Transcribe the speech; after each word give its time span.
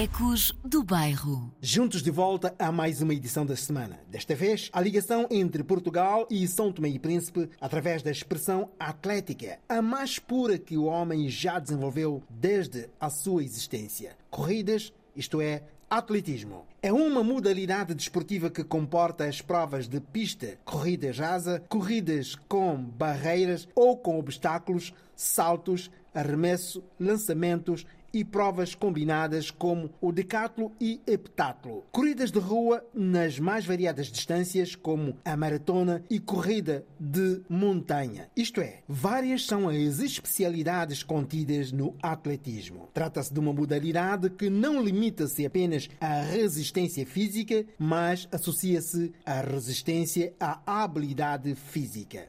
Ecos 0.00 0.54
do 0.64 0.82
Bairro. 0.82 1.52
Juntos 1.60 2.02
de 2.02 2.10
volta 2.10 2.54
a 2.58 2.72
mais 2.72 3.02
uma 3.02 3.12
edição 3.12 3.44
da 3.44 3.54
semana. 3.54 4.00
Desta 4.08 4.34
vez, 4.34 4.70
a 4.72 4.80
ligação 4.80 5.26
entre 5.30 5.62
Portugal 5.62 6.26
e 6.30 6.48
São 6.48 6.72
Tomé 6.72 6.88
e 6.88 6.98
Príncipe 6.98 7.50
através 7.60 8.02
da 8.02 8.10
expressão 8.10 8.70
atlética, 8.80 9.58
a 9.68 9.82
mais 9.82 10.18
pura 10.18 10.56
que 10.56 10.78
o 10.78 10.84
homem 10.84 11.28
já 11.28 11.58
desenvolveu 11.58 12.22
desde 12.30 12.88
a 12.98 13.10
sua 13.10 13.44
existência. 13.44 14.16
Corridas, 14.30 14.90
isto 15.14 15.38
é, 15.38 15.64
atletismo. 15.90 16.64
É 16.80 16.90
uma 16.90 17.22
modalidade 17.22 17.94
desportiva 17.94 18.48
que 18.48 18.64
comporta 18.64 19.26
as 19.26 19.42
provas 19.42 19.86
de 19.86 20.00
pista, 20.00 20.58
corridas 20.64 21.18
rasa, 21.18 21.62
corridas 21.68 22.34
com 22.48 22.74
barreiras 22.82 23.68
ou 23.74 23.98
com 23.98 24.18
obstáculos, 24.18 24.94
saltos, 25.14 25.90
arremesso, 26.14 26.82
lançamentos 26.98 27.84
e 28.12 28.24
provas 28.24 28.74
combinadas 28.74 29.50
como 29.50 29.90
o 30.00 30.12
decatlo 30.12 30.72
e 30.80 31.00
heptatlo. 31.06 31.84
Corridas 31.92 32.30
de 32.30 32.38
rua 32.38 32.84
nas 32.94 33.38
mais 33.38 33.64
variadas 33.64 34.08
distâncias 34.08 34.74
como 34.74 35.16
a 35.24 35.36
maratona 35.36 36.02
e 36.10 36.18
corrida 36.18 36.84
de 36.98 37.42
montanha. 37.48 38.28
Isto 38.36 38.60
é, 38.60 38.82
várias 38.88 39.46
são 39.46 39.68
as 39.68 40.00
especialidades 40.00 41.02
contidas 41.02 41.72
no 41.72 41.96
atletismo. 42.02 42.88
Trata-se 42.92 43.32
de 43.32 43.40
uma 43.40 43.52
modalidade 43.52 44.30
que 44.30 44.50
não 44.50 44.82
limita-se 44.82 45.44
apenas 45.44 45.88
à 46.00 46.22
resistência 46.22 47.06
física, 47.06 47.64
mas 47.78 48.28
associa-se 48.32 49.12
à 49.24 49.40
resistência 49.40 50.34
à 50.40 50.82
habilidade 50.82 51.54
física. 51.54 52.28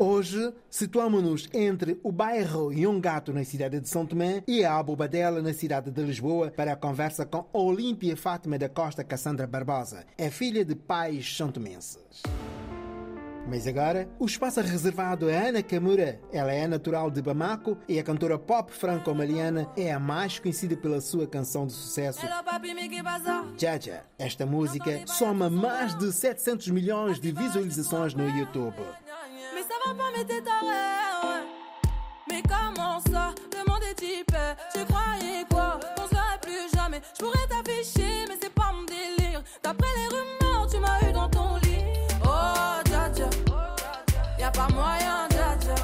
Hoje 0.00 0.54
situamos-nos 0.70 1.48
entre 1.52 1.98
o 2.04 2.12
bairro 2.12 2.72
Yongato, 2.72 3.32
na 3.32 3.42
cidade 3.42 3.80
de 3.80 3.88
São 3.88 4.06
Tomé, 4.06 4.44
e 4.46 4.64
a 4.64 4.76
Abobadela, 4.76 5.42
na 5.42 5.52
cidade 5.52 5.90
de 5.90 6.02
Lisboa, 6.02 6.52
para 6.52 6.72
a 6.72 6.76
conversa 6.76 7.26
com 7.26 7.44
Olímpia 7.52 8.16
Fátima 8.16 8.56
da 8.56 8.68
Costa 8.68 9.02
Cassandra 9.02 9.44
Barbosa. 9.44 10.04
É 10.16 10.30
filha 10.30 10.64
de 10.64 10.76
pais 10.76 11.36
santomenses. 11.36 12.22
Mas 13.48 13.66
agora, 13.66 14.08
o 14.20 14.26
espaço 14.26 14.60
é 14.60 14.62
reservado 14.62 15.28
a 15.28 15.32
Ana 15.32 15.62
Camura. 15.64 16.20
Ela 16.32 16.52
é 16.52 16.68
natural 16.68 17.10
de 17.10 17.20
Bamako 17.20 17.78
e 17.88 17.98
a 17.98 18.04
cantora 18.04 18.38
pop 18.38 18.70
franco-maliana 18.70 19.68
é 19.76 19.90
a 19.90 19.98
mais 19.98 20.38
conhecida 20.38 20.76
pela 20.76 21.00
sua 21.00 21.26
canção 21.26 21.66
de 21.66 21.72
sucesso 21.72 22.20
Jaja. 23.56 24.04
Esta 24.18 24.44
música 24.44 25.02
soma 25.06 25.48
mais 25.48 25.96
de 25.96 26.12
700 26.12 26.68
milhões 26.68 27.18
de 27.18 27.32
visualizações 27.32 28.12
no 28.12 28.28
YouTube. 28.28 28.76
Ça 29.68 29.74
va 29.84 29.94
pas, 29.94 30.10
mais 30.16 30.24
t'es 30.24 30.40
taré. 30.40 31.44
Mais 32.26 32.42
comment 32.42 33.00
ça, 33.00 33.34
est 33.90 33.94
type 33.94 34.34
Tu 34.72 34.84
croyais 34.86 35.44
quoi? 35.50 35.78
Qu'on 35.94 36.08
serait 36.08 36.38
plus 36.40 36.74
jamais. 36.74 37.02
Je 37.18 37.22
pourrais 37.22 37.46
t'afficher, 37.48 38.24
mais 38.28 38.38
c'est 38.40 38.52
pas 38.54 38.72
mon 38.72 38.84
délire. 38.84 39.42
D'après 39.62 39.88
les 39.96 40.08
rumeurs, 40.08 40.66
tu 40.70 40.78
m'as 40.78 41.06
eu 41.06 41.12
dans 41.12 41.28
ton 41.28 41.56
lit. 41.56 41.84
Oh, 42.24 42.80
dja 42.86 43.10
dja. 43.14 43.28
Y'a 44.38 44.50
pas 44.50 44.68
moyen, 44.72 45.28
dja 45.28 45.56
dja. 45.60 45.74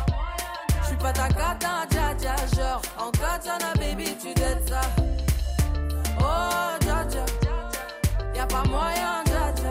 J'suis 0.84 0.96
pas 0.96 1.12
ta 1.12 1.28
cata, 1.28 1.86
dja 1.90 2.14
dja. 2.14 2.36
Genre, 2.56 2.82
en 2.98 3.10
katana, 3.10 3.74
baby, 3.74 4.16
tu 4.16 4.32
dettes 4.32 4.66
ça. 4.66 4.80
Oh, 6.20 6.78
dja 6.80 7.04
dja. 7.04 7.24
Y'a 8.34 8.46
pas 8.46 8.64
moyen, 8.64 9.22
dja 9.26 9.52
dja. 9.52 9.70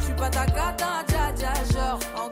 J'suis 0.00 0.14
pas 0.14 0.30
ta 0.30 0.44
cata, 0.44 1.04
dja 1.06 1.32
dja. 1.36 1.52
Genre, 1.72 2.00
en 2.16 2.31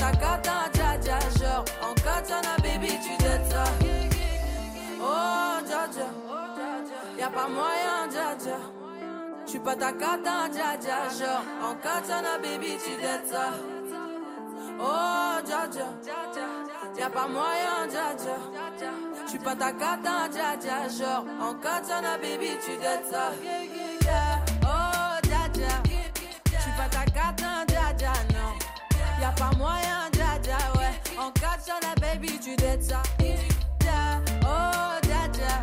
ta 0.00 0.10
cata, 0.12 0.68
dja 0.72 0.96
dja 1.04 1.18
Genre, 1.38 1.64
en 1.82 1.94
katana, 1.94 2.56
baby, 2.62 2.92
tu 3.04 3.14
dettes 3.22 3.50
ça. 3.52 3.64
Oh, 5.00 5.60
dja 5.68 5.82
dja. 5.94 6.08
Y'a 7.18 7.28
pas 7.28 7.48
moyen, 7.48 8.08
dja 8.10 8.34
dja. 8.42 8.58
J'suis 9.46 9.58
pas 9.60 9.76
ta 9.76 9.92
cata, 9.92 10.48
dja 10.48 10.76
dja 10.80 10.98
Genre, 11.18 11.44
en 11.62 11.74
katana, 11.84 12.38
baby, 12.42 12.78
tu 12.84 12.92
dettes 13.02 13.28
ça. 13.30 13.46
Oh, 14.80 15.36
dja 15.46 15.66
dja. 15.74 15.88
Y'a 16.98 17.10
pas 17.10 17.28
moyen, 17.28 17.86
dja 17.90 18.14
dja. 18.20 18.36
J'suis 19.26 19.38
pas 19.38 19.56
ta 19.56 19.72
cata, 19.72 20.28
dja 20.32 20.56
dja 20.56 20.88
Genre, 20.88 21.24
en 21.40 21.54
katana, 21.54 22.16
baby, 22.16 22.50
tu 22.64 22.76
dettes 22.78 23.10
ça 23.10 23.32
pas 29.40 29.56
moyen, 29.56 30.10
dja 30.12 30.38
dja, 30.42 30.58
ouais. 30.76 30.92
En 31.18 31.30
katana, 31.32 31.94
baby, 32.00 32.38
tu 32.38 32.54
dettes 32.56 32.84
ça. 32.84 33.02
Dja, 33.18 34.20
Oh, 34.44 35.00
dja 35.02 35.28
dja. 35.32 35.62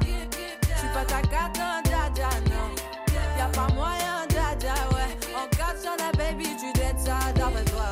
J'suis 0.75 0.89
pas 0.93 1.05
ta 1.05 1.21
cata, 1.21 1.81
dja 1.85 2.09
dja, 2.15 2.29
non. 2.49 2.69
Y'a 3.38 3.45
pas 3.53 3.71
moyen, 3.75 4.25
dja 4.29 4.55
dja, 4.59 4.73
ouais. 4.93 5.11
En 5.35 5.47
katana, 5.55 6.11
baby, 6.17 6.45
tu 6.59 6.73
dettes 6.73 6.99
ça 7.05 7.17
D'après 7.35 7.65
toi. 7.65 7.89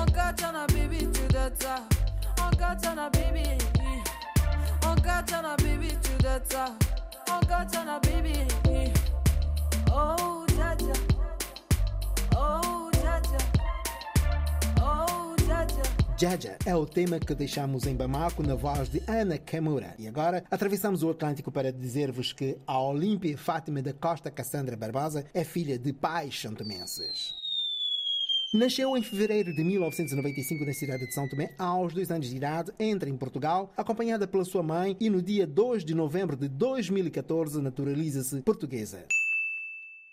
En 0.00 0.06
katana, 0.06 0.66
baby, 0.68 1.08
tu 1.12 1.26
dettes 1.28 1.60
ça. 1.62 1.76
En 2.40 2.50
katana, 2.56 3.10
baby 3.10 3.48
En 4.86 4.94
katana, 4.94 5.56
baby, 5.58 5.88
tu 6.02 6.12
dettes 6.22 6.52
ça. 6.52 6.66
En 7.34 7.40
katana, 7.46 7.98
baby 8.04 8.44
Oh, 9.92 10.44
dja 10.48 10.74
dja 10.78 10.92
Oh, 12.36 12.86
dja 12.86 12.94
dja. 12.94 12.94
Oh, 12.94 12.95
Jaja 16.18 16.56
é 16.64 16.74
o 16.74 16.86
tema 16.86 17.20
que 17.20 17.34
deixamos 17.34 17.84
em 17.84 17.94
Bamako 17.94 18.42
na 18.42 18.54
voz 18.54 18.88
de 18.88 19.02
Ana 19.06 19.36
Kamura. 19.36 19.94
E 19.98 20.08
agora 20.08 20.42
atravessamos 20.50 21.02
o 21.02 21.10
Atlântico 21.10 21.52
para 21.52 21.70
dizer-vos 21.70 22.32
que 22.32 22.56
a 22.66 22.80
Olímpia 22.80 23.36
Fátima 23.36 23.82
da 23.82 23.92
Costa 23.92 24.30
Cassandra 24.30 24.78
Barbosa 24.78 25.26
é 25.34 25.44
filha 25.44 25.78
de 25.78 25.92
pais 25.92 26.40
santomenses. 26.40 27.34
Nasceu 28.54 28.96
em 28.96 29.02
fevereiro 29.02 29.54
de 29.54 29.62
1995 29.62 30.64
na 30.64 30.72
cidade 30.72 31.06
de 31.06 31.12
São 31.12 31.28
Tomé. 31.28 31.52
Aos 31.58 31.92
dois 31.92 32.10
anos 32.10 32.30
de 32.30 32.36
idade, 32.36 32.72
entra 32.80 33.10
em 33.10 33.16
Portugal, 33.16 33.70
acompanhada 33.76 34.26
pela 34.26 34.46
sua 34.46 34.62
mãe, 34.62 34.96
e 34.98 35.10
no 35.10 35.20
dia 35.20 35.46
2 35.46 35.84
de 35.84 35.94
novembro 35.94 36.34
de 36.34 36.48
2014 36.48 37.60
naturaliza-se 37.60 38.40
portuguesa. 38.40 39.04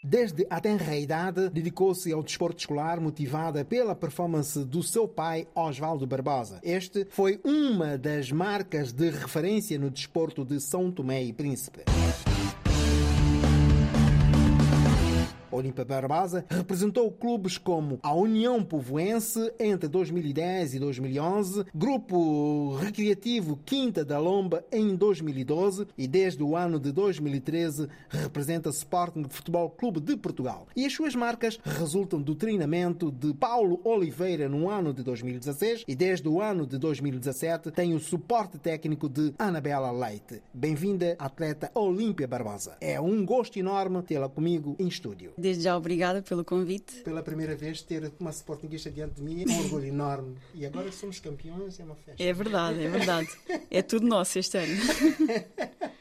Desde 0.06 0.46
a 0.50 0.60
tenra 0.60 0.98
idade, 0.98 1.50
dedicou-se 1.50 2.12
ao 2.12 2.22
desporto 2.22 2.60
escolar 2.60 3.00
motivada 3.00 3.64
pela 3.64 3.96
performance 3.96 4.60
do 4.66 4.84
seu 4.84 5.08
pai, 5.08 5.48
Osvaldo 5.56 6.06
Barbosa. 6.06 6.60
Este 6.62 7.08
foi 7.10 7.40
uma 7.42 7.98
das 7.98 8.30
marcas 8.30 8.92
de 8.92 9.10
referência 9.10 9.80
no 9.80 9.90
desporto 9.90 10.44
de 10.44 10.60
São 10.60 10.92
Tomé 10.92 11.24
e 11.24 11.32
Príncipe. 11.32 11.86
Olímpia 15.54 15.86
Barbosa 15.86 16.46
representou 16.50 17.12
clubes 17.12 17.58
como 17.58 18.00
a 18.02 18.14
União 18.14 18.64
Povoense 18.64 19.54
entre 19.60 19.88
2010 19.88 20.74
e 20.74 20.80
2011, 20.80 21.66
Grupo 21.74 22.76
Recreativo 22.78 23.60
Quinta 23.64 24.04
da 24.04 24.20
Lomba 24.20 24.66
em 24.72 24.96
2012 24.96 25.88
e 25.98 26.08
desde 26.08 26.42
o 26.42 26.56
ano 26.56 26.80
de 26.80 26.92
2013 26.92 27.88
representa 28.10 28.70
Sporting 28.70 29.26
Futebol 29.30 29.70
Clube 29.70 30.00
de 30.00 30.18
Portugal. 30.18 30.68
E 30.76 30.86
as 30.86 30.94
suas 30.94 31.16
marcas 31.16 31.60
resultam 31.64 32.22
do 32.22 32.34
treinamento 32.34 33.12
de 33.12 33.34
Paulo 33.34 33.80
Oliveira 33.84 34.50
no 34.50 34.70
ano 34.70 34.94
de 34.94 35.04
2016 35.04 35.84
e 35.88 35.96
desde 35.96 36.28
o 36.28 36.42
ano 36.42 36.66
de 36.66 36.78
2017 36.78 37.72
tem 37.72 37.94
o 37.94 38.00
suporte 38.00 38.58
técnico 38.58 39.08
de 39.08 39.34
Anabela 39.38 39.92
Leite. 39.92 40.42
Bem-vinda, 40.54 41.16
atleta 41.20 41.70
Olímpia 41.76 42.28
Barbosa. 42.28 42.76
É 42.82 43.00
um 43.00 43.24
gosto 43.26 43.58
enorme 43.58 44.02
tê-la 44.02 44.28
comigo 44.28 44.76
em 44.80 44.88
estúdio. 44.88 45.34
Desde 45.44 45.64
já, 45.64 45.76
obrigada 45.76 46.22
pelo 46.22 46.46
convite. 46.46 47.02
Pela 47.02 47.22
primeira 47.22 47.54
vez 47.54 47.82
ter 47.82 48.14
uma 48.18 48.30
sportinguista 48.32 48.90
diante 48.90 49.16
de 49.16 49.22
mim 49.22 49.44
é 49.44 49.52
um 49.52 49.60
orgulho 49.60 49.88
enorme. 49.88 50.38
E 50.54 50.66
agora 50.66 50.90
somos 50.90 51.20
campeões 51.20 51.78
é 51.82 51.84
uma 51.84 51.96
festa. 51.96 52.24
É 52.24 52.32
verdade, 52.32 52.82
é 52.82 52.88
verdade. 52.90 53.28
É 53.70 53.82
tudo 53.82 54.08
nosso 54.08 54.40
este 54.40 54.58
ano. 54.58 54.74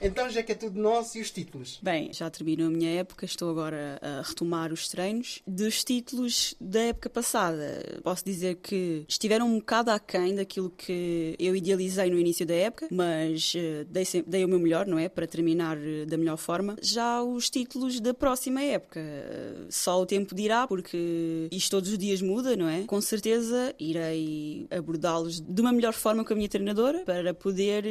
Então, 0.00 0.30
já 0.30 0.42
que 0.42 0.52
é 0.52 0.54
tudo 0.54 0.80
nosso, 0.80 1.18
e 1.18 1.20
os 1.20 1.30
títulos? 1.30 1.78
Bem, 1.82 2.10
já 2.10 2.30
terminou 2.30 2.68
a 2.68 2.70
minha 2.70 2.90
época, 3.00 3.26
estou 3.26 3.50
agora 3.50 3.98
a 4.00 4.22
retomar 4.22 4.72
os 4.72 4.88
treinos. 4.88 5.42
Dos 5.46 5.84
títulos 5.84 6.54
da 6.58 6.80
época 6.80 7.10
passada, 7.10 8.00
posso 8.02 8.24
dizer 8.24 8.56
que 8.56 9.04
estiveram 9.06 9.46
um 9.46 9.58
bocado 9.58 9.90
aquém 9.90 10.34
daquilo 10.34 10.70
que 10.70 11.36
eu 11.38 11.54
idealizei 11.54 12.08
no 12.10 12.18
início 12.18 12.46
da 12.46 12.54
época, 12.54 12.88
mas 12.90 13.52
uh, 13.54 13.84
dei, 13.86 14.04
dei, 14.26 14.44
o 14.44 14.48
meu 14.48 14.58
melhor, 14.58 14.86
não 14.86 14.98
é? 14.98 15.08
Para 15.08 15.26
terminar 15.26 15.76
uh, 15.76 16.06
da 16.06 16.16
melhor 16.16 16.38
forma. 16.38 16.76
Já 16.80 17.22
os 17.22 17.50
títulos 17.50 18.00
da 18.00 18.14
próxima 18.14 18.59
época, 18.62 19.00
uh, 19.00 19.66
só 19.70 20.00
o 20.00 20.06
tempo 20.06 20.34
dirá, 20.34 20.66
porque 20.66 21.48
isto 21.50 21.70
todos 21.70 21.90
os 21.90 21.98
dias 21.98 22.22
muda, 22.22 22.56
não 22.56 22.68
é? 22.68 22.84
Com 22.84 23.00
certeza 23.00 23.74
irei 23.78 24.66
abordá-los 24.70 25.40
de 25.40 25.60
uma 25.60 25.72
melhor 25.72 25.92
forma 25.92 26.24
com 26.24 26.32
a 26.32 26.36
minha 26.36 26.48
treinadora 26.48 27.00
para 27.04 27.32
poder 27.34 27.84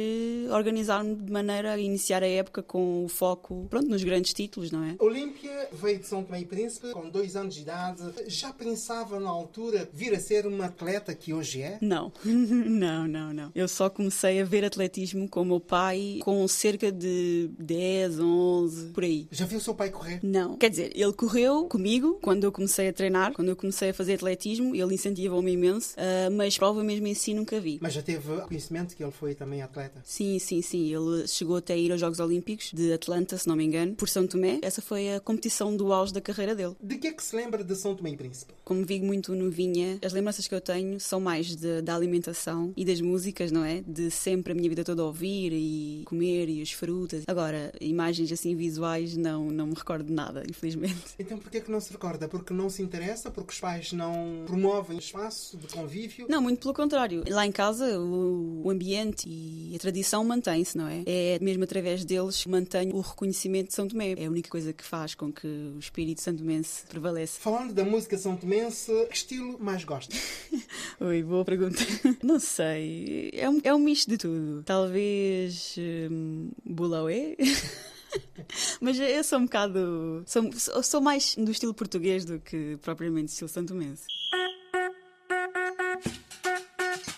organizar-me 0.50 1.14
de 1.16 1.32
maneira 1.32 1.72
a 1.72 1.78
iniciar 1.78 2.22
a 2.22 2.28
época 2.28 2.62
com 2.62 3.04
o 3.04 3.08
foco 3.08 3.66
pronto, 3.68 3.88
nos 3.88 4.02
grandes 4.02 4.32
títulos, 4.32 4.70
não 4.70 4.84
é? 4.84 4.96
Olímpia 4.98 5.68
veio 5.72 5.98
de 5.98 6.06
São 6.06 6.22
Tomé 6.22 6.40
e 6.40 6.44
Príncipe 6.44 6.90
com 6.92 7.08
dois 7.08 7.36
anos 7.36 7.54
de 7.54 7.62
idade. 7.62 8.02
Já 8.26 8.52
pensava 8.52 9.18
na 9.18 9.28
altura 9.28 9.88
vir 9.92 10.14
a 10.14 10.20
ser 10.20 10.46
uma 10.46 10.66
atleta 10.66 11.14
que 11.14 11.32
hoje 11.32 11.62
é? 11.62 11.78
Não, 11.80 12.12
não, 12.24 13.06
não, 13.06 13.32
não. 13.32 13.50
Eu 13.54 13.68
só 13.68 13.88
comecei 13.88 14.40
a 14.40 14.44
ver 14.44 14.64
atletismo 14.64 15.28
com 15.28 15.42
o 15.42 15.44
meu 15.44 15.60
pai 15.60 16.20
com 16.22 16.46
cerca 16.48 16.90
de 16.90 17.50
10, 17.58 18.20
11, 18.20 18.90
por 18.90 19.04
aí. 19.04 19.28
Já 19.30 19.44
viu 19.44 19.58
o 19.58 19.60
seu 19.60 19.74
pai 19.74 19.90
correr? 19.90 20.20
Não. 20.22 20.56
Quer 20.60 20.68
dizer, 20.68 20.92
ele 20.94 21.12
correu 21.14 21.64
comigo 21.64 22.18
quando 22.20 22.44
eu 22.44 22.52
comecei 22.52 22.86
a 22.88 22.92
treinar, 22.92 23.32
quando 23.32 23.48
eu 23.48 23.56
comecei 23.56 23.88
a 23.88 23.94
fazer 23.94 24.12
atletismo, 24.16 24.76
ele 24.76 24.92
incentivou-me 24.92 25.52
imenso, 25.52 25.94
uh, 25.94 26.30
mas 26.30 26.58
prova 26.58 26.84
mesmo 26.84 27.06
em 27.06 27.14
si 27.14 27.32
nunca 27.32 27.58
vi. 27.58 27.78
Mas 27.80 27.94
já 27.94 28.02
teve 28.02 28.42
conhecimento 28.42 28.94
que 28.94 29.02
ele 29.02 29.10
foi 29.10 29.34
também 29.34 29.62
atleta? 29.62 30.02
Sim, 30.04 30.38
sim, 30.38 30.60
sim. 30.60 30.94
Ele 30.94 31.26
chegou 31.26 31.56
até 31.56 31.72
a 31.72 31.76
ir 31.78 31.90
aos 31.90 31.98
Jogos 31.98 32.20
Olímpicos 32.20 32.72
de 32.74 32.92
Atlanta, 32.92 33.38
se 33.38 33.48
não 33.48 33.56
me 33.56 33.64
engano, 33.64 33.94
por 33.94 34.06
São 34.06 34.26
Tomé. 34.26 34.58
Essa 34.60 34.82
foi 34.82 35.14
a 35.14 35.18
competição 35.20 35.74
do 35.74 35.94
auge 35.94 36.12
da 36.12 36.20
carreira 36.20 36.54
dele. 36.54 36.76
De 36.78 36.98
que 36.98 37.06
é 37.06 37.12
que 37.14 37.22
se 37.22 37.34
lembra 37.34 37.64
de 37.64 37.74
São 37.74 37.94
Tomé 37.94 38.10
e 38.10 38.16
Príncipe? 38.18 38.52
Como 38.62 38.84
vi 38.84 39.00
muito 39.00 39.34
novinha, 39.34 39.98
as 40.04 40.12
lembranças 40.12 40.46
que 40.46 40.54
eu 40.54 40.60
tenho 40.60 41.00
são 41.00 41.20
mais 41.20 41.56
de, 41.56 41.80
da 41.80 41.96
alimentação 41.96 42.74
e 42.76 42.84
das 42.84 43.00
músicas, 43.00 43.50
não 43.50 43.64
é? 43.64 43.80
De 43.80 44.10
sempre 44.10 44.52
a 44.52 44.54
minha 44.54 44.68
vida 44.68 44.84
toda 44.84 45.02
ouvir 45.02 45.54
e 45.54 46.02
comer 46.04 46.50
e 46.50 46.60
as 46.60 46.70
frutas. 46.70 47.24
Agora, 47.26 47.72
imagens 47.80 48.30
assim 48.30 48.54
visuais, 48.54 49.16
não, 49.16 49.50
não 49.50 49.68
me 49.68 49.74
recordo 49.74 50.04
de 50.04 50.12
infelizmente. 50.48 51.14
Então 51.18 51.38
porquê 51.38 51.58
é 51.58 51.60
que 51.60 51.70
não 51.70 51.80
se 51.80 51.92
recorda? 51.92 52.28
Porque 52.28 52.52
não 52.52 52.68
se 52.70 52.82
interessa? 52.82 53.30
Porque 53.30 53.52
os 53.52 53.60
pais 53.60 53.92
não 53.92 54.44
promovem 54.46 54.98
espaço 54.98 55.56
de 55.56 55.66
convívio? 55.68 56.26
Não, 56.28 56.40
muito 56.40 56.60
pelo 56.60 56.74
contrário. 56.74 57.24
Lá 57.28 57.46
em 57.46 57.52
casa, 57.52 57.98
o, 57.98 58.62
o 58.64 58.70
ambiente 58.70 59.28
e 59.28 59.74
a 59.74 59.78
tradição 59.78 60.24
mantém-se, 60.24 60.76
não 60.76 60.88
é? 60.88 61.02
É 61.06 61.38
mesmo 61.40 61.64
através 61.64 62.04
deles 62.04 62.42
que 62.42 62.48
mantenho 62.48 62.94
o 62.94 63.00
reconhecimento 63.00 63.68
de 63.68 63.74
São 63.74 63.86
Tomé. 63.86 64.14
É 64.16 64.26
a 64.26 64.30
única 64.30 64.50
coisa 64.50 64.72
que 64.72 64.84
faz 64.84 65.14
com 65.14 65.32
que 65.32 65.46
o 65.46 65.78
espírito 65.78 66.20
santomense 66.20 66.84
prevaleça. 66.86 67.40
Falando 67.40 67.72
da 67.72 67.84
música 67.84 68.16
são 68.18 68.36
tomense, 68.36 68.92
que 69.06 69.16
estilo 69.16 69.58
mais 69.58 69.84
gosta? 69.84 70.14
Oi, 71.00 71.22
boa 71.22 71.44
pergunta. 71.44 71.78
Não 72.22 72.38
sei. 72.38 73.30
É 73.32 73.48
um, 73.48 73.60
é 73.62 73.74
um 73.74 73.78
misto 73.78 74.08
de 74.08 74.16
tudo. 74.16 74.62
Talvez. 74.64 75.76
Um, 75.78 76.50
Bulaué? 76.64 77.36
Mas 78.80 78.98
eu 78.98 79.24
sou 79.24 79.38
um 79.38 79.44
bocado. 79.44 80.24
Sou, 80.26 80.82
sou 80.82 81.00
mais 81.00 81.34
do 81.36 81.50
estilo 81.50 81.74
português 81.74 82.24
do 82.24 82.38
que 82.38 82.76
propriamente 82.82 83.32
estilo 83.32 83.48
santomense. 83.48 84.04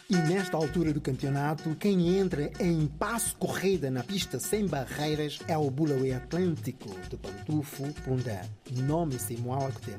E 0.09 0.15
nesta 0.15 0.59
altura 0.59 0.93
do 0.93 1.01
campeonato, 1.01 1.75
quem 1.77 2.19
entra 2.19 2.53
em 2.61 2.87
passo 2.87 3.35
corrida 3.37 3.91
na 3.91 4.05
pista 4.05 4.39
sem 4.39 4.67
barreiras 4.67 5.39
é 5.49 5.57
o 5.57 5.71
Bulaway 5.71 6.13
Atlântico 6.13 6.91
de 7.09 7.17
Pantufo, 7.17 7.85
Punda. 8.05 8.43
Nome 8.71 9.19
se 9.19 9.39
moala 9.39 9.73
que 9.73 9.91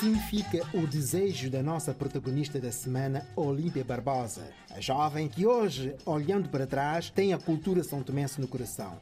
Assim 0.00 0.14
fica 0.14 0.66
o 0.72 0.86
desejo 0.86 1.50
da 1.50 1.62
nossa 1.62 1.92
protagonista 1.92 2.58
da 2.58 2.72
semana, 2.72 3.26
Olímpia 3.36 3.84
Barbosa, 3.84 4.40
a 4.74 4.80
jovem 4.80 5.28
que 5.28 5.44
hoje, 5.44 5.94
olhando 6.06 6.48
para 6.48 6.66
trás, 6.66 7.10
tem 7.10 7.34
a 7.34 7.38
cultura 7.38 7.84
são 7.84 8.02
tomense 8.02 8.40
no 8.40 8.48
coração. 8.48 8.94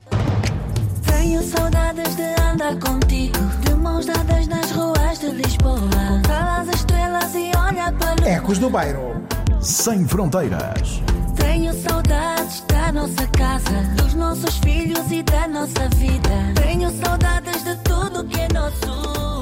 Tenho 1.07 1.41
saudades 1.45 2.17
de 2.17 2.25
andar 2.43 2.77
contigo, 2.81 3.39
de 3.65 3.75
mãos 3.75 4.07
dadas 4.07 4.49
nas 4.49 4.73
ruas 4.73 5.21
de 5.21 5.29
Lisboa. 5.29 5.79
Contar 5.79 6.63
as 6.63 6.69
estrelas 6.75 7.33
e 7.33 7.53
olhar 7.57 7.97
para 7.97 8.29
Ecos 8.29 8.59
do 8.59 8.69
Bairro. 8.69 9.25
Sem 9.61 10.05
fronteiras. 10.05 11.01
Tenho 11.37 11.73
saudades 11.75 12.63
da 12.63 12.91
nossa 12.91 13.25
casa, 13.29 13.83
dos 13.97 14.15
nossos 14.15 14.59
filhos 14.59 15.13
e 15.13 15.23
da 15.23 15.47
nossa 15.47 15.89
vida. 15.91 16.55
Tenho 16.61 16.91
saudades 16.91 17.63
de 17.63 17.77
tudo 17.85 18.25
que 18.25 18.41
é 18.41 18.49
nosso. 18.53 19.38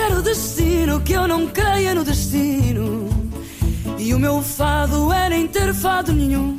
Quero 0.00 0.22
destino 0.22 0.98
que 1.02 1.12
eu 1.12 1.28
não 1.28 1.46
creia 1.46 1.94
no 1.94 2.02
destino. 2.02 3.06
E 3.98 4.14
o 4.14 4.18
meu 4.18 4.40
fado 4.40 5.12
é 5.12 5.28
nem 5.28 5.46
ter 5.46 5.74
fado 5.74 6.10
nenhum. 6.10 6.56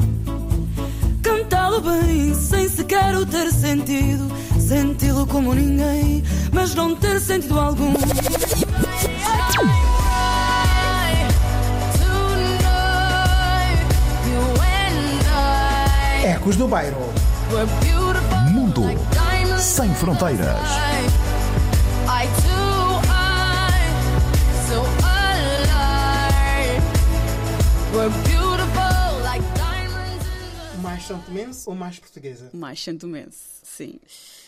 Cantá-lo 1.24 1.82
bem, 1.82 2.36
sem 2.36 2.70
sequer 2.70 3.16
o 3.16 3.26
ter 3.26 3.52
sentido. 3.52 4.32
Senti-lo 4.60 5.26
como 5.26 5.56
ninguém, 5.56 6.24
mas 6.54 6.76
não 6.76 6.96
ter 6.96 7.20
sentido 7.20 7.60
algum. 7.60 7.96
Ecos 16.24 16.56
do 16.58 16.68
Bairro. 16.68 17.12
Mundo 18.52 18.84
sem 19.58 19.92
fronteiras. 19.96 20.91
Mais 30.82 31.04
são 31.04 31.20
tomense 31.22 31.70
ou 31.70 31.76
mais 31.76 32.00
portuguesa? 32.00 32.50
Mais 32.54 32.82
santomense, 32.82 33.38
sim. 33.64 34.00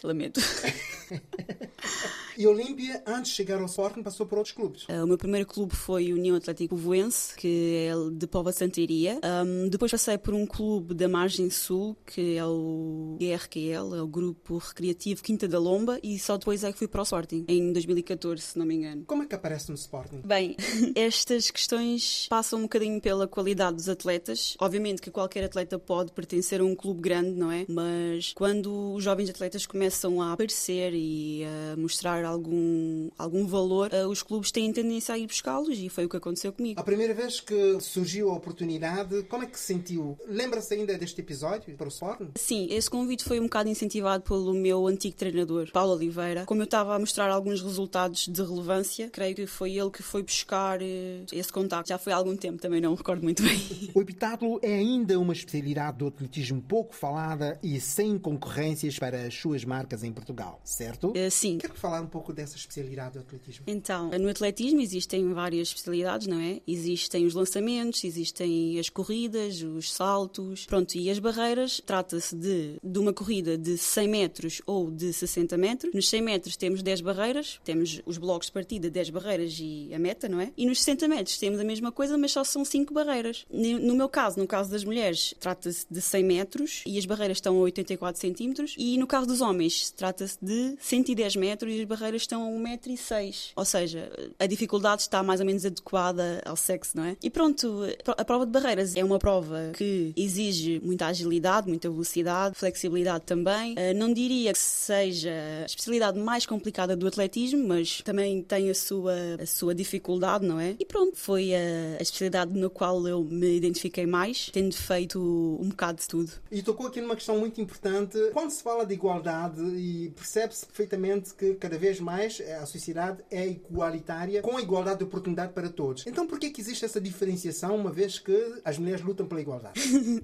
Lamento. 0.01 0.39
E 2.37 2.47
Olímpia, 2.47 3.03
antes 3.05 3.31
de 3.31 3.37
chegar 3.37 3.59
ao 3.59 3.65
Sporting, 3.65 4.01
passou 4.01 4.25
por 4.25 4.37
outros 4.37 4.53
clubes. 4.53 4.83
Uh, 4.83 5.03
o 5.03 5.07
meu 5.07 5.17
primeiro 5.17 5.45
clube 5.45 5.75
foi 5.75 6.11
o 6.11 6.15
União 6.15 6.35
Atlético 6.35 6.75
Povoense, 6.75 7.35
que 7.35 7.87
é 7.89 7.93
de 8.11 8.27
Pova 8.27 8.51
Santeiria. 8.51 9.19
Um, 9.45 9.69
depois 9.69 9.91
passei 9.91 10.17
por 10.17 10.33
um 10.33 10.45
clube 10.45 10.93
da 10.93 11.07
Margem 11.07 11.49
Sul, 11.49 11.95
que 12.05 12.37
é 12.37 12.45
o 12.45 13.17
GRQL, 13.19 13.95
é 13.95 14.01
o 14.01 14.07
Grupo 14.07 14.57
Recreativo 14.57 15.21
Quinta 15.21 15.47
da 15.47 15.59
Lomba, 15.59 15.99
e 16.01 16.17
só 16.17 16.37
depois 16.37 16.63
é 16.63 16.71
que 16.71 16.77
fui 16.77 16.87
para 16.87 17.01
o 17.01 17.03
Sporting, 17.03 17.45
em 17.47 17.71
2014, 17.71 18.41
se 18.41 18.59
não 18.59 18.65
me 18.65 18.75
engano. 18.75 19.03
Como 19.05 19.23
é 19.23 19.25
que 19.25 19.35
aparece 19.35 19.69
no 19.69 19.75
Sporting? 19.75 20.21
Bem, 20.25 20.55
estas 20.95 21.51
questões 21.51 22.27
passam 22.29 22.59
um 22.59 22.63
bocadinho 22.63 22.99
pela 22.99 23.27
qualidade 23.27 23.75
dos 23.75 23.89
atletas. 23.89 24.55
Obviamente 24.59 25.01
que 25.01 25.11
qualquer 25.11 25.43
atleta 25.43 25.77
pode 25.77 26.11
pertencer 26.11 26.61
a 26.61 26.63
um 26.63 26.75
clube 26.75 27.01
grande, 27.01 27.31
não 27.31 27.51
é? 27.51 27.65
Mas 27.67 28.33
quando 28.33 28.93
os 28.93 29.03
jovens 29.03 29.29
atletas 29.29 29.65
começam 29.65 30.21
a 30.21 30.33
aparecer 30.33 30.93
e 30.93 31.43
a 31.45 31.77
mostrar 31.77 32.22
algum, 32.23 33.09
algum 33.17 33.45
valor, 33.45 33.93
eh, 33.93 34.05
os 34.05 34.23
clubes 34.23 34.51
têm 34.51 34.71
tendência 34.71 35.15
a 35.15 35.17
ir 35.17 35.27
buscá-los 35.27 35.77
e 35.77 35.89
foi 35.89 36.05
o 36.05 36.09
que 36.09 36.17
aconteceu 36.17 36.51
comigo. 36.53 36.79
A 36.79 36.83
primeira 36.83 37.13
vez 37.13 37.39
que 37.39 37.79
surgiu 37.79 38.29
a 38.31 38.33
oportunidade, 38.33 39.23
como 39.23 39.43
é 39.43 39.45
que 39.45 39.59
se 39.59 39.65
sentiu? 39.65 40.17
Lembra-se 40.27 40.73
ainda 40.73 40.97
deste 40.97 41.21
episódio 41.21 41.75
para 41.75 41.85
o 41.85 41.89
Sporting? 41.89 42.31
Sim, 42.35 42.67
esse 42.69 42.89
convite 42.89 43.23
foi 43.23 43.39
um 43.39 43.43
bocado 43.43 43.69
incentivado 43.69 44.23
pelo 44.23 44.53
meu 44.53 44.87
antigo 44.87 45.15
treinador, 45.15 45.69
Paulo 45.71 45.93
Oliveira. 45.93 46.45
Como 46.45 46.61
eu 46.61 46.65
estava 46.65 46.95
a 46.95 46.99
mostrar 46.99 47.29
alguns 47.29 47.61
resultados 47.61 48.27
de 48.27 48.41
relevância, 48.41 49.09
creio 49.09 49.35
que 49.35 49.47
foi 49.47 49.73
ele 49.73 49.89
que 49.89 50.03
foi 50.03 50.23
buscar 50.23 50.81
eh, 50.81 51.25
esse 51.31 51.51
contacto. 51.51 51.89
Já 51.89 51.97
foi 51.97 52.13
há 52.13 52.15
algum 52.15 52.35
tempo, 52.35 52.61
também 52.61 52.81
não 52.81 52.91
me 52.91 52.97
recordo 52.97 53.23
muito 53.23 53.43
bem. 53.43 53.53
O 53.93 54.01
epitáculo 54.01 54.59
é 54.61 54.73
ainda 54.73 55.19
uma 55.19 55.33
especialidade 55.33 55.97
do 55.99 56.07
atletismo 56.07 56.61
pouco 56.61 56.95
falada 56.95 57.59
e 57.61 57.79
sem 57.79 58.17
concorrências 58.17 58.97
para 58.97 59.27
as 59.27 59.35
suas 59.35 59.63
marcas 59.63 60.03
em 60.03 60.11
Portugal, 60.11 60.59
certo? 60.63 61.13
Eh, 61.15 61.29
Sim. 61.29 61.57
Quero 61.57 61.75
falar 61.75 62.01
um 62.01 62.07
pouco 62.13 62.31
dessa 62.31 62.55
especialidade 62.55 63.15
do 63.15 63.21
atletismo. 63.21 63.65
Então, 63.65 64.11
no 64.11 64.29
atletismo 64.29 64.79
existem 64.79 65.33
várias 65.33 65.69
especialidades, 65.69 66.27
não 66.27 66.39
é? 66.39 66.61
Existem 66.67 67.25
os 67.25 67.33
lançamentos, 67.33 68.03
existem 68.03 68.77
as 68.77 68.87
corridas, 68.87 69.63
os 69.63 69.91
saltos, 69.91 70.67
pronto, 70.67 70.93
e 70.93 71.09
as 71.09 71.17
barreiras. 71.17 71.81
Trata-se 71.83 72.35
de, 72.35 72.77
de 72.83 72.99
uma 72.99 73.11
corrida 73.11 73.57
de 73.57 73.79
100 73.79 74.07
metros 74.07 74.61
ou 74.67 74.91
de 74.91 75.11
60 75.11 75.57
metros. 75.57 75.91
Nos 75.91 76.07
100 76.07 76.21
metros 76.21 76.55
temos 76.55 76.83
10 76.83 77.01
barreiras, 77.01 77.59
temos 77.63 77.99
os 78.05 78.19
blocos 78.19 78.45
de 78.45 78.53
partida, 78.53 78.91
10 78.91 79.09
barreiras 79.09 79.57
e 79.59 79.89
a 79.91 79.97
meta, 79.97 80.29
não 80.29 80.39
é? 80.39 80.51
E 80.55 80.67
nos 80.67 80.79
60 80.83 81.07
metros 81.07 81.39
temos 81.39 81.59
a 81.59 81.63
mesma 81.63 81.91
coisa, 81.91 82.15
mas 82.15 82.31
só 82.31 82.43
são 82.43 82.63
5 82.63 82.93
barreiras. 82.93 83.43
No 83.49 83.95
meu 83.95 84.07
caso, 84.07 84.39
no 84.39 84.45
caso 84.45 84.69
das 84.69 84.83
mulheres, 84.83 85.33
trata-se 85.39 85.87
de 85.89 85.99
100 85.99 86.23
metros 86.23 86.83
e 86.85 86.99
as 86.99 87.07
barreiras 87.07 87.37
estão 87.37 87.57
a 87.57 87.61
84 87.61 88.21
centímetros. 88.21 88.75
E 88.77 88.99
no 88.99 89.07
caso 89.07 89.25
dos 89.25 89.41
homens, 89.41 89.89
trata-se 89.89 90.37
de 90.39 90.75
110 90.79 91.37
metros 91.37 91.73
e 91.73 91.81
as 91.81 91.87
barreiras 91.87 92.02
estão 92.11 92.43
a 92.43 92.59
1,06m. 92.77 93.51
Ou 93.55 93.65
seja, 93.65 94.11
a 94.39 94.45
dificuldade 94.45 95.01
está 95.01 95.23
mais 95.23 95.39
ou 95.39 95.45
menos 95.45 95.65
adequada 95.65 96.41
ao 96.45 96.55
sexo, 96.55 96.97
não 96.97 97.05
é? 97.05 97.17
E 97.21 97.29
pronto, 97.29 97.83
a 98.07 98.25
prova 98.25 98.45
de 98.45 98.51
barreiras 98.51 98.95
é 98.95 99.03
uma 99.03 99.19
prova 99.19 99.71
que 99.75 100.13
exige 100.15 100.79
muita 100.83 101.07
agilidade, 101.07 101.67
muita 101.67 101.89
velocidade, 101.89 102.55
flexibilidade 102.55 103.23
também. 103.25 103.75
Ah, 103.77 103.93
Não 103.93 104.13
diria 104.13 104.51
que 104.53 104.59
seja 104.59 105.31
a 105.61 105.65
especialidade 105.65 106.19
mais 106.19 106.45
complicada 106.45 106.95
do 106.95 107.07
atletismo, 107.07 107.67
mas 107.67 108.01
também 108.01 108.41
tem 108.41 108.69
a 108.69 108.75
sua, 108.75 109.13
a 109.41 109.45
sua 109.45 109.73
dificuldade, 109.73 110.45
não 110.45 110.59
é? 110.59 110.75
E 110.79 110.85
pronto, 110.85 111.15
foi 111.15 111.53
a, 111.53 111.97
a 111.99 112.01
especialidade 112.01 112.57
na 112.57 112.69
qual 112.69 113.07
eu 113.07 113.23
me 113.23 113.55
identifiquei 113.55 114.05
mais, 114.05 114.49
tendo 114.51 114.75
feito 114.75 115.19
um 115.61 115.69
bocado 115.69 115.99
de 115.99 116.07
tudo. 116.07 116.31
E 116.51 116.61
tocou 116.61 116.87
aqui 116.87 117.01
numa 117.01 117.15
questão 117.15 117.37
muito 117.37 117.59
importante. 117.61 118.17
Quando 118.33 118.51
se 118.51 118.61
fala 118.61 118.85
de 118.85 118.93
igualdade, 118.93 119.61
e 119.61 120.09
percebe-se 120.15 120.65
perfeitamente 120.65 121.33
que 121.33 121.53
cada 121.55 121.77
vez 121.77 121.92
mais 121.99 122.41
a 122.61 122.65
sociedade 122.65 123.23
é 123.31 123.47
igualitária, 123.47 124.41
com 124.41 124.59
igualdade 124.59 124.99
de 124.99 125.03
oportunidade 125.03 125.53
para 125.53 125.69
todos. 125.69 126.05
Então, 126.07 126.25
por 126.27 126.39
que 126.39 126.49
que 126.51 126.61
existe 126.61 126.85
essa 126.85 126.99
diferenciação, 127.01 127.75
uma 127.75 127.91
vez 127.91 128.19
que 128.19 128.53
as 128.63 128.77
mulheres 128.77 129.01
lutam 129.03 129.25
pela 129.27 129.41
igualdade? 129.41 129.79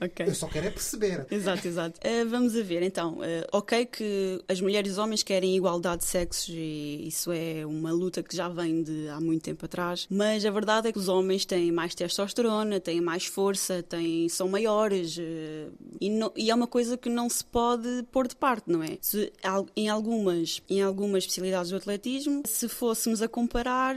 Ok. 0.00 0.26
Eu 0.26 0.34
só 0.34 0.46
quero 0.48 0.66
é 0.66 0.70
perceber. 0.70 1.26
Exato, 1.30 1.66
exato. 1.66 2.00
Eh, 2.02 2.24
vamos 2.24 2.56
a 2.56 2.62
ver, 2.62 2.82
então. 2.82 3.18
eh, 3.22 3.46
ok 3.52 3.86
que 3.86 4.42
as 4.48 4.60
mulheres 4.60 4.88
e 4.90 4.92
os 4.92 4.98
homens 4.98 5.22
querem 5.22 5.56
igualdade 5.56 6.02
de 6.02 6.08
sexos 6.08 6.48
e 6.50 7.06
isso 7.08 7.30
é 7.32 7.64
uma 7.64 7.92
luta 7.92 8.22
que 8.22 8.36
já 8.36 8.48
vem 8.48 8.82
de 8.82 9.08
há 9.08 9.20
muito 9.20 9.42
tempo 9.42 9.64
atrás, 9.64 10.06
mas 10.10 10.44
a 10.44 10.50
verdade 10.50 10.88
é 10.88 10.92
que 10.92 10.98
os 10.98 11.08
homens 11.08 11.44
têm 11.44 11.70
mais 11.72 11.94
testosterona, 11.94 12.80
têm 12.80 13.00
mais 13.00 13.24
força, 13.26 13.82
têm, 13.82 14.28
são 14.28 14.48
maiores 14.48 15.16
eh, 15.18 15.68
e, 16.00 16.10
não- 16.10 16.32
e 16.36 16.50
é 16.50 16.54
uma 16.54 16.66
coisa 16.66 16.96
que 16.96 17.08
não 17.08 17.28
se 17.28 17.44
pode 17.44 18.02
pôr 18.10 18.26
de 18.28 18.36
parte, 18.36 18.70
não 18.70 18.82
é? 18.82 18.98
Se, 19.00 19.32
em, 19.76 19.88
algumas, 19.88 20.60
em 20.68 20.82
algumas 20.84 21.24
especialidades 21.24 21.70
do 21.70 21.76
atletismo, 21.76 22.42
se 22.46 22.68
fôssemos 22.68 23.22
a 23.22 23.28
comparar, 23.28 23.96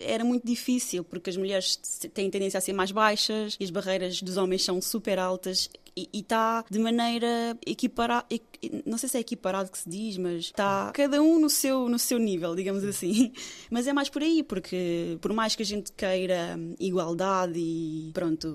era 0.00 0.24
muito 0.24 0.46
difícil, 0.46 1.04
porque 1.04 1.30
as 1.30 1.36
mulheres 1.36 1.76
têm 2.12 2.30
tendência 2.30 2.58
a 2.58 2.60
ser 2.60 2.72
mais 2.72 2.90
baixas 2.90 3.56
e 3.60 3.64
as 3.64 3.70
barreiras 3.70 4.22
dos 4.22 4.36
homens 4.36 4.64
são 4.64 4.80
super 4.80 5.18
altas 5.18 5.68
e 5.96 6.08
está 6.14 6.64
de 6.70 6.78
maneira 6.78 7.56
equiparada, 7.66 8.26
não 8.86 8.96
sei 8.96 9.08
se 9.08 9.16
é 9.16 9.20
equiparado 9.20 9.70
que 9.70 9.78
se 9.78 9.88
diz, 9.88 10.16
mas 10.16 10.44
está 10.44 10.90
cada 10.94 11.20
um 11.20 11.38
no 11.38 11.50
seu, 11.50 11.88
no 11.88 11.98
seu 11.98 12.18
nível, 12.18 12.54
digamos 12.54 12.84
assim. 12.84 13.32
Mas 13.70 13.86
é 13.86 13.92
mais 13.92 14.08
por 14.08 14.22
aí, 14.22 14.42
porque 14.42 15.18
por 15.20 15.32
mais 15.32 15.54
que 15.56 15.62
a 15.62 15.66
gente 15.66 15.92
queira 15.92 16.58
igualdade 16.78 17.58
e 17.58 18.10
pronto, 18.12 18.54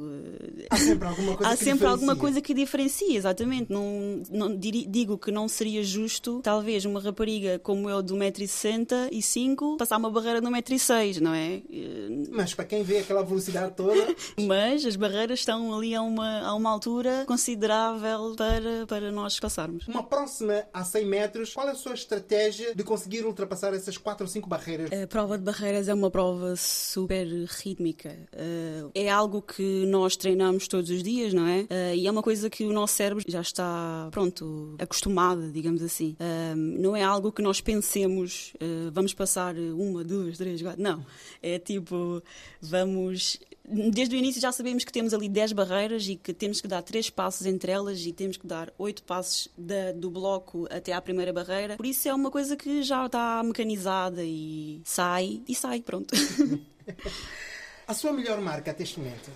Há 0.70 0.78
sempre 0.78 1.08
alguma 1.08 1.36
coisa 1.38 1.54
há 1.54 1.58
que 1.58 1.64
sempre 1.64 1.88
alguma 1.88 2.16
coisa 2.16 2.42
que 2.42 2.54
diferencia, 2.54 3.18
exatamente. 3.18 3.72
Não, 3.72 4.22
não 4.30 4.56
digo 4.56 5.18
que 5.18 5.32
não 5.32 5.48
seria 5.48 5.84
justo, 5.84 6.40
talvez, 6.44 6.86
uma 6.86 7.00
rapariga 7.00 7.60
como 7.60 7.90
eu 7.90 8.02
de 8.02 8.14
1,65m 8.14 9.78
passar 9.78 9.98
uma 9.98 10.10
barreira 10.10 10.42
de 10.42 10.48
1,6m, 10.48 11.20
não 11.22 11.34
é? 11.34 11.62
Eh, 11.72 12.28
Mas 12.32 12.54
para 12.54 12.66
quem 12.66 12.84
vê 12.84 13.00
aquela 13.00 13.24
velocidade 13.24 13.74
toda, 13.76 14.16
Mas 14.48 14.86
as 14.86 14.96
barreiras 14.96 15.40
estão 15.40 15.76
ali 15.76 15.96
a 15.96 16.02
uma, 16.02 16.42
a 16.42 16.54
uma 16.54 16.70
altura 16.70 17.26
considerável 17.28 18.34
para, 18.36 18.88
para 18.88 19.12
nós 19.12 19.40
passarmos. 19.40 19.88
uma 19.88 20.04
próxima 20.04 20.64
a 20.74 20.84
100 20.84 21.06
metros, 21.06 21.54
qual 21.54 21.68
é 21.68 21.72
a 21.72 21.76
sua 21.76 21.94
estratégia 21.94 22.74
de 22.74 22.84
conseguir 22.84 23.26
ultrapassar 23.26 23.74
essas 23.74 23.98
4 23.98 24.26
ou 24.26 24.28
5 24.30 24.48
barreiras? 24.48 24.90
A 24.92 25.06
prova 25.06 25.38
de 25.38 25.44
barreiras 25.44 25.90
é 25.90 25.94
uma 25.94 26.10
prova 26.10 26.56
super 26.56 27.28
rítmica. 27.28 28.18
Eh, 28.32 28.86
é 28.96 29.10
algo 29.10 29.42
que 29.42 29.86
nós 29.86 30.16
treinamos 30.16 30.68
todos 30.68 30.90
os 30.90 31.04
dias, 31.04 31.34
não 31.34 31.46
é? 31.46 31.66
Eh, 31.70 31.96
e 31.98 32.08
é 32.08 32.12
uma 32.12 32.24
coisa 32.24 32.50
que 32.50 32.64
o 32.66 32.72
nosso 32.72 32.96
cérebro 32.96 33.24
já 33.28 33.42
está, 33.42 34.08
pronto, 34.12 34.76
acostumado, 34.80 35.52
digamos 35.52 35.84
assim. 35.84 36.16
Eh, 36.20 36.56
não 36.56 36.96
é 36.96 37.04
algo 37.04 37.32
que 37.32 37.42
nós 37.42 37.60
pensemos, 37.60 38.54
vamos 38.94 39.14
passar 39.14 39.56
uma, 39.56 40.04
duas, 40.04 40.38
três, 40.38 40.62
quatro. 40.62 40.82
Não. 40.82 41.06
É 41.42 41.60
tipo, 41.60 42.24
vamos 42.62 43.40
Desde 43.70 44.16
o 44.16 44.18
início 44.18 44.40
já 44.40 44.50
sabemos 44.52 44.86
que 44.86 44.92
temos 44.94 45.14
ali 45.14 45.28
10 45.28 45.52
barreiras 45.52 46.08
e 46.08 46.16
que 46.16 46.34
temos 46.34 46.62
que 46.62 46.68
dar 46.70 46.82
3 46.82 47.10
passos 47.10 47.46
entre 47.46 47.70
elas 47.70 48.00
e 48.06 48.14
temos 48.14 48.38
que 48.38 48.48
dar 48.48 48.72
8 48.78 49.04
passos 49.04 49.50
da- 49.58 49.92
do 49.92 50.10
bloco 50.10 50.66
até 50.72 50.94
à 50.94 51.02
primeira 51.02 51.34
barreira. 51.34 51.76
Por 51.76 51.86
isso 51.86 52.08
é 52.08 52.14
uma 52.14 52.32
coisa 52.32 52.56
que 52.56 52.82
já 52.82 53.06
está 53.06 53.44
mecanizada 53.44 54.24
e 54.24 54.82
sai 54.86 55.42
e 55.48 55.54
sai, 55.54 55.82
pronto. 55.82 56.14
A 57.86 57.94
sua 57.94 58.14
melhor 58.14 58.40
marca 58.42 58.72
até 58.72 58.84
este 58.84 59.00
momento? 59.00 59.30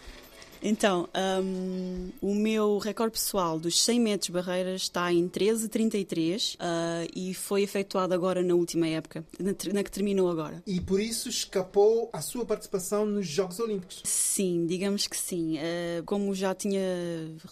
Então, 0.62 1.10
hum, 1.44 2.10
o 2.22 2.36
meu 2.36 2.78
recorde 2.78 3.14
pessoal 3.14 3.60
dos 3.60 3.82
100 3.82 4.00
metros 4.00 4.30
barreiras 4.30 4.84
está 4.84 5.12
em 5.12 5.28
13,33 5.28 6.56
ah, 6.60 7.06
e 7.16 7.34
foi 7.34 7.64
efetuado 7.64 8.14
agora 8.14 8.44
na 8.44 8.54
última 8.54 8.88
época, 8.88 9.26
na, 9.40 9.52
na 9.74 9.84
que 9.84 9.92
terminou 9.92 10.30
agora. 10.30 10.62
E 10.68 10.80
por 10.80 11.00
isso 11.00 11.30
escapou 11.30 12.10
a 12.14 12.22
sua 12.22 12.46
participação 12.46 13.06
nos 13.06 13.28
Jogos 13.28 13.60
Olímpicos. 13.60 14.02
Sim, 14.04 14.66
digamos 14.68 15.08
que 15.08 15.18
sim. 15.18 15.58
Ah, 15.58 16.04
como 16.06 16.34
já 16.36 16.54
tinha 16.54 16.82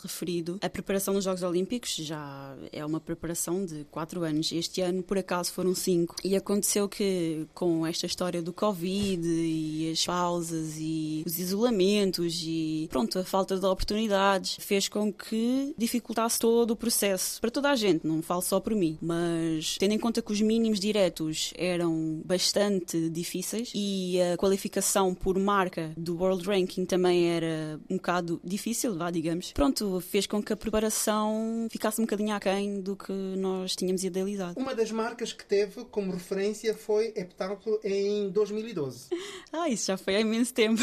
referido, 0.01 0.59
a 0.61 0.69
preparação 0.69 1.13
dos 1.13 1.23
Jogos 1.23 1.43
Olímpicos 1.43 1.95
já 1.95 2.55
é 2.71 2.85
uma 2.85 2.99
preparação 2.99 3.65
de 3.65 3.85
4 3.85 4.23
anos. 4.23 4.51
Este 4.51 4.81
ano, 4.81 5.01
por 5.01 5.17
acaso, 5.17 5.51
foram 5.51 5.73
5. 5.73 6.15
E 6.23 6.35
aconteceu 6.35 6.87
que, 6.87 7.47
com 7.53 7.85
esta 7.85 8.05
história 8.05 8.41
do 8.41 8.53
Covid 8.53 9.27
e 9.27 9.91
as 9.91 10.05
pausas 10.05 10.75
e 10.77 11.23
os 11.25 11.39
isolamentos 11.39 12.41
e, 12.45 12.87
pronto, 12.99 13.19
a 13.19 13.23
falta 13.23 13.57
de 13.57 13.65
oportunidades, 13.65 14.57
fez 14.59 14.89
com 14.89 15.11
que 15.11 15.73
dificultasse 15.77 16.37
todo 16.37 16.71
o 16.71 16.75
processo. 16.75 17.39
Para 17.39 17.49
toda 17.49 17.69
a 17.69 17.75
gente, 17.75 18.05
não 18.05 18.21
falo 18.21 18.41
só 18.41 18.59
por 18.59 18.75
mim. 18.75 18.97
Mas, 19.01 19.77
tendo 19.77 19.93
em 19.93 19.97
conta 19.97 20.21
que 20.21 20.31
os 20.31 20.41
mínimos 20.41 20.79
diretos 20.79 21.53
eram 21.57 22.21
bastante 22.25 23.09
difíceis 23.09 23.71
e 23.73 24.19
a 24.21 24.35
qualificação 24.35 25.15
por 25.15 25.39
marca 25.39 25.93
do 25.95 26.17
World 26.17 26.45
Ranking 26.45 26.85
também 26.85 27.29
era 27.29 27.79
um 27.89 27.95
bocado 27.95 28.41
difícil, 28.43 28.97
vá, 28.97 29.09
digamos. 29.09 29.53
Pronto, 29.53 30.01
fez 30.01 30.27
com 30.27 30.43
que 30.43 30.51
a 30.51 30.57
preparação 30.57 31.67
ficasse 31.71 32.01
um 32.01 32.03
bocadinho 32.03 32.35
aquém 32.35 32.81
do 32.81 32.97
que 32.97 33.13
nós 33.13 33.77
tínhamos 33.77 34.03
idealizado. 34.03 34.59
Uma 34.59 34.75
das 34.75 34.91
marcas 34.91 35.31
que 35.31 35.45
teve 35.45 35.85
como 35.85 36.11
referência 36.11 36.73
foi 36.73 37.13
Heptáculo 37.15 37.79
em 37.83 38.29
2012. 38.29 39.07
Ah, 39.51 39.67
isso 39.67 39.87
já 39.87 39.97
foi 39.97 40.15
há 40.15 40.21
imenso 40.21 40.53
tempo. 40.53 40.81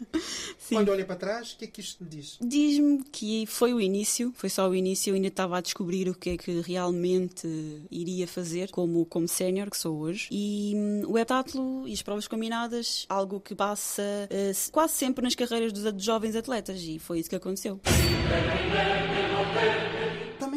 Sim. 0.58 0.76
Quando 0.76 0.90
olha 0.90 1.04
para 1.04 1.16
trás, 1.16 1.52
o 1.52 1.56
que 1.58 1.64
é 1.64 1.68
que 1.68 1.80
isto 1.80 2.04
diz? 2.04 2.38
Diz-me 2.40 3.02
que 3.04 3.46
foi 3.46 3.72
o 3.72 3.80
início, 3.80 4.32
foi 4.36 4.48
só 4.48 4.68
o 4.68 4.74
início, 4.74 5.10
eu 5.10 5.14
ainda 5.14 5.28
estava 5.28 5.58
a 5.58 5.60
descobrir 5.60 6.08
o 6.08 6.14
que 6.14 6.30
é 6.30 6.36
que 6.36 6.60
realmente 6.60 7.46
iria 7.90 8.26
fazer 8.26 8.70
como, 8.70 9.06
como 9.06 9.28
sénior 9.28 9.70
que 9.70 9.76
sou 9.76 9.98
hoje. 9.98 10.28
E 10.30 10.72
hum, 10.74 11.02
o 11.06 11.18
heptátulo 11.18 11.86
e 11.86 11.92
as 11.92 12.02
provas 12.02 12.26
combinadas, 12.28 13.06
algo 13.08 13.40
que 13.40 13.54
passa 13.54 14.02
eh, 14.30 14.52
quase 14.72 14.94
sempre 14.94 15.22
nas 15.22 15.34
carreiras 15.34 15.72
dos, 15.72 15.92
dos 15.92 16.04
jovens 16.04 16.36
atletas, 16.36 16.80
e 16.82 16.98
foi 16.98 17.20
isso 17.20 17.30
que 17.30 17.36
aconteceu. 17.36 17.80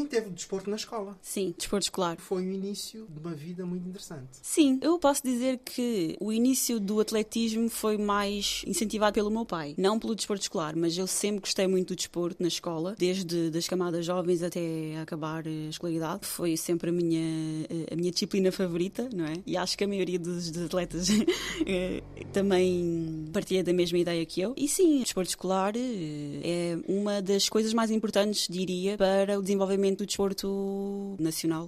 Teve 0.09 0.29
desporto 0.31 0.69
na 0.69 0.75
escola. 0.75 1.17
Sim, 1.21 1.53
desporto 1.57 1.83
escolar. 1.83 2.17
Foi 2.17 2.47
o 2.47 2.51
início 2.51 3.05
de 3.09 3.19
uma 3.19 3.35
vida 3.35 3.65
muito 3.65 3.87
interessante. 3.87 4.39
Sim, 4.41 4.79
eu 4.81 4.97
posso 4.97 5.21
dizer 5.23 5.59
que 5.63 6.17
o 6.19 6.33
início 6.33 6.79
do 6.79 6.99
atletismo 6.99 7.69
foi 7.69 7.97
mais 7.97 8.63
incentivado 8.65 9.13
pelo 9.13 9.29
meu 9.29 9.45
pai. 9.45 9.75
Não 9.77 9.99
pelo 9.99 10.15
desporto 10.15 10.41
escolar, 10.41 10.75
mas 10.75 10.97
eu 10.97 11.05
sempre 11.05 11.41
gostei 11.41 11.67
muito 11.67 11.89
do 11.89 11.95
desporto 11.95 12.41
na 12.41 12.47
escola, 12.47 12.95
desde 12.97 13.49
das 13.51 13.67
camadas 13.67 14.05
jovens 14.05 14.41
até 14.41 14.97
acabar 14.99 15.47
a 15.47 15.69
escolaridade. 15.69 16.25
Foi 16.25 16.57
sempre 16.57 16.89
a 16.89 16.93
minha, 16.93 17.21
a 17.91 17.95
minha 17.95 18.11
disciplina 18.11 18.51
favorita, 18.51 19.07
não 19.13 19.25
é? 19.25 19.33
E 19.45 19.55
acho 19.55 19.77
que 19.77 19.83
a 19.83 19.87
maioria 19.87 20.17
dos, 20.17 20.49
dos 20.49 20.63
atletas 20.63 21.07
eh, 21.67 22.01
também 22.33 23.25
partilha 23.31 23.63
da 23.63 23.73
mesma 23.73 23.97
ideia 23.97 24.25
que 24.25 24.41
eu. 24.41 24.53
E 24.57 24.67
sim, 24.67 25.01
o 25.01 25.03
desporto 25.03 25.29
escolar 25.29 25.73
eh, 25.75 26.41
é 26.43 26.77
uma 26.87 27.21
das 27.21 27.47
coisas 27.47 27.73
mais 27.73 27.91
importantes, 27.91 28.47
diria, 28.49 28.97
para 28.97 29.37
o 29.37 29.41
desenvolvimento 29.41 29.98
do 29.99 30.05
desporto 30.05 31.15
nacional. 31.19 31.67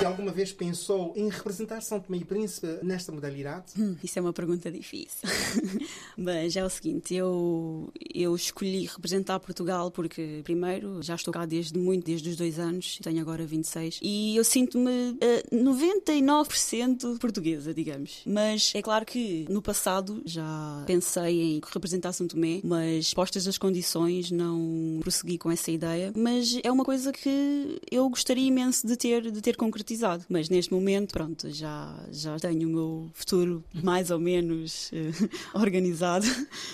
E 0.00 0.04
alguma 0.04 0.30
vez 0.32 0.52
pensou 0.52 1.12
em 1.16 1.28
representar 1.28 1.80
São 1.82 2.00
Tomé 2.00 2.18
e 2.18 2.24
Príncipe 2.24 2.66
nesta 2.82 3.12
modalidade? 3.12 3.66
Hum, 3.78 3.96
Isso 4.02 4.18
é 4.18 4.22
uma 4.22 4.32
pergunta 4.32 4.70
difícil. 4.70 5.28
Mas 6.16 6.56
é 6.56 6.64
o 6.64 6.70
seguinte, 6.70 7.14
eu, 7.14 7.92
eu 8.14 8.34
escolhi 8.34 8.86
representar 8.86 9.38
Portugal 9.40 9.90
porque, 9.90 10.40
primeiro, 10.44 11.02
já 11.02 11.14
estou 11.14 11.32
cá 11.32 11.44
desde 11.46 11.78
muito, 11.78 12.04
desde 12.06 12.30
os 12.30 12.36
dois 12.36 12.58
anos, 12.58 12.98
tenho 13.02 13.20
agora 13.20 13.44
26, 13.46 14.00
e 14.02 14.36
eu 14.36 14.44
sinto-me 14.44 15.16
eh, 15.20 15.42
99% 15.52 17.18
portuguesa, 17.18 17.72
digamos. 17.74 18.20
Mas 18.26 18.72
é 18.74 18.82
claro 18.82 19.04
que 19.04 19.46
no 19.48 19.60
passado 19.62 20.22
já 20.24 20.82
pensei 20.86 21.40
em 21.56 21.60
representar 21.72 22.12
São 22.12 22.26
Tomé, 22.26 22.60
mas 22.64 23.12
postas 23.14 23.46
as 23.46 23.58
condições 23.58 24.30
não 24.30 24.98
prossegui 25.00 25.38
com 25.38 25.50
essa 25.50 25.70
ideia. 25.70 26.12
Mas 26.16 26.58
é 26.62 26.70
uma 26.70 26.84
coisa 26.84 27.12
que 27.12 27.80
eu 27.90 28.08
gostaria 28.08 28.46
imenso 28.46 28.86
de 28.86 28.96
ter, 28.96 29.30
de 29.30 29.40
ter 29.40 29.56
concretizado. 29.56 29.89
Mas 30.28 30.48
neste 30.48 30.72
momento, 30.72 31.12
pronto, 31.12 31.50
já, 31.50 31.94
já 32.10 32.38
tenho 32.38 32.68
o 32.68 32.72
meu 32.72 33.10
futuro 33.14 33.64
mais 33.82 34.10
ou 34.10 34.18
menos 34.18 34.90
eh, 34.92 35.10
organizado. 35.54 36.26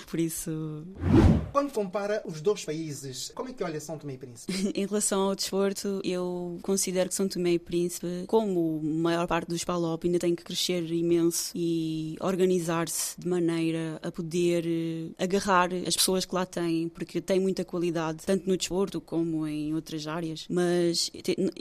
Por 0.09 0.19
isso, 0.19 0.83
Quando 1.51 1.71
compara 1.71 2.21
os 2.25 2.41
dois 2.41 2.63
países, 2.63 3.31
como 3.33 3.49
é 3.49 3.53
que 3.53 3.63
olha 3.63 3.79
São 3.79 3.97
Tomé 3.97 4.13
e 4.13 4.17
Príncipe? 4.17 4.71
em 4.75 4.85
relação 4.85 5.21
ao 5.21 5.35
desporto, 5.35 6.01
eu 6.03 6.59
considero 6.61 7.09
que 7.09 7.15
São 7.15 7.27
Tomé 7.27 7.53
e 7.53 7.59
Príncipe, 7.59 8.25
como 8.27 8.79
a 8.83 9.01
maior 9.01 9.27
parte 9.27 9.47
dos 9.49 9.63
PALOP, 9.63 10.05
ainda 10.05 10.19
tem 10.19 10.35
que 10.35 10.43
crescer 10.43 10.83
imenso 10.91 11.51
e 11.55 12.15
organizar-se 12.19 13.19
de 13.19 13.27
maneira 13.27 13.99
a 14.01 14.11
poder 14.11 14.65
eh, 14.67 15.23
agarrar 15.23 15.69
as 15.85 15.95
pessoas 15.95 16.25
que 16.25 16.35
lá 16.35 16.45
têm, 16.45 16.89
porque 16.89 17.21
tem 17.21 17.39
muita 17.39 17.65
qualidade, 17.65 18.19
tanto 18.25 18.47
no 18.47 18.57
desporto 18.57 19.01
como 19.01 19.47
em 19.47 19.73
outras 19.73 20.05
áreas. 20.07 20.45
Mas, 20.49 21.11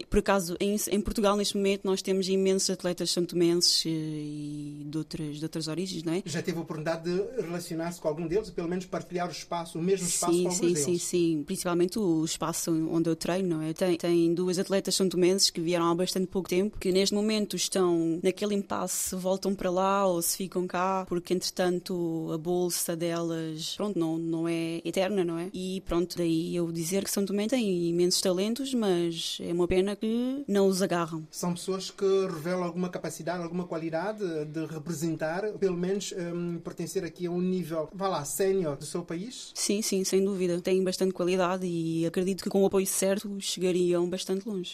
por 0.08 0.18
acaso, 0.18 0.56
em, 0.60 0.76
em 0.90 1.00
Portugal, 1.00 1.36
neste 1.46 1.56
momento, 1.56 1.84
nós 1.84 2.02
temos 2.02 2.28
imensos 2.28 2.70
atletas 2.70 3.10
santomenses 3.10 3.84
eh, 3.86 3.90
e 3.90 4.86
de 4.86 4.98
outras, 4.98 5.38
de 5.38 5.44
outras 5.44 5.68
origens, 5.68 6.02
não 6.02 6.12
é? 6.12 6.22
Já 6.24 6.42
teve 6.42 6.58
a 6.58 6.60
oportunidade 6.60 7.04
de 7.04 7.40
relacionar-se 7.40 8.00
com 8.00 8.08
algum 8.08 8.26
deles, 8.26 8.50
pelo 8.50 8.68
menos 8.68 8.84
partilhar 8.86 9.28
o 9.28 9.30
espaço, 9.30 9.78
o 9.78 9.82
mesmo 9.82 10.06
espaço 10.06 10.32
Sim, 10.32 10.42
com 10.42 10.48
alguns 10.48 10.58
sim, 10.58 10.66
deles? 10.66 10.84
sim, 10.84 10.98
sim. 10.98 11.42
Principalmente 11.44 11.98
o 11.98 12.24
espaço 12.24 12.72
onde 12.90 13.08
eu 13.08 13.14
treino, 13.16 13.56
não 13.56 13.62
é? 13.62 13.72
Tem, 13.72 13.96
tem 13.96 14.34
duas 14.34 14.58
atletas 14.58 14.94
santomenses 14.94 15.50
que 15.50 15.60
vieram 15.60 15.86
há 15.90 15.94
bastante 15.94 16.26
pouco 16.26 16.48
tempo, 16.48 16.78
que 16.78 16.90
neste 16.90 17.14
momento 17.14 17.54
estão 17.54 18.18
naquele 18.22 18.54
impasse, 18.54 19.10
se 19.10 19.16
voltam 19.16 19.54
para 19.54 19.70
lá 19.70 20.06
ou 20.06 20.20
se 20.20 20.36
ficam 20.36 20.66
cá, 20.66 21.04
porque 21.08 21.34
entretanto 21.34 22.30
a 22.32 22.38
bolsa 22.38 22.96
delas, 22.96 23.74
pronto, 23.76 23.98
não, 23.98 24.18
não 24.18 24.48
é 24.48 24.80
eterna, 24.84 25.24
não 25.24 25.38
é? 25.38 25.50
E 25.52 25.82
pronto, 25.86 26.16
daí 26.16 26.56
eu 26.56 26.72
dizer 26.72 27.04
que 27.04 27.10
São 27.10 27.24
Tomé 27.24 27.46
tem 27.46 27.88
imensos 27.88 28.20
talentos, 28.20 28.74
mas 28.74 29.38
é 29.40 29.52
uma 29.52 29.68
pena 29.68 29.94
que 29.94 30.44
não 30.48 30.66
os 30.66 30.82
agarram. 30.82 31.26
São 31.36 31.52
pessoas 31.52 31.90
que 31.90 32.26
revelam 32.32 32.62
alguma 32.64 32.88
capacidade, 32.88 33.42
alguma 33.42 33.66
qualidade 33.66 34.24
de 34.46 34.64
representar, 34.64 35.42
pelo 35.58 35.76
menos 35.76 36.14
hum, 36.16 36.58
pertencer 36.64 37.04
aqui 37.04 37.26
a 37.26 37.30
um 37.30 37.42
nível, 37.42 37.90
vá 37.92 38.08
lá, 38.08 38.24
sénior 38.24 38.74
do 38.74 38.86
seu 38.86 39.02
país? 39.02 39.50
Sim, 39.54 39.82
sim, 39.82 40.02
sem 40.02 40.24
dúvida. 40.24 40.58
Têm 40.62 40.82
bastante 40.82 41.12
qualidade 41.12 41.66
e 41.66 42.06
acredito 42.06 42.42
que 42.42 42.48
com 42.48 42.62
o 42.62 42.66
apoio 42.66 42.86
certo 42.86 43.30
chegariam 43.38 44.08
bastante 44.08 44.48
longe. 44.48 44.72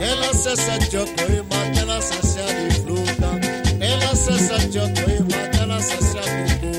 Ela 0.00 0.28
e 0.28 1.42
mata 1.42 1.78
ela 1.78 2.00
fruta. 2.72 3.28
Ela 3.78 4.14
e 5.12 5.20
mata 5.30 5.58
ela 5.58 5.78
cucu. 5.78 6.78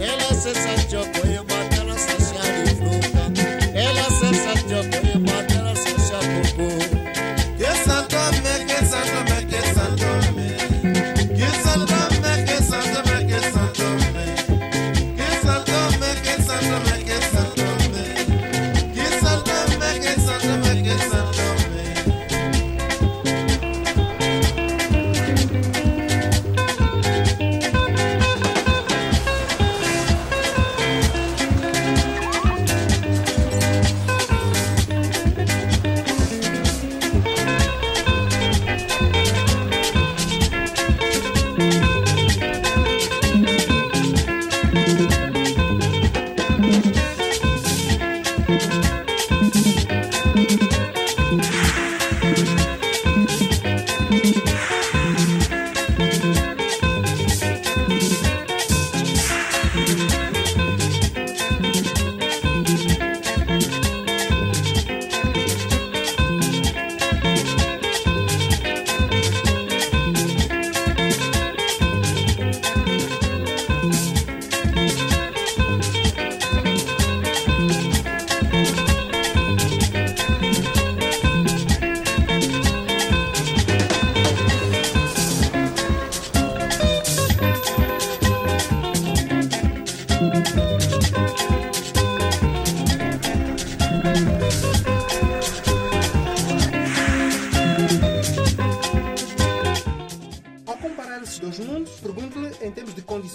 Ela 0.00 0.28
choco 0.88 1.37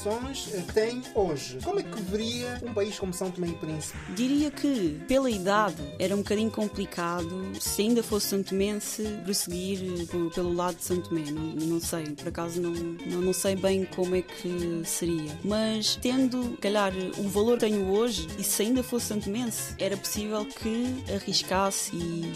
condições 0.03 0.49
eh, 0.53 0.63
tem 0.73 1.01
hoje, 1.15 1.57
como 1.63 1.79
é 1.79 1.83
que 1.83 2.01
veria 2.01 2.59
um 2.63 2.73
país 2.73 2.99
como 2.99 3.13
São 3.13 3.31
Tomé 3.31 3.47
e 3.47 3.53
Príncipe? 3.53 3.97
Diria 4.13 4.51
que, 4.51 4.99
pela 5.07 5.29
idade, 5.29 5.81
era 5.97 6.13
um 6.13 6.19
bocadinho 6.19 6.51
complicado, 6.51 7.51
se 7.59 7.83
ainda 7.83 8.03
fosse 8.03 8.27
santomense, 8.27 9.03
prosseguir 9.23 9.79
eh, 9.81 10.29
pelo 10.33 10.53
lado 10.53 10.75
de 10.75 10.83
Santo 10.83 11.09
Tomé. 11.09 11.31
Não, 11.31 11.41
não 11.41 11.79
sei, 11.79 12.03
por 12.11 12.27
acaso 12.27 12.61
não, 12.61 12.71
não, 12.71 13.21
não 13.21 13.33
sei 13.33 13.55
bem 13.55 13.85
como 13.85 14.15
é 14.15 14.21
que 14.21 14.81
seria. 14.85 15.37
Mas 15.43 15.95
tendo, 16.01 16.57
calhar, 16.59 16.91
o 17.17 17.29
valor 17.29 17.53
que 17.53 17.65
tenho 17.65 17.89
hoje, 17.89 18.27
e 18.37 18.43
se 18.43 18.61
ainda 18.63 18.83
fosse 18.83 19.07
santomense, 19.07 19.73
era 19.79 19.95
possível 19.95 20.45
que 20.45 21.03
arriscasse 21.13 21.95
e 21.95 22.33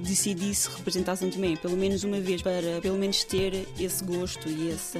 decidisse 0.00 0.68
representar 0.68 1.16
Santo 1.16 1.34
Tomé, 1.34 1.56
pelo 1.56 1.76
menos 1.76 2.04
uma 2.04 2.20
vez, 2.20 2.42
para 2.42 2.80
pelo 2.82 2.98
menos 2.98 3.24
ter 3.24 3.66
esse 3.78 4.04
gosto 4.04 4.48
e 4.48 4.70
essa, 4.70 4.98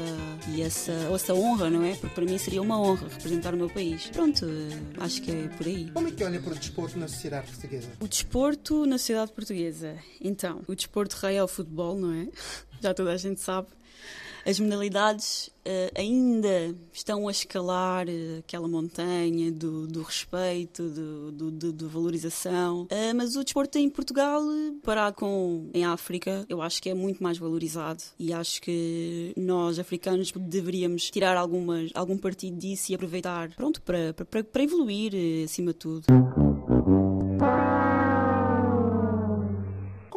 e 0.48 0.62
essa, 0.62 0.92
essa 1.12 1.34
honra, 1.34 1.68
não 1.68 1.84
é? 1.84 1.96
Para 2.14 2.24
mim 2.24 2.38
seria 2.38 2.62
uma 2.62 2.80
honra 2.80 3.08
representar 3.08 3.54
o 3.54 3.56
meu 3.56 3.68
país. 3.68 4.06
Pronto, 4.08 4.44
eh, 4.46 5.00
acho 5.00 5.22
que 5.22 5.30
é 5.30 5.48
por 5.48 5.66
aí. 5.66 5.90
Como 5.92 6.08
é 6.08 6.10
que 6.10 6.24
olha 6.24 6.40
para 6.40 6.52
o 6.52 6.56
desporto 6.56 6.98
na 6.98 7.08
sociedade 7.08 7.46
portuguesa? 7.48 7.88
O 8.00 8.08
desporto 8.08 8.86
na 8.86 8.98
sociedade 8.98 9.32
portuguesa. 9.32 9.96
Então, 10.20 10.62
o 10.66 10.74
desporto 10.74 11.16
rei 11.16 11.36
é 11.36 11.42
o 11.42 11.48
futebol, 11.48 11.96
não 11.96 12.12
é? 12.12 12.28
Já 12.80 12.94
toda 12.94 13.12
a 13.12 13.16
gente 13.16 13.40
sabe. 13.40 13.68
As 14.48 14.60
modalidades 14.60 15.50
eh, 15.64 15.90
ainda 15.96 16.72
estão 16.92 17.26
a 17.26 17.32
escalar 17.32 18.08
eh, 18.08 18.38
aquela 18.38 18.68
montanha 18.68 19.50
do, 19.50 19.88
do 19.88 20.02
respeito, 20.02 20.84
do, 20.88 21.32
do- 21.32 21.50
do- 21.50 21.72
de 21.72 21.84
valorização. 21.86 22.86
Eh, 22.88 23.12
mas 23.12 23.34
o 23.34 23.42
desporto 23.42 23.76
em 23.76 23.90
Portugal, 23.90 24.40
parado 24.84 25.16
com 25.16 25.68
em 25.74 25.84
África, 25.84 26.46
eu 26.48 26.62
acho 26.62 26.80
que 26.80 26.88
é 26.88 26.94
muito 26.94 27.20
mais 27.20 27.38
valorizado. 27.38 28.04
E 28.20 28.32
acho 28.32 28.62
que 28.62 29.32
nós, 29.36 29.80
africanos, 29.80 30.30
deveríamos 30.36 31.10
tirar 31.10 31.36
algumas, 31.36 31.90
algum 31.92 32.16
partido 32.16 32.56
disso 32.56 32.92
e 32.92 32.94
aproveitar, 32.94 33.50
pronto, 33.56 33.82
para, 33.82 34.14
para, 34.14 34.44
para 34.44 34.62
evoluir 34.62 35.12
acima 35.44 35.72
de 35.72 35.78
tudo. 35.78 36.04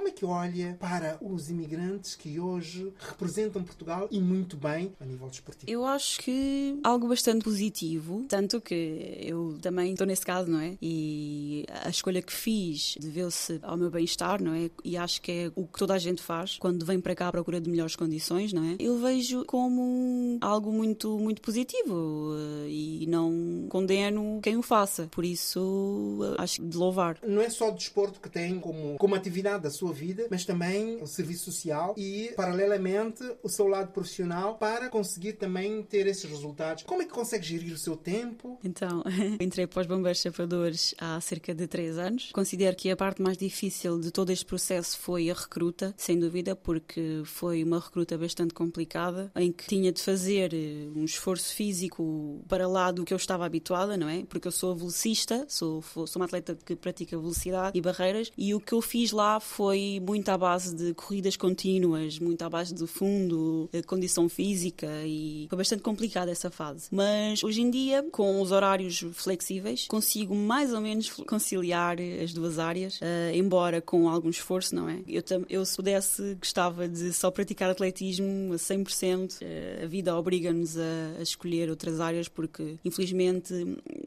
É 0.10 0.12
que 0.12 0.26
olha 0.26 0.76
para 0.80 1.20
os 1.22 1.52
imigrantes 1.52 2.16
que 2.16 2.40
hoje 2.40 2.92
representam 2.98 3.64
Portugal 3.64 4.08
e 4.10 4.20
muito 4.20 4.58
bem 4.58 4.92
a 5.00 5.06
nível 5.06 5.30
desportivo? 5.30 5.72
Eu 5.72 5.86
acho 5.86 6.20
que 6.22 6.80
algo 6.84 7.08
bastante 7.08 7.44
positivo, 7.44 8.26
tanto 8.28 8.60
que 8.60 9.20
eu 9.22 9.60
também 9.62 9.92
estou 9.92 10.08
nesse 10.08 10.26
caso, 10.26 10.50
não 10.50 10.60
é? 10.60 10.76
E 10.82 11.64
a 11.84 11.90
escolha 11.90 12.24
que 12.24 12.34
fiz 12.34 12.96
deveu-se 13.00 13.60
ao 13.62 13.78
meu 13.78 13.92
bem-estar, 13.92 14.42
não 14.42 14.52
é? 14.52 14.72
E 14.84 14.98
acho 14.98 15.22
que 15.22 15.32
é 15.32 15.52
o 15.56 15.68
que 15.68 15.78
toda 15.78 15.94
a 15.94 16.00
gente 16.00 16.24
faz 16.24 16.58
quando 16.58 16.84
vem 16.84 17.00
para 17.00 17.14
cá 17.14 17.28
à 17.28 17.32
procura 17.32 17.62
de 17.62 17.70
melhores 17.70 17.96
condições, 17.96 18.52
não 18.52 18.64
é? 18.64 18.78
Eu 18.80 18.98
vejo 18.98 19.46
como 19.46 20.40
algo 20.42 20.72
muito, 20.72 21.20
muito 21.20 21.40
positivo 21.40 22.32
eh, 22.66 22.70
e 22.70 23.06
não 23.08 23.68
condeno 23.70 24.40
quem 24.42 24.58
o 24.58 24.64
faça. 24.64 25.08
Por 25.12 25.24
isso, 25.24 26.20
eh, 26.36 26.42
acho 26.42 26.64
de 26.64 26.76
louvar. 26.76 27.20
Não 27.22 27.44
é 27.44 27.50
só 27.52 27.70
o 27.70 27.76
desporto 27.76 28.20
que 28.20 28.28
tem 28.30 28.60
como, 28.60 28.98
como 28.98 29.14
atividade 29.14 29.62
da 29.62 29.70
sua 29.70 29.94
vida, 29.94 29.99
mas 30.30 30.46
também 30.46 31.02
o 31.02 31.08
serviço 31.08 31.52
social 31.52 31.94
e, 31.98 32.32
paralelamente, 32.36 33.24
o 33.44 33.50
seu 33.50 33.68
lado 33.68 33.92
profissional 33.92 34.56
para 34.56 34.90
conseguir 34.90 35.34
também 35.34 35.82
ter 35.84 36.08
esses 36.08 36.24
resultados. 36.24 36.84
Como 36.84 37.02
é 37.02 37.06
que 37.06 37.12
consegue 37.12 37.46
gerir 37.46 37.74
o 37.74 37.78
seu 37.78 37.96
tempo? 37.96 38.60
Então, 38.64 39.04
entrei 39.40 39.68
para 39.68 39.82
os 39.82 39.88
bombeiros 39.88 40.22
chapadores 40.22 40.94
há 40.98 41.20
cerca 41.22 41.54
de 41.54 41.68
três 41.68 41.98
anos. 41.98 42.32
Considero 42.34 42.76
que 42.76 42.90
a 42.90 42.96
parte 42.96 43.22
mais 43.22 43.38
difícil 43.38 44.00
de 44.00 44.12
todo 44.12 44.32
este 44.32 44.46
processo 44.46 44.98
foi 45.00 45.30
a 45.30 45.34
recruta, 45.34 45.94
sem 45.98 46.20
dúvida, 46.20 46.56
porque 46.56 47.22
foi 47.26 47.64
uma 47.64 47.80
recruta 47.80 48.18
bastante 48.18 48.54
complicada, 48.54 49.32
em 49.36 49.52
que 49.52 49.66
tinha 49.68 49.92
de 49.92 50.02
fazer 50.02 50.54
eh, 50.54 50.88
um 50.96 51.06
esforço 51.06 51.54
físico 51.54 52.44
para 52.48 52.68
lá 52.68 52.92
do 52.92 53.04
que 53.04 53.14
eu 53.14 53.18
estava 53.18 53.46
habituada, 53.46 53.98
não 53.98 54.10
é? 54.10 54.26
Porque 54.26 54.48
eu 54.48 54.52
sou 54.52 54.76
velocista, 54.76 55.46
sou, 55.48 55.82
sou 55.82 56.08
uma 56.16 56.26
atleta 56.26 56.58
que 56.66 56.76
pratica 56.76 57.18
velocidade 57.18 57.78
e 57.78 57.82
barreiras, 57.82 58.32
e 58.38 58.54
o 58.54 58.60
que 58.60 58.74
eu 58.74 58.82
fiz 58.82 59.12
lá 59.12 59.40
foi 59.40 59.89
muito 60.00 60.28
à 60.28 60.38
base 60.38 60.76
de 60.76 60.94
corridas 60.94 61.38
contínuas, 61.38 62.20
muito 62.20 62.42
à 62.42 62.50
base 62.50 62.74
de 62.74 62.86
fundo, 62.86 63.70
eh, 63.72 63.82
condição 63.82 64.28
física, 64.28 64.88
e 65.06 65.48
foi 65.50 65.58
bastante 65.58 65.82
complicada 65.82 66.30
essa 66.30 66.52
fase. 66.52 66.90
Mas 66.92 67.42
hoje 67.42 67.62
em 67.62 67.72
dia, 67.72 68.06
com 68.12 68.42
os 68.42 68.52
horários 68.52 69.06
flexíveis, 69.14 69.88
consigo 69.88 70.36
mais 70.36 70.74
ou 70.74 70.82
menos 70.82 71.10
conciliar 71.10 71.98
as 72.22 72.34
duas 72.34 72.60
áreas, 72.60 73.00
eh, 73.02 73.32
embora 73.36 73.80
com 73.80 74.10
algum 74.10 74.30
esforço, 74.30 74.76
não 74.76 74.90
é? 74.90 75.00
Eu, 75.08 75.24
eu 75.48 75.66
se 75.66 75.76
pudesse, 75.76 76.36
gostava 76.36 76.88
de 76.88 77.14
só 77.14 77.32
praticar 77.32 77.70
atletismo 77.70 78.54
a 78.54 78.58
100%. 78.58 79.38
Eh, 79.42 79.82
a 79.84 79.88
vida 79.88 80.16
obriga-nos 80.16 80.78
a, 80.78 81.20
a 81.20 81.22
escolher 81.22 81.70
outras 81.70 82.00
áreas, 82.00 82.28
porque 82.28 82.78
infelizmente 82.84 83.54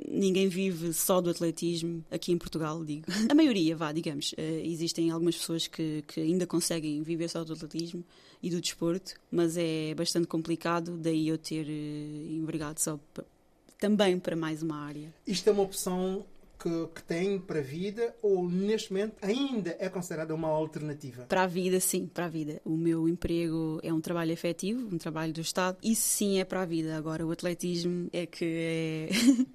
ninguém 0.08 0.48
vive 0.48 0.92
só 0.92 1.20
do 1.20 1.30
atletismo 1.30 2.04
aqui 2.10 2.32
em 2.32 2.38
Portugal, 2.38 2.84
digo. 2.84 3.06
A 3.30 3.34
maioria, 3.34 3.76
vá, 3.76 3.92
digamos. 3.92 4.34
Eh, 4.36 4.62
existem 4.64 5.10
algumas 5.10 5.36
pessoas 5.36 5.66
que, 5.72 6.04
que 6.06 6.20
ainda 6.20 6.46
conseguem 6.46 7.02
viver 7.02 7.28
só 7.28 7.42
do 7.42 7.54
atletismo 7.54 8.04
e 8.42 8.50
do 8.50 8.60
desporto, 8.60 9.14
mas 9.30 9.56
é 9.56 9.94
bastante 9.94 10.26
complicado, 10.26 10.96
daí 10.96 11.28
eu 11.28 11.38
ter 11.38 11.66
eh, 11.68 12.32
envergado 12.34 12.80
só 12.80 12.98
também 13.78 14.18
para 14.18 14.36
mais 14.36 14.62
uma 14.62 14.76
área. 14.76 15.12
Isto 15.26 15.48
é 15.48 15.52
uma 15.52 15.62
opção 15.62 16.24
que, 16.62 16.86
que 16.94 17.02
tem 17.02 17.40
para 17.40 17.58
a 17.58 17.62
vida 17.62 18.14
ou, 18.22 18.48
neste 18.48 18.92
momento, 18.92 19.16
ainda 19.20 19.76
é 19.80 19.88
considerada 19.88 20.32
uma 20.32 20.48
alternativa? 20.48 21.24
Para 21.24 21.42
a 21.42 21.46
vida, 21.46 21.80
sim, 21.80 22.06
para 22.06 22.26
a 22.26 22.28
vida. 22.28 22.60
O 22.64 22.76
meu 22.76 23.08
emprego 23.08 23.80
é 23.82 23.92
um 23.92 24.00
trabalho 24.00 24.30
efetivo, 24.30 24.88
um 24.94 24.98
trabalho 24.98 25.32
do 25.32 25.40
Estado. 25.40 25.76
Isso 25.82 26.02
sim 26.02 26.38
é 26.38 26.44
para 26.44 26.62
a 26.62 26.64
vida. 26.64 26.96
Agora, 26.96 27.26
o 27.26 27.32
atletismo 27.32 28.08
é 28.12 28.26
que 28.26 28.44
é, 28.44 29.08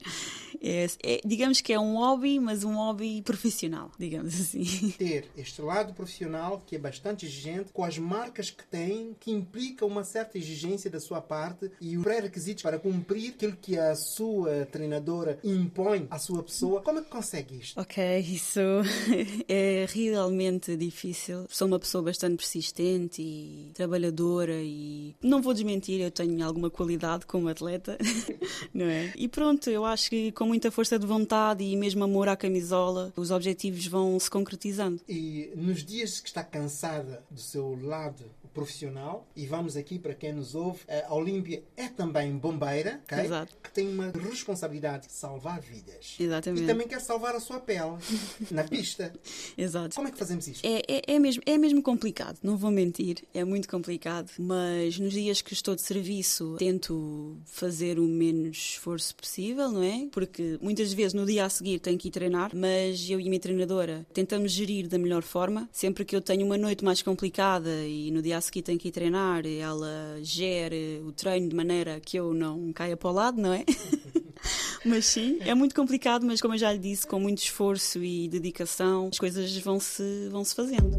é- 0.62 0.88
é- 1.04 1.22
digamos 1.24 1.62
que 1.62 1.72
é 1.72 1.80
um 1.80 1.96
hobby, 1.96 2.40
mas 2.40 2.66
um 2.66 2.76
hobby 2.76 3.22
profissional, 3.22 3.90
digamos 3.98 4.34
assim. 4.40 4.92
ter 4.98 5.30
este 5.38 5.62
lado 5.62 5.94
profissional 5.94 6.62
que 6.66 6.76
é 6.76 6.80
bastante 6.80 7.26
exigente, 7.26 7.72
com 7.72 7.86
as 7.86 7.98
marcas 7.98 8.50
que 8.50 8.66
tem, 8.66 9.16
que 9.20 9.32
implica 9.32 9.86
uma 9.86 10.04
certa 10.04 10.38
exigência 10.38 10.90
da 10.90 11.00
sua 11.00 11.22
parte 11.22 11.72
e 11.80 11.98
os 11.98 12.04
pré-requisitos 12.04 12.64
para 12.64 12.78
cumprir 12.78 13.34
aquilo 13.34 13.56
que 13.56 13.78
a 13.78 13.96
sua 13.96 14.66
treinadora 14.66 15.40
impõe 15.44 16.08
à 16.10 16.20
sua 16.20 16.44
pessoa. 16.44 16.82
Como 16.82 16.97
é 17.00 17.02
que 17.04 17.10
consegue 17.10 17.60
isto? 17.60 17.80
Ok, 17.80 18.20
isso 18.20 18.60
é 19.48 19.86
realmente 19.90 20.76
difícil. 20.76 21.46
Sou 21.50 21.68
uma 21.68 21.80
pessoa 21.80 22.04
bastante 22.04 22.38
persistente 22.38 23.22
e 23.22 23.72
trabalhadora 23.74 24.56
e 24.62 25.16
não 25.22 25.42
vou 25.42 25.54
desmentir, 25.54 26.02
eu 26.02 26.12
tenho 26.12 26.46
alguma 26.46 26.70
qualidade 26.70 27.26
como 27.26 27.48
atleta, 27.48 27.98
não 28.74 28.86
é? 28.86 29.14
E 29.16 29.28
pronto, 29.28 29.70
eu 29.70 29.86
acho 29.86 30.10
que 30.10 30.32
com 30.32 30.46
muita 30.46 30.72
força 30.72 30.98
de 30.98 31.06
vontade 31.06 31.64
e 31.64 31.76
mesmo 31.76 32.04
amor 32.04 32.28
à 32.28 32.36
camisola, 32.36 33.14
os 33.16 33.32
objetivos 33.32 33.86
vão 33.88 34.20
se 34.20 34.30
concretizando. 34.30 35.02
E 35.08 35.52
nos 35.56 35.84
dias 35.84 36.20
que 36.20 36.28
está 36.28 36.44
cansada 36.44 37.24
do 37.30 37.40
seu 37.40 37.78
lado 37.82 38.24
profissional, 38.58 39.28
e 39.36 39.46
vamos 39.46 39.78
aqui 39.78 40.00
para 40.00 40.16
quem 40.16 40.34
nos 40.34 40.56
ouve, 40.56 40.80
a 41.08 41.14
Olímpia 41.14 41.64
é 41.76 41.88
também 41.88 42.36
bombeira, 42.36 43.00
ok? 43.04 43.26
Exato. 43.26 43.56
que 43.62 43.72
tem 43.72 43.88
uma 43.88 44.12
responsabilidade 44.12 45.06
de 45.06 45.14
salvar 45.14 45.62
vidas. 45.62 46.16
Exatamente. 46.20 46.64
E 46.64 46.66
também 46.66 46.88
quer 46.88 47.00
salvar 47.00 47.36
a 47.36 47.40
sua 47.40 47.60
pele 47.60 47.98
na 48.50 48.64
pista. 48.64 49.14
Exato. 49.56 49.96
Como 49.96 50.08
é 50.08 50.12
que 50.12 50.18
fazemos 50.18 50.48
isto? 50.48 50.66
É, 50.66 50.82
é, 50.88 51.02
é 51.16 51.20
mesmo, 51.20 51.44
é 51.46 51.56
mesmo 51.56 51.84
complicado, 51.84 52.40
não 52.42 52.58
vou 52.58 52.72
mentir, 52.72 53.24
é 53.32 53.44
muito 53.44 53.70
complicado, 53.70 54.32
mas 54.40 54.98
nos 54.98 55.14
dias 55.14 55.40
que 55.40 55.54
estou 55.54 55.76
de 55.76 55.84
serviço 55.84 56.56
tento 56.58 57.38
fazer 57.46 58.00
o 58.00 58.08
menos 58.08 58.58
esforço 58.58 59.16
possível, 59.16 59.72
não 59.72 59.84
é? 59.84 60.08
Porque 60.12 60.58
muitas 60.60 60.92
vezes 60.94 61.14
no 61.14 61.28
dia 61.28 61.46
a 61.46 61.50
seguir 61.50 61.78
tenho 61.78 61.98
que 61.98 62.08
ir 62.08 62.12
treinar, 62.12 62.56
mas 62.56 63.08
eu 63.08 63.20
e 63.20 63.24
a 63.24 63.30
minha 63.30 63.40
treinadora 63.40 64.04
tentamos 64.12 64.52
gerir 64.52 64.88
da 64.88 64.98
melhor 64.98 65.22
forma. 65.22 65.70
Sempre 65.72 66.04
que 66.04 66.16
eu 66.16 66.22
tenho 66.22 66.44
uma 66.44 66.58
noite 66.58 66.84
mais 66.84 67.04
complicada 67.04 67.86
e 67.86 68.10
no 68.10 68.20
dia 68.20 68.38
a 68.38 68.42
seguir 68.48 68.62
tenho 68.62 68.80
que 68.80 68.88
ir 68.88 68.92
treinar, 68.92 69.46
ela 69.46 70.20
gere 70.22 71.02
o 71.06 71.12
treino 71.12 71.50
de 71.50 71.56
maneira 71.56 72.00
que 72.00 72.18
eu 72.18 72.34
não 72.34 72.74
caia 72.74 72.98
para 72.98 73.10
o 73.10 73.14
lado, 73.14 73.42
não 73.42 73.54
é? 73.54 73.64
Mas 74.86 75.06
sim, 75.06 75.40
é 75.42 75.54
muito 75.54 75.76
complicado, 75.76 76.26
mas 76.26 76.40
como 76.40 76.54
eu 76.54 76.58
já 76.58 76.72
lhe 76.72 76.80
disse, 76.80 77.06
com 77.06 77.20
muito 77.20 77.40
esforço 77.40 78.04
e 78.04 78.30
dedicação, 78.30 79.10
as 79.12 79.20
coisas 79.20 79.58
vão 79.58 79.80
se, 79.80 80.30
vão 80.30 80.44
-se 80.46 80.56
fazendo. 80.56 80.96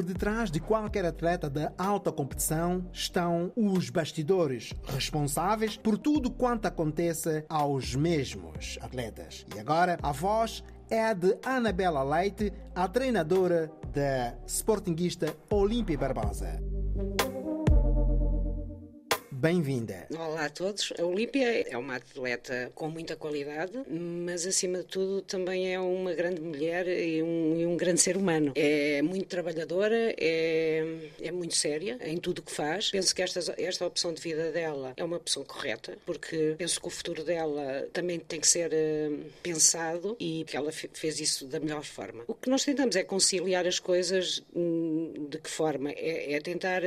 Por 0.00 0.06
detrás 0.06 0.50
de 0.50 0.60
qualquer 0.60 1.04
atleta 1.04 1.50
da 1.50 1.74
alta 1.76 2.10
competição 2.10 2.86
estão 2.90 3.52
os 3.54 3.90
bastidores 3.90 4.72
responsáveis 4.86 5.76
por 5.76 5.98
tudo 5.98 6.30
quanto 6.30 6.64
acontece 6.64 7.44
aos 7.50 7.94
mesmos 7.94 8.78
atletas. 8.80 9.44
E 9.54 9.58
agora 9.58 9.98
a 10.02 10.10
voz 10.10 10.64
é 10.88 11.04
a 11.04 11.12
de 11.12 11.36
Anabela 11.44 12.02
Leite, 12.02 12.50
a 12.74 12.88
treinadora 12.88 13.70
da 13.92 14.38
Sportinguista 14.46 15.36
Olímpia 15.50 15.98
Barbosa. 15.98 16.69
Bem-vinda. 19.40 20.06
Olá 20.10 20.44
a 20.44 20.50
todos. 20.50 20.92
A 20.98 21.02
Olímpia 21.02 21.66
é 21.66 21.76
uma 21.78 21.96
atleta 21.96 22.70
com 22.74 22.90
muita 22.90 23.16
qualidade, 23.16 23.72
mas 23.88 24.44
acima 24.44 24.78
de 24.78 24.84
tudo 24.84 25.22
também 25.22 25.72
é 25.72 25.80
uma 25.80 26.12
grande 26.12 26.42
mulher 26.42 26.86
e 26.86 27.22
um, 27.22 27.58
e 27.58 27.64
um 27.64 27.74
grande 27.74 28.02
ser 28.02 28.18
humano. 28.18 28.52
É 28.54 29.00
muito 29.00 29.26
trabalhadora, 29.28 30.14
é, 30.18 30.84
é 31.22 31.32
muito 31.32 31.54
séria 31.54 31.98
em 32.04 32.18
tudo 32.18 32.40
o 32.40 32.42
que 32.42 32.52
faz. 32.52 32.90
Penso 32.90 33.14
que 33.14 33.22
esta, 33.22 33.40
esta 33.56 33.86
opção 33.86 34.12
de 34.12 34.20
vida 34.20 34.52
dela 34.52 34.92
é 34.94 35.02
uma 35.02 35.16
opção 35.16 35.42
correta, 35.42 35.96
porque 36.04 36.54
penso 36.58 36.78
que 36.78 36.88
o 36.88 36.90
futuro 36.90 37.24
dela 37.24 37.88
também 37.94 38.18
tem 38.18 38.40
que 38.40 38.46
ser 38.46 38.70
uh, 38.70 39.24
pensado 39.42 40.16
e 40.20 40.44
que 40.44 40.54
ela 40.54 40.70
fez 40.70 41.18
isso 41.18 41.46
da 41.46 41.58
melhor 41.58 41.82
forma. 41.82 42.24
O 42.26 42.34
que 42.34 42.50
nós 42.50 42.62
tentamos 42.62 42.94
é 42.94 43.02
conciliar 43.02 43.66
as 43.66 43.78
coisas 43.78 44.42
hum, 44.54 45.28
de 45.30 45.38
que 45.38 45.48
forma? 45.48 45.92
É, 45.92 46.34
é 46.34 46.40
tentar 46.40 46.82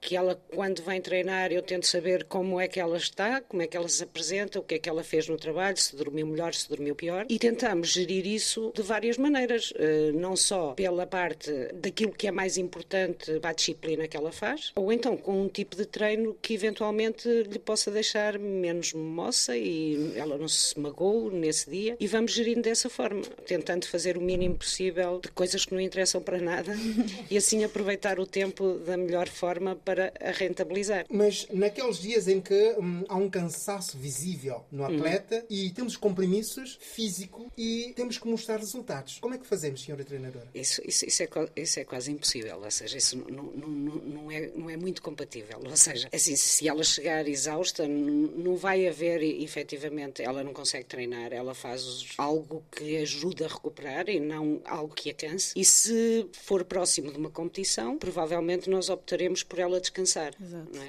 que 0.00 0.16
ela, 0.16 0.40
quando 0.54 0.82
vem 0.82 1.00
treinar, 1.00 1.52
eu 1.52 1.62
tento 1.62 1.86
saber 1.86 2.24
como 2.24 2.60
é 2.60 2.68
que 2.68 2.80
ela 2.80 2.96
está, 2.96 3.40
como 3.40 3.62
é 3.62 3.66
que 3.66 3.76
ela 3.76 3.88
se 3.88 4.02
apresenta, 4.02 4.58
o 4.58 4.62
que 4.62 4.76
é 4.76 4.78
que 4.78 4.88
ela 4.88 5.02
fez 5.02 5.28
no 5.28 5.36
trabalho, 5.36 5.76
se 5.76 5.96
dormiu 5.96 6.26
melhor, 6.26 6.54
se 6.54 6.68
dormiu 6.68 6.94
pior, 6.94 7.26
e 7.28 7.38
tentamos 7.38 7.88
gerir 7.88 8.26
isso 8.26 8.72
de 8.74 8.82
várias 8.82 9.18
maneiras, 9.18 9.72
eh, 9.76 10.12
não 10.14 10.36
só 10.36 10.72
pela 10.72 11.06
parte 11.06 11.50
daquilo 11.74 12.12
que 12.12 12.26
é 12.26 12.30
mais 12.30 12.56
importante 12.56 13.38
para 13.40 13.50
a 13.50 13.52
disciplina 13.52 14.06
que 14.06 14.16
ela 14.16 14.32
faz, 14.32 14.72
ou 14.76 14.92
então 14.92 15.16
com 15.16 15.42
um 15.42 15.48
tipo 15.48 15.76
de 15.76 15.84
treino 15.84 16.36
que 16.40 16.54
eventualmente 16.54 17.28
lhe 17.28 17.58
possa 17.58 17.90
deixar 17.90 18.38
menos 18.38 18.92
moça 18.92 19.56
e 19.56 20.12
ela 20.16 20.38
não 20.38 20.48
se 20.48 20.78
magoou 20.78 21.30
nesse 21.30 21.70
dia, 21.70 21.96
e 21.98 22.06
vamos 22.06 22.32
gerindo 22.32 22.62
dessa 22.62 22.88
forma, 22.88 23.22
tentando 23.46 23.86
fazer 23.86 24.16
o 24.16 24.20
mínimo 24.20 24.56
possível 24.56 25.20
de 25.20 25.28
coisas 25.28 25.64
que 25.64 25.74
não 25.74 25.80
interessam 25.80 26.20
para 26.20 26.38
nada 26.38 26.72
e 27.30 27.36
assim 27.36 27.64
aproveitar 27.64 28.20
o 28.20 28.26
tempo 28.26 28.74
da 28.86 28.96
melhor 28.96 29.28
forma 29.28 29.76
para 29.88 30.12
a 30.20 30.30
rentabilizar. 30.32 31.06
Mas 31.08 31.46
naqueles 31.50 31.96
dias 31.98 32.28
em 32.28 32.42
que 32.42 32.74
hum, 32.78 33.04
há 33.08 33.16
um 33.16 33.30
cansaço 33.30 33.96
visível 33.96 34.66
no 34.70 34.84
uhum. 34.84 34.96
atleta 34.96 35.36
uhum. 35.36 35.46
e 35.48 35.70
temos 35.70 35.96
compromissos 35.96 36.78
físico 36.78 37.50
e 37.56 37.94
temos 37.96 38.18
que 38.18 38.28
mostrar 38.28 38.58
resultados, 38.58 39.16
como 39.18 39.34
é 39.34 39.38
que 39.38 39.46
fazemos, 39.46 39.82
senhora 39.82 40.04
treinadora? 40.04 40.46
Isso, 40.54 40.82
isso, 40.84 41.06
isso, 41.06 41.22
é, 41.22 41.28
isso 41.56 41.80
é 41.80 41.84
quase 41.84 42.12
impossível, 42.12 42.60
ou 42.62 42.70
seja, 42.70 42.98
isso 42.98 43.16
não, 43.16 43.44
não, 43.44 43.68
não, 43.68 43.94
não, 43.94 44.30
é, 44.30 44.50
não 44.54 44.68
é 44.68 44.76
muito 44.76 45.00
compatível. 45.00 45.58
Ou 45.64 45.76
seja, 45.76 46.06
assim, 46.12 46.36
se 46.36 46.68
ela 46.68 46.84
chegar 46.84 47.26
exausta, 47.26 47.88
não 47.88 48.56
vai 48.56 48.86
haver 48.86 49.22
efetivamente, 49.22 50.22
ela 50.22 50.44
não 50.44 50.52
consegue 50.52 50.84
treinar, 50.84 51.32
ela 51.32 51.54
faz 51.54 52.08
algo 52.18 52.62
que 52.70 52.98
ajuda 52.98 53.46
a 53.46 53.48
recuperar 53.48 54.10
e 54.10 54.20
não 54.20 54.60
algo 54.66 54.94
que 54.94 55.08
a 55.08 55.14
canse. 55.14 55.52
E 55.56 55.64
se 55.64 56.28
for 56.32 56.62
próximo 56.64 57.10
de 57.10 57.16
uma 57.16 57.30
competição, 57.30 57.96
provavelmente 57.96 58.68
nós 58.68 58.90
optaremos 58.90 59.42
por 59.42 59.58
ela 59.58 59.77
descansar. 59.80 60.34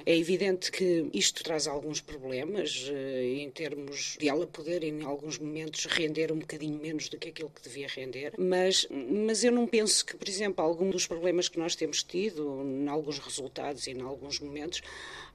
É? 0.04 0.12
é? 0.12 0.16
evidente 0.16 0.70
que 0.70 1.08
isto 1.12 1.42
traz 1.42 1.66
alguns 1.66 2.00
problemas 2.00 2.88
uh, 2.88 3.22
em 3.22 3.50
termos 3.50 4.16
de 4.18 4.28
ela 4.28 4.46
poder, 4.46 4.82
em 4.82 5.02
alguns 5.02 5.38
momentos, 5.38 5.86
render 5.86 6.32
um 6.32 6.38
bocadinho 6.38 6.78
menos 6.78 7.08
do 7.08 7.18
que 7.18 7.28
aquilo 7.28 7.50
que 7.50 7.62
devia 7.62 7.88
render, 7.88 8.32
mas, 8.38 8.86
mas 8.90 9.44
eu 9.44 9.52
não 9.52 9.66
penso 9.66 10.04
que, 10.04 10.16
por 10.16 10.28
exemplo, 10.28 10.64
algum 10.64 10.90
dos 10.90 11.06
problemas 11.06 11.48
que 11.48 11.58
nós 11.58 11.74
temos 11.74 12.02
tido, 12.02 12.62
em 12.62 12.88
alguns 12.88 13.18
resultados 13.18 13.86
e 13.86 13.92
em 13.92 14.00
alguns 14.00 14.40
momentos, 14.40 14.82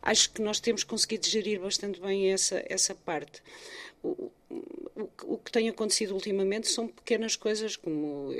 acho 0.02 0.32
que 0.32 0.42
nós 0.42 0.60
temos 0.60 0.84
conseguido 0.84 1.28
gerir 1.28 1.60
bastante 1.60 2.00
bem 2.00 2.32
essa, 2.32 2.64
essa 2.68 2.94
parte. 2.94 3.42
O, 4.04 4.32
o, 4.96 5.10
o, 5.24 5.38
que 5.40 5.52
tem 5.52 5.68
acontecido 5.68 6.14
ultimamente 6.14 6.68
são 6.68 6.88
pequenas 6.88 7.36
coisas, 7.36 7.76
como, 7.76 8.32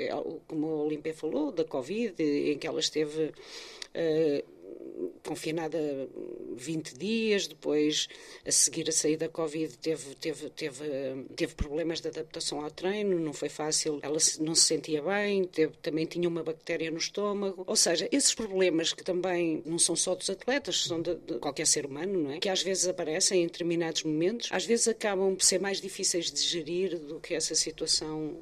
como 0.46 0.66
a 0.66 0.84
Olimpia 0.84 1.12
falou, 1.12 1.50
da 1.50 1.64
Covid, 1.64 2.14
em 2.22 2.56
que 2.56 2.66
ela 2.66 2.78
esteve. 2.78 3.32
Uh, 3.94 4.55
confinada 5.26 5.78
20 6.56 6.96
dias, 6.96 7.46
depois 7.46 8.08
a 8.46 8.52
seguir 8.52 8.88
a 8.88 8.92
sair 8.92 9.16
da 9.16 9.28
Covid 9.28 9.76
teve, 9.78 10.14
teve, 10.14 10.48
teve, 10.50 10.84
teve 11.34 11.54
problemas 11.54 12.00
de 12.00 12.08
adaptação 12.08 12.62
ao 12.62 12.70
treino, 12.70 13.18
não 13.18 13.32
foi 13.32 13.48
fácil, 13.48 13.98
ela 14.02 14.18
não 14.40 14.54
se 14.54 14.62
sentia 14.62 15.02
bem, 15.02 15.44
teve, 15.44 15.74
também 15.82 16.06
tinha 16.06 16.28
uma 16.28 16.42
bactéria 16.42 16.90
no 16.90 16.98
estômago, 16.98 17.64
ou 17.66 17.76
seja, 17.76 18.08
esses 18.10 18.34
problemas 18.34 18.92
que 18.92 19.04
também 19.04 19.62
não 19.66 19.78
são 19.78 19.96
só 19.96 20.14
dos 20.14 20.30
atletas, 20.30 20.84
são 20.84 21.02
de, 21.02 21.14
de 21.16 21.38
qualquer 21.38 21.66
ser 21.66 21.86
humano, 21.86 22.22
não 22.22 22.30
é? 22.32 22.38
Que 22.38 22.48
às 22.48 22.62
vezes 22.62 22.86
aparecem 22.86 23.42
em 23.42 23.46
determinados 23.46 24.04
momentos, 24.04 24.48
às 24.52 24.64
vezes 24.64 24.88
acabam 24.88 25.34
por 25.34 25.44
ser 25.44 25.60
mais 25.60 25.80
difíceis 25.80 26.30
de 26.30 26.40
gerir 26.40 26.98
do 26.98 27.20
que 27.20 27.34
essa 27.34 27.54
situação 27.54 28.36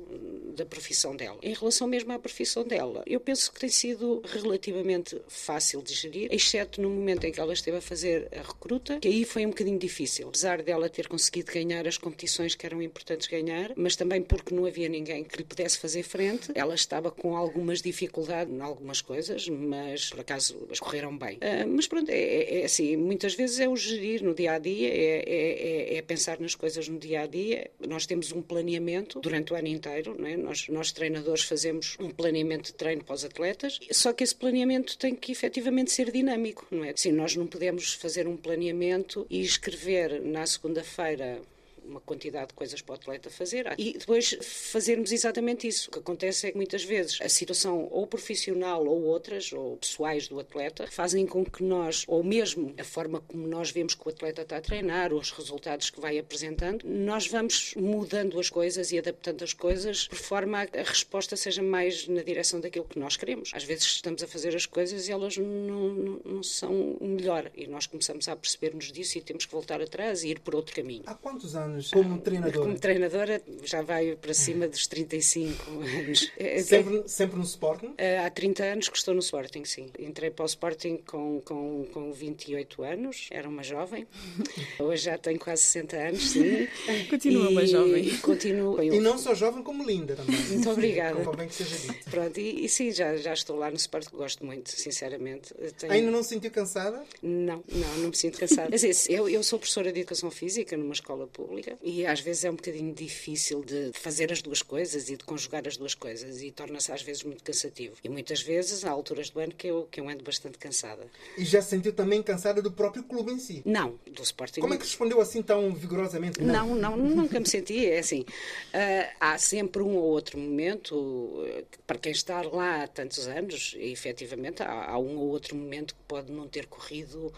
da 0.54 0.64
profissão 0.64 1.16
dela. 1.16 1.38
Em 1.42 1.52
relação 1.52 1.86
mesmo 1.86 2.12
à 2.12 2.18
profissão 2.18 2.64
dela, 2.64 3.02
eu 3.06 3.20
penso 3.20 3.52
que 3.52 3.60
tem 3.60 3.68
sido 3.68 4.22
relativamente 4.24 5.20
fácil 5.28 5.82
de 5.82 5.94
gerir, 5.94 6.23
exceto 6.30 6.80
no 6.80 6.90
momento 6.90 7.24
em 7.24 7.32
que 7.32 7.40
ela 7.40 7.52
esteve 7.52 7.78
a 7.78 7.80
fazer 7.80 8.28
a 8.32 8.42
recruta, 8.42 8.98
que 9.00 9.08
aí 9.08 9.24
foi 9.24 9.46
um 9.46 9.50
bocadinho 9.50 9.78
difícil, 9.78 10.28
apesar 10.28 10.62
dela 10.62 10.88
ter 10.88 11.08
conseguido 11.08 11.52
ganhar 11.52 11.86
as 11.86 11.98
competições 11.98 12.54
que 12.54 12.66
eram 12.66 12.82
importantes 12.82 13.26
ganhar, 13.28 13.72
mas 13.76 13.96
também 13.96 14.22
porque 14.22 14.54
não 14.54 14.66
havia 14.66 14.88
ninguém 14.88 15.24
que 15.24 15.38
lhe 15.38 15.44
pudesse 15.44 15.78
fazer 15.78 16.02
frente, 16.02 16.52
ela 16.54 16.74
estava 16.74 17.10
com 17.10 17.36
algumas 17.36 17.80
dificuldades 17.80 18.52
em 18.52 18.60
algumas 18.60 19.00
coisas, 19.00 19.48
mas 19.48 20.10
por 20.10 20.20
acaso 20.20 20.66
as 20.70 20.80
correram 20.80 21.16
bem. 21.16 21.36
Uh, 21.36 21.68
mas 21.68 21.86
pronto, 21.86 22.10
é, 22.10 22.16
é, 22.16 22.60
é, 22.60 22.64
assim, 22.64 22.96
muitas 22.96 23.34
vezes 23.34 23.60
é 23.60 23.68
o 23.68 23.76
gerir 23.76 24.22
no 24.22 24.34
dia 24.34 24.52
a 24.52 24.58
dia, 24.58 24.88
é, 24.88 25.24
é, 25.26 25.96
é, 25.96 26.02
pensar 26.02 26.38
nas 26.40 26.54
coisas 26.54 26.88
no 26.88 26.98
dia 26.98 27.22
a 27.22 27.26
dia. 27.26 27.70
Nós 27.86 28.06
temos 28.06 28.32
um 28.32 28.42
planeamento 28.42 29.20
durante 29.20 29.52
o 29.52 29.56
ano 29.56 29.68
inteiro, 29.68 30.16
não 30.18 30.26
é? 30.26 30.36
nós, 30.36 30.68
nós 30.68 30.92
treinadores 30.92 31.42
fazemos 31.42 31.96
um 32.00 32.10
planeamento 32.10 32.66
de 32.66 32.74
treino 32.74 33.02
para 33.04 33.14
os 33.14 33.24
atletas, 33.24 33.78
só 33.90 34.12
que 34.12 34.22
esse 34.22 34.34
planeamento 34.34 34.96
tem 34.98 35.14
que 35.14 35.32
efetivamente 35.32 35.92
ser 35.92 36.10
dinâmico, 36.14 36.66
não 36.70 36.84
é? 36.84 36.92
Sim, 36.94 37.12
nós 37.12 37.34
não 37.34 37.46
podemos 37.46 37.92
fazer 37.94 38.28
um 38.28 38.36
planeamento 38.36 39.26
e 39.28 39.40
escrever 39.40 40.22
na 40.22 40.46
segunda-feira 40.46 41.42
uma 41.86 42.00
quantidade 42.00 42.48
de 42.48 42.54
coisas 42.54 42.80
para 42.80 42.92
o 42.92 42.96
atleta 42.96 43.30
fazer 43.30 43.74
e 43.78 43.96
depois 43.98 44.36
fazermos 44.42 45.12
exatamente 45.12 45.66
isso. 45.66 45.88
O 45.88 45.92
que 45.92 45.98
acontece 45.98 46.46
é 46.46 46.50
que 46.50 46.56
muitas 46.56 46.84
vezes 46.84 47.20
a 47.20 47.28
situação 47.28 47.88
ou 47.90 48.06
profissional 48.06 48.86
ou 48.86 49.02
outras, 49.02 49.52
ou 49.52 49.76
pessoais 49.76 50.28
do 50.28 50.38
atleta, 50.40 50.86
fazem 50.90 51.26
com 51.26 51.44
que 51.44 51.62
nós, 51.62 52.04
ou 52.06 52.22
mesmo 52.22 52.74
a 52.78 52.84
forma 52.84 53.20
como 53.20 53.46
nós 53.46 53.70
vemos 53.70 53.94
que 53.94 54.06
o 54.06 54.10
atleta 54.10 54.42
está 54.42 54.56
a 54.56 54.60
treinar, 54.60 55.12
os 55.12 55.30
resultados 55.30 55.90
que 55.90 56.00
vai 56.00 56.18
apresentando, 56.18 56.84
nós 56.84 57.26
vamos 57.26 57.74
mudando 57.76 58.38
as 58.38 58.50
coisas 58.50 58.92
e 58.92 58.98
adaptando 58.98 59.42
as 59.42 59.52
coisas 59.52 60.08
por 60.08 60.18
forma 60.18 60.58
a, 60.58 60.80
a 60.80 60.82
resposta 60.82 61.36
seja 61.36 61.62
mais 61.62 62.06
na 62.08 62.22
direção 62.22 62.60
daquilo 62.60 62.84
que 62.84 62.98
nós 62.98 63.16
queremos. 63.16 63.50
Às 63.54 63.64
vezes 63.64 63.84
estamos 63.84 64.22
a 64.22 64.26
fazer 64.26 64.54
as 64.54 64.66
coisas 64.66 65.08
e 65.08 65.12
elas 65.12 65.36
não, 65.36 65.94
não, 65.94 66.20
não 66.24 66.42
são 66.42 66.92
o 67.00 67.06
melhor 67.06 67.50
e 67.54 67.66
nós 67.66 67.86
começamos 67.86 68.28
a 68.28 68.36
perceber-nos 68.36 68.90
disso 68.92 69.18
e 69.18 69.20
temos 69.20 69.46
que 69.46 69.52
voltar 69.52 69.80
atrás 69.80 70.22
e 70.22 70.28
ir 70.28 70.40
por 70.40 70.54
outro 70.54 70.74
caminho. 70.74 71.02
Há 71.06 71.14
quantos 71.14 71.54
anos 71.54 71.73
anos 71.74 71.90
como 71.90 72.18
treinadora? 72.18 72.58
Como 72.58 72.78
treinadora 72.78 73.42
já 73.64 73.82
vai 73.82 74.16
para 74.16 74.32
cima 74.32 74.68
dos 74.68 74.86
35 74.86 75.70
anos. 75.80 76.32
É, 76.36 76.58
é 76.58 76.62
sempre, 76.62 77.02
sempre 77.06 77.36
no 77.36 77.44
Sporting? 77.44 77.94
É, 77.96 78.18
há 78.18 78.30
30 78.30 78.64
anos 78.64 78.88
que 78.88 78.96
estou 78.96 79.14
no 79.14 79.20
Sporting, 79.20 79.64
sim. 79.64 79.90
Entrei 79.98 80.30
para 80.30 80.42
o 80.42 80.46
Sporting 80.46 80.98
com, 81.06 81.40
com, 81.44 81.86
com 81.92 82.12
28 82.12 82.82
anos, 82.82 83.28
era 83.30 83.48
uma 83.48 83.62
jovem. 83.62 84.06
Hoje 84.78 85.04
já 85.04 85.16
tenho 85.16 85.38
quase 85.38 85.62
60 85.62 85.96
anos, 85.96 86.30
sim. 86.30 86.66
Continua 87.08 87.48
uma 87.50 87.66
jovem. 87.66 88.16
Continuo. 88.18 88.82
E 88.82 89.00
não 89.00 89.16
só 89.16 89.34
jovem, 89.34 89.62
como 89.62 89.84
linda 89.84 90.16
também. 90.16 90.36
Muito 90.36 90.70
obrigada. 90.70 91.24
Como 91.24 91.36
bem 91.36 91.48
que 91.48 91.54
seja 91.54 91.76
dito. 91.76 92.10
Pronto, 92.10 92.38
e, 92.38 92.64
e 92.64 92.68
sim, 92.68 92.90
já, 92.90 93.16
já 93.16 93.32
estou 93.32 93.56
lá 93.56 93.70
no 93.70 93.76
Sporting, 93.76 94.16
gosto 94.16 94.44
muito, 94.44 94.70
sinceramente. 94.70 95.54
Tenho... 95.78 95.92
Ainda 95.92 96.10
não 96.10 96.22
se 96.22 96.30
sentiu 96.30 96.50
cansada? 96.50 97.02
Não, 97.22 97.62
não, 97.72 97.98
não 97.98 98.08
me 98.08 98.16
sinto 98.16 98.38
cansada. 98.38 98.74
eu, 99.08 99.28
eu 99.28 99.42
sou 99.42 99.58
professora 99.58 99.92
de 99.92 100.00
Educação 100.00 100.30
Física 100.30 100.76
numa 100.76 100.92
escola 100.92 101.26
pública 101.26 101.63
e 101.82 102.06
às 102.06 102.20
vezes 102.20 102.44
é 102.44 102.50
um 102.50 102.56
bocadinho 102.56 102.94
difícil 102.94 103.64
de 103.64 103.90
fazer 103.94 104.32
as 104.32 104.42
duas 104.42 104.62
coisas 104.62 105.08
e 105.08 105.16
de 105.16 105.24
conjugar 105.24 105.66
as 105.66 105.76
duas 105.76 105.94
coisas 105.94 106.42
e 106.42 106.50
torna-se 106.50 106.92
às 106.92 107.02
vezes 107.02 107.22
muito 107.22 107.42
cansativo. 107.42 107.96
E 108.02 108.08
muitas 108.08 108.42
vezes 108.42 108.84
há 108.84 108.90
alturas 108.90 109.30
do 109.30 109.40
ano 109.40 109.52
que 109.52 109.66
eu, 109.66 109.88
que 109.90 110.00
eu 110.00 110.08
ando 110.08 110.24
bastante 110.24 110.58
cansada. 110.58 111.06
E 111.36 111.44
já 111.44 111.60
se 111.62 111.70
sentiu 111.70 111.92
também 111.92 112.22
cansada 112.22 112.60
do 112.60 112.70
próprio 112.70 113.02
clube 113.04 113.32
em 113.32 113.38
si? 113.38 113.62
Não, 113.64 113.98
do 114.10 114.22
Sporting. 114.22 114.60
Como 114.60 114.74
é 114.74 114.76
que 114.76 114.84
respondeu 114.84 115.20
assim 115.20 115.42
tão 115.42 115.74
vigorosamente? 115.74 116.40
Não, 116.40 116.74
não, 116.74 116.96
não 116.96 117.16
nunca 117.16 117.38
me 117.38 117.48
senti. 117.48 117.86
É 117.86 117.98
assim, 117.98 118.20
uh, 118.20 119.14
há 119.20 119.38
sempre 119.38 119.82
um 119.82 119.96
ou 119.96 120.04
outro 120.04 120.38
momento, 120.38 120.94
uh, 120.94 121.64
para 121.86 121.98
quem 121.98 122.12
está 122.12 122.42
lá 122.42 122.84
há 122.84 122.88
tantos 122.88 123.26
anos, 123.26 123.74
e, 123.76 123.92
efetivamente 123.92 124.62
há, 124.62 124.90
há 124.90 124.98
um 124.98 125.16
ou 125.16 125.28
outro 125.28 125.56
momento 125.56 125.94
que 125.94 126.00
pode 126.06 126.32
não 126.32 126.48
ter 126.48 126.66
corrido 126.66 127.32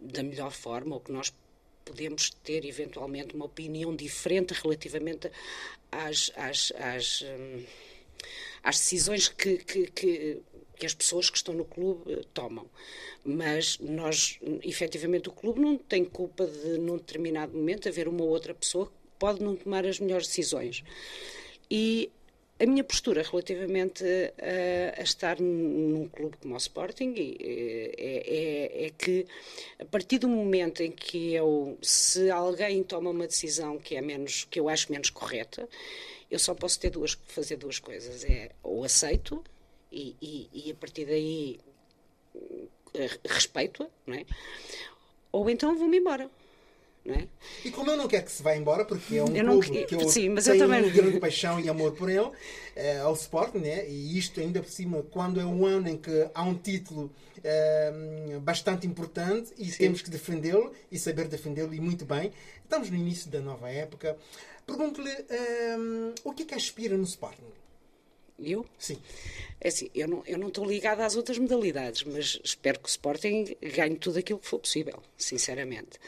da 0.00 0.22
melhor 0.22 0.50
forma 0.50 0.94
ou 0.94 1.00
que 1.00 1.12
nós 1.12 1.32
podemos 1.88 2.30
ter 2.44 2.64
eventualmente 2.64 3.34
uma 3.34 3.46
opinião 3.46 3.96
diferente 3.96 4.52
relativamente 4.52 5.30
às, 5.90 6.30
às, 6.36 6.72
às, 6.76 7.22
hum, 7.22 7.64
às 8.62 8.78
decisões 8.78 9.28
que, 9.28 9.56
que, 9.56 9.86
que, 9.90 10.42
que, 10.76 10.86
as 10.86 10.94
pessoas 10.94 11.30
que 11.30 11.38
estão 11.38 11.54
no 11.54 11.64
clube 11.64 12.12
eh, 12.12 12.22
tomam. 12.34 12.66
Mas 13.24 13.78
nós, 13.78 14.38
efetivamente, 14.62 15.28
o 15.28 15.32
clube 15.32 15.60
não 15.60 15.76
tem 15.76 16.04
culpa 16.04 16.46
de, 16.46 16.78
num 16.78 16.96
determinado 16.96 17.56
momento, 17.56 17.88
haver 17.88 18.06
uma 18.06 18.24
outra 18.24 18.54
pessoa 18.54 18.86
que 18.86 18.92
pode 19.18 19.42
não 19.42 19.56
tomar 19.56 19.86
as 19.86 19.98
melhores 19.98 20.26
decisões. 20.26 20.84
E 21.70 22.10
a 22.60 22.66
minha 22.66 22.82
postura 22.82 23.22
relativamente 23.22 24.04
a, 24.04 25.00
a 25.00 25.02
estar 25.02 25.40
num 25.40 26.08
clube 26.08 26.36
como 26.38 26.54
o 26.54 26.56
Sporting 26.56 27.14
é, 27.16 27.94
é, 27.96 28.86
é, 28.86 28.90
que 28.90 29.26
a 29.78 29.84
partir 29.84 30.18
do 30.18 30.28
momento 30.28 30.82
em 30.82 30.90
que 30.90 31.34
eu, 31.34 31.78
se 31.80 32.30
alguém 32.30 32.82
toma 32.82 33.10
uma 33.10 33.26
decisão 33.26 33.78
que 33.78 33.94
é 33.94 34.00
menos, 34.00 34.44
que 34.50 34.58
eu 34.58 34.68
acho 34.68 34.90
menos 34.90 35.10
correta, 35.10 35.68
eu 36.30 36.38
só 36.38 36.54
posso 36.54 36.80
ter 36.80 36.90
duas, 36.90 37.16
fazer 37.28 37.56
duas 37.56 37.78
coisas. 37.78 38.24
É 38.24 38.50
ou 38.62 38.84
aceito 38.84 39.42
e, 39.92 40.16
e, 40.20 40.48
e 40.52 40.70
a 40.72 40.74
partir 40.74 41.06
daí 41.06 41.60
eh, 42.94 43.18
respeito-a, 43.24 43.86
é? 44.12 44.26
Ou 45.30 45.48
então 45.48 45.76
vou-me 45.76 45.98
embora. 45.98 46.30
É? 47.08 47.26
E 47.64 47.70
como 47.70 47.90
eu 47.90 47.96
não 47.96 48.06
quero 48.06 48.24
que 48.24 48.32
se 48.32 48.42
vá 48.42 48.54
embora, 48.54 48.84
porque 48.84 49.16
é 49.16 49.24
um 49.24 49.34
eu 49.34 49.44
clube 49.44 49.80
não, 49.80 49.86
que 49.86 49.94
eu 49.94 50.08
sim, 50.08 50.28
mas 50.28 50.44
tenho 50.44 50.56
eu 50.56 50.68
também... 50.68 50.90
grande 50.90 51.18
paixão 51.18 51.58
e 51.58 51.68
amor 51.68 51.92
por 51.92 52.10
ele, 52.10 52.30
é, 52.76 52.98
ao 52.98 53.14
Sporting, 53.14 53.58
né? 53.58 53.88
e 53.88 54.18
isto 54.18 54.40
ainda 54.40 54.60
por 54.60 54.70
cima, 54.70 55.02
quando 55.10 55.40
é 55.40 55.44
um 55.44 55.64
ano 55.64 55.88
em 55.88 55.96
que 55.96 56.28
há 56.34 56.42
um 56.42 56.54
título 56.54 57.10
é, 57.42 58.38
bastante 58.42 58.86
importante 58.86 59.52
e 59.56 59.66
sim. 59.66 59.78
temos 59.78 60.02
que 60.02 60.10
defendê-lo 60.10 60.72
e 60.90 60.98
saber 60.98 61.28
defendê-lo 61.28 61.72
e 61.74 61.80
muito 61.80 62.04
bem. 62.04 62.32
Estamos 62.62 62.90
no 62.90 62.96
início 62.96 63.30
da 63.30 63.40
nova 63.40 63.70
época. 63.70 64.16
Pergunto-lhe 64.66 65.10
é, 65.10 65.76
o 66.24 66.32
que 66.32 66.42
é 66.42 66.46
que 66.46 66.54
aspira 66.54 66.96
no 66.96 67.04
Sporting? 67.04 67.46
Eu? 68.38 68.64
Sim. 68.78 68.98
É 69.60 69.68
assim, 69.68 69.90
eu 69.94 70.06
não, 70.06 70.22
eu 70.24 70.38
não 70.38 70.48
estou 70.48 70.64
ligada 70.64 71.04
às 71.04 71.16
outras 71.16 71.38
modalidades, 71.38 72.04
mas 72.04 72.38
espero 72.44 72.78
que 72.78 72.86
o 72.86 72.88
Sporting 72.88 73.56
ganhe 73.60 73.96
tudo 73.96 74.18
aquilo 74.18 74.38
que 74.38 74.46
for 74.46 74.60
possível, 74.60 75.02
sinceramente. 75.16 75.98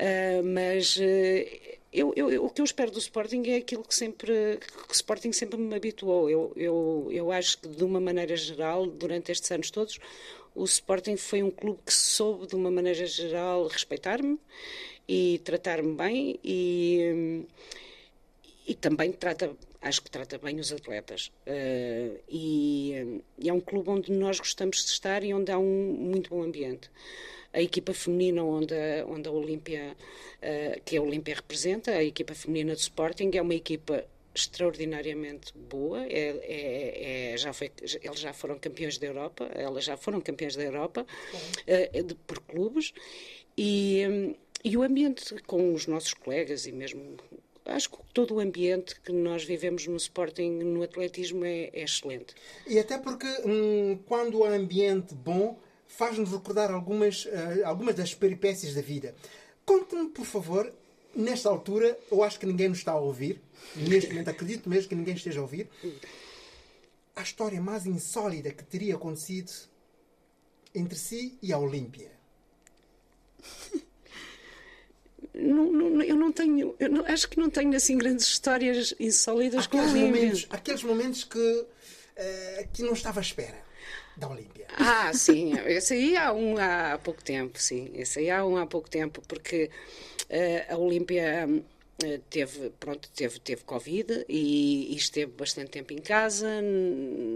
Uh, 0.00 0.42
mas 0.42 0.96
uh, 0.96 1.80
eu, 1.92 2.12
eu, 2.16 2.44
o 2.44 2.50
que 2.50 2.60
eu 2.60 2.64
espero 2.64 2.90
do 2.90 2.98
Sporting 2.98 3.42
é 3.46 3.56
aquilo 3.56 3.84
que 3.84 3.94
sempre 3.94 4.58
que 4.58 4.90
o 4.90 4.92
Sporting 4.92 5.32
sempre 5.32 5.58
me 5.58 5.74
habituou. 5.74 6.30
Eu, 6.30 6.52
eu, 6.56 7.08
eu 7.10 7.30
acho 7.30 7.58
que, 7.58 7.68
de 7.68 7.84
uma 7.84 8.00
maneira 8.00 8.34
geral, 8.36 8.86
durante 8.86 9.30
estes 9.30 9.50
anos 9.50 9.70
todos, 9.70 9.98
o 10.54 10.64
Sporting 10.64 11.16
foi 11.16 11.42
um 11.42 11.50
clube 11.50 11.80
que 11.84 11.92
soube, 11.92 12.46
de 12.46 12.54
uma 12.54 12.70
maneira 12.70 13.06
geral, 13.06 13.66
respeitar-me 13.66 14.38
e 15.06 15.40
tratar-me 15.44 15.94
bem 15.94 16.38
e, 16.42 17.44
e 18.66 18.74
também 18.74 19.12
trata 19.12 19.54
acho 19.82 20.00
que 20.00 20.10
trata 20.10 20.38
bem 20.38 20.60
os 20.60 20.72
atletas. 20.72 21.32
Uh, 21.46 22.18
e, 22.28 23.20
e, 23.38 23.48
é 23.48 23.52
um 23.52 23.60
clube 23.60 23.90
onde 23.90 24.12
nós 24.12 24.38
gostamos 24.38 24.84
de 24.84 24.90
estar 24.90 25.24
e 25.24 25.34
onde 25.34 25.50
há 25.50 25.58
um 25.58 25.92
muito 25.98 26.30
bom 26.30 26.42
ambiente. 26.42 26.88
A 27.52 27.60
equipa 27.60 27.92
feminina 27.92 28.42
onde 28.42 28.74
onde 29.06 29.28
a 29.28 29.32
Olímpia, 29.32 29.94
uh, 29.94 30.80
que 30.84 30.96
a 30.96 31.02
Olímpia 31.02 31.34
representa, 31.34 31.90
a 31.90 32.04
equipa 32.04 32.34
feminina 32.34 32.74
do 32.74 32.78
Sporting, 32.78 33.30
é 33.34 33.42
uma 33.42 33.54
equipa 33.54 34.04
extraordinariamente 34.34 35.52
boa. 35.56 36.04
É, 36.06 36.30
é, 36.42 37.32
é, 37.32 37.36
já 37.36 37.52
foi, 37.52 37.70
eles 37.80 38.20
já 38.20 38.32
foram 38.32 38.58
campeões 38.58 38.98
da 38.98 39.06
Europa, 39.06 39.50
elas 39.54 39.84
já 39.84 39.96
foram 39.96 40.20
campeões 40.20 40.56
da 40.56 40.62
Europa 40.62 41.06
uh, 41.06 42.02
de, 42.02 42.14
por 42.14 42.40
clubes. 42.40 42.92
E, 43.56 44.34
e 44.64 44.76
o 44.76 44.82
ambiente 44.82 45.34
com 45.46 45.74
os 45.74 45.86
nossos 45.86 46.14
colegas 46.14 46.66
e 46.66 46.72
mesmo 46.72 47.18
acho 47.64 47.90
que 47.90 47.98
todo 48.12 48.34
o 48.34 48.40
ambiente 48.40 49.00
que 49.00 49.12
nós 49.12 49.44
vivemos 49.44 49.86
no 49.86 49.96
Sporting, 49.96 50.50
no 50.50 50.82
atletismo, 50.82 51.44
é, 51.44 51.70
é 51.72 51.82
excelente. 51.84 52.34
E 52.66 52.78
até 52.78 52.98
porque 52.98 53.26
hum, 53.44 53.98
quando 54.06 54.44
há 54.44 54.50
ambiente 54.50 55.14
bom, 55.14 55.58
faz-nos 55.96 56.30
recordar 56.30 56.70
algumas, 56.70 57.26
uh, 57.26 57.64
algumas 57.64 57.94
das 57.94 58.14
peripécias 58.14 58.74
da 58.74 58.80
vida. 58.80 59.14
Conte-me, 59.64 60.08
por 60.08 60.24
favor, 60.24 60.72
nesta 61.14 61.48
altura, 61.48 61.98
eu 62.10 62.22
acho 62.22 62.38
que 62.40 62.46
ninguém 62.46 62.68
nos 62.68 62.78
está 62.78 62.92
a 62.92 62.98
ouvir, 62.98 63.40
neste 63.76 64.10
momento 64.10 64.30
acredito 64.30 64.68
mesmo 64.68 64.88
que 64.88 64.94
ninguém 64.94 65.14
esteja 65.14 65.40
a 65.40 65.42
ouvir, 65.42 65.68
a 67.14 67.22
história 67.22 67.60
mais 67.60 67.86
insólita 67.86 68.50
que 68.50 68.64
teria 68.64 68.94
acontecido 68.94 69.52
entre 70.74 70.98
si 70.98 71.38
e 71.42 71.52
a 71.52 71.58
Olímpia. 71.58 72.10
não, 75.34 75.70
não, 75.70 76.02
eu 76.02 76.16
não 76.16 76.32
tenho, 76.32 76.74
eu 76.80 76.88
não, 76.88 77.04
acho 77.04 77.28
que 77.28 77.38
não 77.38 77.50
tenho 77.50 77.76
assim 77.76 77.98
grandes 77.98 78.26
histórias 78.26 78.94
insólidas 78.98 79.66
aqueles 79.66 79.92
com 79.92 79.98
momentos, 79.98 80.46
Aqueles 80.48 80.82
momentos 80.82 81.24
que, 81.24 81.38
uh, 81.38 82.68
que 82.72 82.82
não 82.82 82.94
estava 82.94 83.20
à 83.20 83.22
espera 83.22 83.61
da 84.16 84.28
Olímpia. 84.28 84.66
Ah, 84.76 85.12
sim, 85.12 85.52
esse 85.66 85.94
aí 85.94 86.16
há 86.16 86.32
um 86.32 86.56
há 86.58 86.98
pouco 87.02 87.22
tempo, 87.22 87.58
sim, 87.58 87.90
esse 87.94 88.20
aí 88.20 88.30
há 88.30 88.44
um 88.44 88.56
há 88.56 88.66
pouco 88.66 88.88
tempo, 88.88 89.22
porque 89.26 89.70
uh, 90.24 90.74
a 90.74 90.76
Olímpia 90.76 91.46
uh, 91.48 92.18
teve, 92.30 92.70
pronto, 92.78 93.08
teve, 93.14 93.38
teve 93.40 93.62
Covid 93.64 94.24
e, 94.28 94.92
e, 94.92 94.96
esteve 94.96 95.32
bastante 95.32 95.70
tempo 95.70 95.92
em 95.92 95.98
casa, 95.98 96.48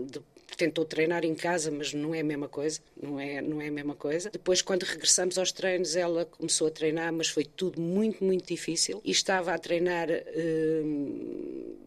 de, 0.06 0.20
tentou 0.56 0.84
treinar 0.84 1.24
em 1.24 1.34
casa, 1.34 1.70
mas 1.70 1.92
não 1.92 2.14
é 2.14 2.20
a 2.20 2.24
mesma 2.24 2.48
coisa, 2.48 2.80
não 3.00 3.20
é, 3.20 3.42
não 3.42 3.60
é 3.60 3.68
a 3.68 3.72
mesma 3.72 3.94
coisa. 3.94 4.30
Depois, 4.30 4.62
quando 4.62 4.84
regressamos 4.84 5.38
aos 5.38 5.52
treinos, 5.52 5.96
ela 5.96 6.24
começou 6.24 6.68
a 6.68 6.70
treinar, 6.70 7.12
mas 7.12 7.28
foi 7.28 7.44
tudo 7.44 7.80
muito, 7.80 8.24
muito 8.24 8.46
difícil 8.46 9.00
e 9.04 9.10
estava 9.10 9.52
a 9.52 9.58
treinar. 9.58 10.08
Pronto, 10.08 11.85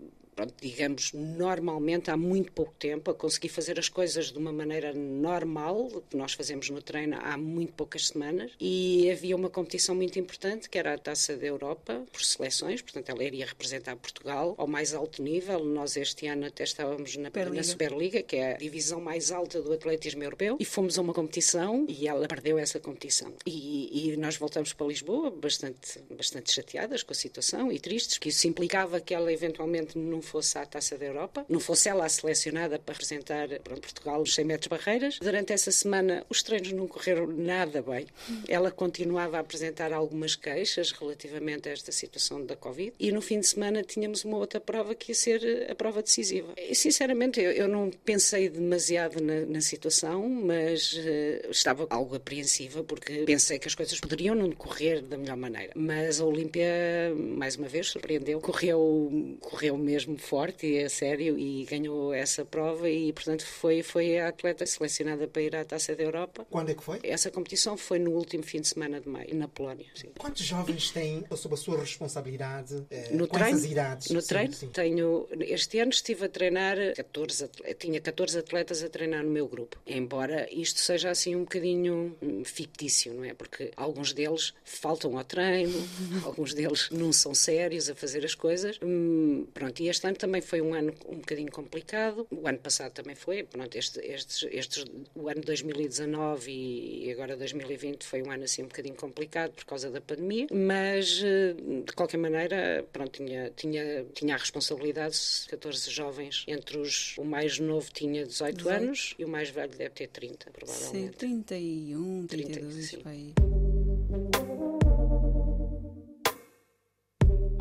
digamos, 0.62 1.14
normalmente 1.14 2.12
há 2.12 2.18
muito 2.18 2.52
pouco 2.52 2.74
tempo, 2.78 3.12
a 3.12 3.14
conseguir 3.14 3.50
fazer 3.50 3.80
as 3.80 3.90
coisas 3.90 4.32
de 4.32 4.38
uma 4.38 4.52
maneira 4.52 4.94
normal, 4.94 6.04
que 6.10 6.18
nós 6.18 6.34
fazemos 6.34 6.70
no 6.70 6.82
treino 6.82 7.18
há 7.22 7.38
muito 7.38 7.74
poucas 7.74 8.08
semanas, 8.08 8.52
e 8.60 9.10
havia 9.12 9.36
uma 9.36 9.50
competição 9.50 9.96
muito 9.96 10.20
importante, 10.20 10.70
que 10.70 10.78
era 10.78 10.94
a 10.94 10.98
Taça 10.98 11.36
da 11.36 11.46
Europa, 11.46 12.06
por 12.12 12.24
seleções, 12.24 12.82
portanto 12.82 13.10
ela 13.10 13.24
iria 13.24 13.46
representar 13.46 13.96
Portugal 13.96 14.56
ao 14.58 14.68
mais 14.68 14.94
alto 14.94 15.22
nível. 15.22 15.64
Nós 15.64 15.96
este 15.96 16.28
ano 16.28 16.46
até 16.46 16.64
estávamos 16.64 17.16
na, 17.18 17.30
na 17.54 17.64
Superliga, 17.64 18.22
que 18.22 18.36
é 18.36 18.54
a 18.54 18.58
divisão 18.58 19.00
mais 19.02 19.32
alta 19.32 19.62
do 19.62 19.74
atletismo 19.74 20.24
europeu, 20.24 20.58
e 20.60 20.66
fomos 20.66 20.98
a 20.98 21.02
uma 21.02 21.14
competição 21.14 21.86
e 21.88 22.08
ela 22.08 22.28
perdeu 22.28 22.58
essa 22.58 22.80
competição. 22.80 23.34
E, 23.46 24.12
e 24.12 24.18
nós 24.18 24.36
voltamos 24.38 24.74
para 24.74 24.88
Lisboa 24.88 25.32
bastante, 25.32 26.00
bastante 26.10 26.52
chateadas 26.52 27.04
com 27.04 27.12
a 27.12 27.16
situação 27.16 27.72
e 27.72 27.80
tristes, 27.80 28.18
que 28.18 28.30
isso 28.30 28.48
implicava 28.48 29.00
que 29.00 29.14
ela 29.14 29.32
eventualmente 29.32 29.98
não 29.98 30.22
fosse 30.30 30.58
à 30.58 30.66
Taça 30.66 30.98
da 30.98 31.06
Europa, 31.06 31.46
não 31.50 31.60
fosse 31.60 31.90
ela 31.90 32.06
a 32.06 32.10
selecionada 32.10 32.78
para 32.78 32.94
representar 32.94 33.48
Portugal 33.64 34.22
os 34.22 34.36
100 34.36 34.46
metros 34.46 34.68
barreiras. 34.68 35.20
Durante 35.20 35.54
essa 35.54 35.72
semana 35.72 36.26
os 36.30 36.44
treinos 36.44 36.72
não 36.72 36.88
correram 36.88 37.28
nada 37.28 37.82
bem. 37.82 38.08
Ela 38.48 38.72
continuava 38.72 39.38
a 39.38 39.40
apresentar 39.40 39.92
algumas 39.92 40.36
queixas 40.36 40.92
relativamente 40.92 41.68
a 41.68 41.72
esta 41.72 41.92
situação 41.92 42.46
da 42.46 42.56
Covid 42.56 42.94
e 43.00 43.12
no 43.12 43.22
fim 43.22 43.40
de 43.40 43.48
semana 43.48 43.84
tínhamos 43.84 44.24
uma 44.24 44.38
outra 44.38 44.60
prova 44.60 44.94
que 44.94 45.12
ia 45.12 45.16
ser 45.16 45.70
a 45.70 45.76
prova 45.76 46.02
decisiva. 46.02 46.54
E, 46.58 46.76
sinceramente, 46.76 47.40
eu, 47.40 47.52
eu 47.52 47.68
não 47.68 47.90
pensei 47.90 48.50
demasiado 48.50 49.22
na, 49.22 49.46
na 49.46 49.62
situação, 49.62 50.28
mas 50.30 50.94
uh, 50.94 51.50
estava 51.50 51.88
algo 51.90 52.16
apreensiva 52.16 52.84
porque 52.84 53.24
pensei 53.26 53.58
que 53.58 53.68
as 53.68 53.76
coisas 53.76 54.00
poderiam 54.00 54.36
não 54.36 54.50
decorrer 54.50 55.02
da 55.02 55.18
melhor 55.18 55.38
maneira. 55.38 55.74
Mas 55.76 56.20
a 56.20 56.26
Olímpia, 56.26 56.70
mais 57.16 57.56
uma 57.56 57.68
vez, 57.68 57.88
surpreendeu, 57.88 58.40
correu, 58.40 59.38
correu 59.40 59.78
mesmo 59.78 60.18
forte 60.20 60.68
e 60.68 60.84
a 60.84 60.90
sério 60.90 61.38
e 61.38 61.66
ganhou 61.66 62.14
essa 62.14 62.46
prova 62.46 62.90
e, 62.90 63.12
portanto, 63.14 63.46
foi, 63.46 63.82
foi 63.84 64.20
a 64.20 64.30
atleta 64.30 64.66
selecionada 64.66 65.28
para 65.28 65.42
ir 65.42 65.56
à 65.56 65.66
Taça 65.66 65.96
da 65.96 66.04
Europa. 66.04 66.46
Quando 66.50 66.70
é 66.70 66.74
que 66.74 66.84
foi? 66.84 67.00
Essa 67.04 67.32
competição 67.32 67.78
foi 67.78 68.00
no 68.00 68.12
último 68.12 68.44
fim 68.44 68.62
de 68.62 68.68
semana 68.68 69.00
de 69.00 69.08
maio, 69.08 69.36
na 69.36 69.48
Polónia. 69.48 69.88
Sim. 69.96 70.10
Quantos 70.18 70.44
jovens 70.44 70.92
têm 70.92 71.24
sob 71.36 71.54
a 71.54 71.58
sua 71.58 71.80
responsabilidade? 71.80 72.84
Eh, 72.90 73.10
no 73.12 73.28
treino, 73.28 73.66
idades? 73.66 74.10
No 74.10 74.22
sim, 74.22 74.28
treino, 74.28 74.54
sim. 74.54 74.70
tenho. 74.70 75.28
Este 75.40 75.80
ano 75.80 75.92
estive 75.92 76.26
a 76.26 76.30
treinar 76.30 76.78
14, 76.96 77.50
tinha 77.78 78.00
14 78.02 78.40
atletas 78.40 78.84
a 78.84 78.90
treinar 78.90 79.24
no 79.24 79.30
meu 79.30 79.48
grupo. 79.48 79.78
Embora 79.86 80.48
isto 80.52 80.80
seja 80.80 81.10
assim 81.10 81.36
um 81.36 81.42
bocadinho 81.42 82.16
hum, 82.22 82.44
fictício, 82.44 83.14
não 83.14 83.24
é? 83.24 83.34
Porque 83.34 83.72
alguns 83.76 84.14
deles 84.14 84.54
faltam 84.64 85.18
ao 85.18 85.24
treino, 85.24 85.78
alguns 86.24 86.54
deles 86.54 86.90
não 86.92 87.12
são 87.12 87.34
sérios 87.34 87.90
a 87.90 87.96
fazer 87.96 88.26
as 88.26 88.36
coisas. 88.36 88.80
Hum, 88.84 89.48
pronto, 89.54 89.80
e 89.82 89.90
este 89.90 89.99
ano 90.08 90.16
também 90.16 90.42
foi 90.42 90.62
um 90.62 90.74
ano 90.74 90.94
um 91.08 91.18
bocadinho 91.18 91.52
complicado. 91.52 92.28
O 92.32 92.48
ano 92.48 92.60
passado 92.60 92.92
também 92.92 93.16
foi. 93.16 93.44
Pronto, 93.44 93.76
este, 93.76 94.00
estes, 94.00 94.48
estes, 94.52 94.86
o 95.16 95.28
ano 95.30 95.42
2019 95.42 96.52
e 96.52 97.12
agora 97.12 97.36
2020 97.36 98.04
foi 98.06 98.22
um 98.22 98.32
ano 98.32 98.44
assim 98.44 98.64
um 98.64 98.68
bocadinho 98.68 98.96
complicado 98.96 99.52
por 99.52 99.66
causa 99.66 99.90
da 99.90 100.02
pandemia, 100.02 100.48
mas 100.52 101.22
eh, 101.24 101.56
de 101.86 101.94
qualquer 101.94 102.18
maneira, 102.18 102.86
pronto, 102.92 103.12
tinha, 103.12 103.52
tinha, 103.56 104.06
tinha 104.14 104.36
a 104.36 104.38
responsabilidade, 104.38 105.18
14 105.50 105.90
jovens, 105.92 106.46
entre 106.48 106.78
os, 106.78 107.18
o 107.18 107.24
mais 107.24 107.60
novo 107.60 107.92
tinha 107.92 108.26
18, 108.26 108.58
18. 108.58 108.70
anos 108.70 109.16
e 109.18 109.26
o 109.26 109.28
mais 109.28 109.50
velho 109.50 109.72
deve 109.76 109.92
ter 109.92 110.08
30, 110.08 110.52
provavelmente. 110.52 111.20
Sim, 111.20 111.42
31, 111.44 112.28
32, 112.28 112.90
30, 112.90 113.10
sim. 113.14 113.59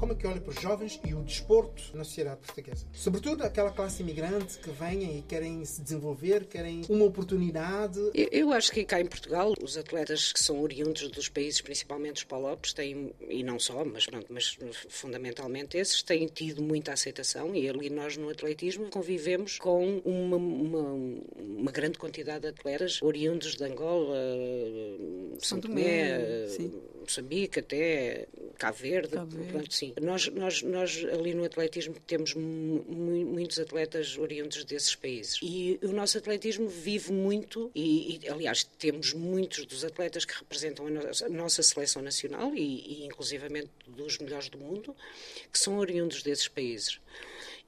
Como 0.08 0.12
é 0.12 0.14
que 0.14 0.26
olha 0.26 0.40
para 0.40 0.50
os 0.50 0.60
jovens 0.60 1.00
e 1.06 1.14
o 1.14 1.22
desporto 1.22 1.82
na 1.94 2.02
sociedade 2.02 2.40
portuguesa? 2.40 2.86
Sobretudo 2.92 3.42
aquela 3.42 3.70
classe 3.70 4.02
imigrante 4.02 4.58
que 4.58 4.70
vem 4.70 5.18
e 5.18 5.22
querem 5.22 5.62
se 5.64 5.82
desenvolver, 5.82 6.46
querem 6.46 6.82
uma 6.88 7.04
oportunidade. 7.04 7.98
Eu, 8.14 8.28
eu 8.32 8.52
acho 8.52 8.72
que 8.72 8.84
cá 8.84 9.00
em 9.00 9.06
Portugal, 9.06 9.52
os 9.62 9.76
atletas 9.76 10.32
que 10.32 10.42
são 10.42 10.60
oriundos 10.62 11.10
dos 11.10 11.28
países, 11.28 11.60
principalmente 11.60 12.16
os 12.16 12.24
Palopes, 12.24 12.72
têm, 12.72 13.12
e 13.28 13.42
não 13.42 13.58
só, 13.58 13.84
mas, 13.84 14.06
pronto, 14.06 14.26
mas 14.30 14.56
fundamentalmente 14.88 15.76
esses, 15.76 16.02
têm 16.02 16.26
tido 16.26 16.62
muita 16.62 16.92
aceitação 16.92 17.54
e 17.54 17.68
ali 17.68 17.90
nós 17.90 18.16
no 18.16 18.30
atletismo 18.30 18.88
convivemos 18.90 19.58
com 19.58 20.00
uma, 20.04 20.36
uma, 20.36 21.18
uma 21.36 21.70
grande 21.70 21.98
quantidade 21.98 22.40
de 22.40 22.48
atletas 22.48 23.02
oriundos 23.02 23.56
de 23.56 23.64
Angola, 23.64 24.16
São 25.38 25.60
Tomé, 25.60 26.46
Moçambique, 27.08 27.60
até 27.60 28.28
Cabo 28.58 28.76
Verde, 28.76 29.08
Cabo 29.08 29.30
Verde. 29.34 29.52
Pronto, 29.52 29.74
sim. 29.74 29.94
Nós, 30.00 30.28
nós, 30.28 30.62
nós 30.62 31.04
ali 31.10 31.34
no 31.34 31.42
atletismo 31.42 31.94
temos 32.06 32.34
muitos 32.34 33.58
atletas 33.58 34.18
oriundos 34.18 34.64
desses 34.64 34.94
países. 34.94 35.38
E 35.42 35.78
o 35.82 35.88
nosso 35.88 36.18
atletismo 36.18 36.68
vive 36.68 37.10
muito, 37.12 37.70
e, 37.74 38.20
e 38.22 38.28
aliás, 38.28 38.64
temos 38.78 39.14
muitos 39.14 39.64
dos 39.64 39.84
atletas 39.84 40.24
que 40.24 40.34
representam 40.34 40.86
a 40.86 40.90
nossa, 40.90 41.26
a 41.26 41.28
nossa 41.28 41.62
seleção 41.62 42.02
nacional 42.02 42.54
e, 42.54 43.02
e 43.02 43.06
inclusivamente 43.06 43.70
dos 43.86 44.18
melhores 44.18 44.48
do 44.50 44.58
mundo, 44.58 44.94
que 45.50 45.58
são 45.58 45.78
oriundos 45.78 46.22
desses 46.22 46.46
países. 46.46 47.00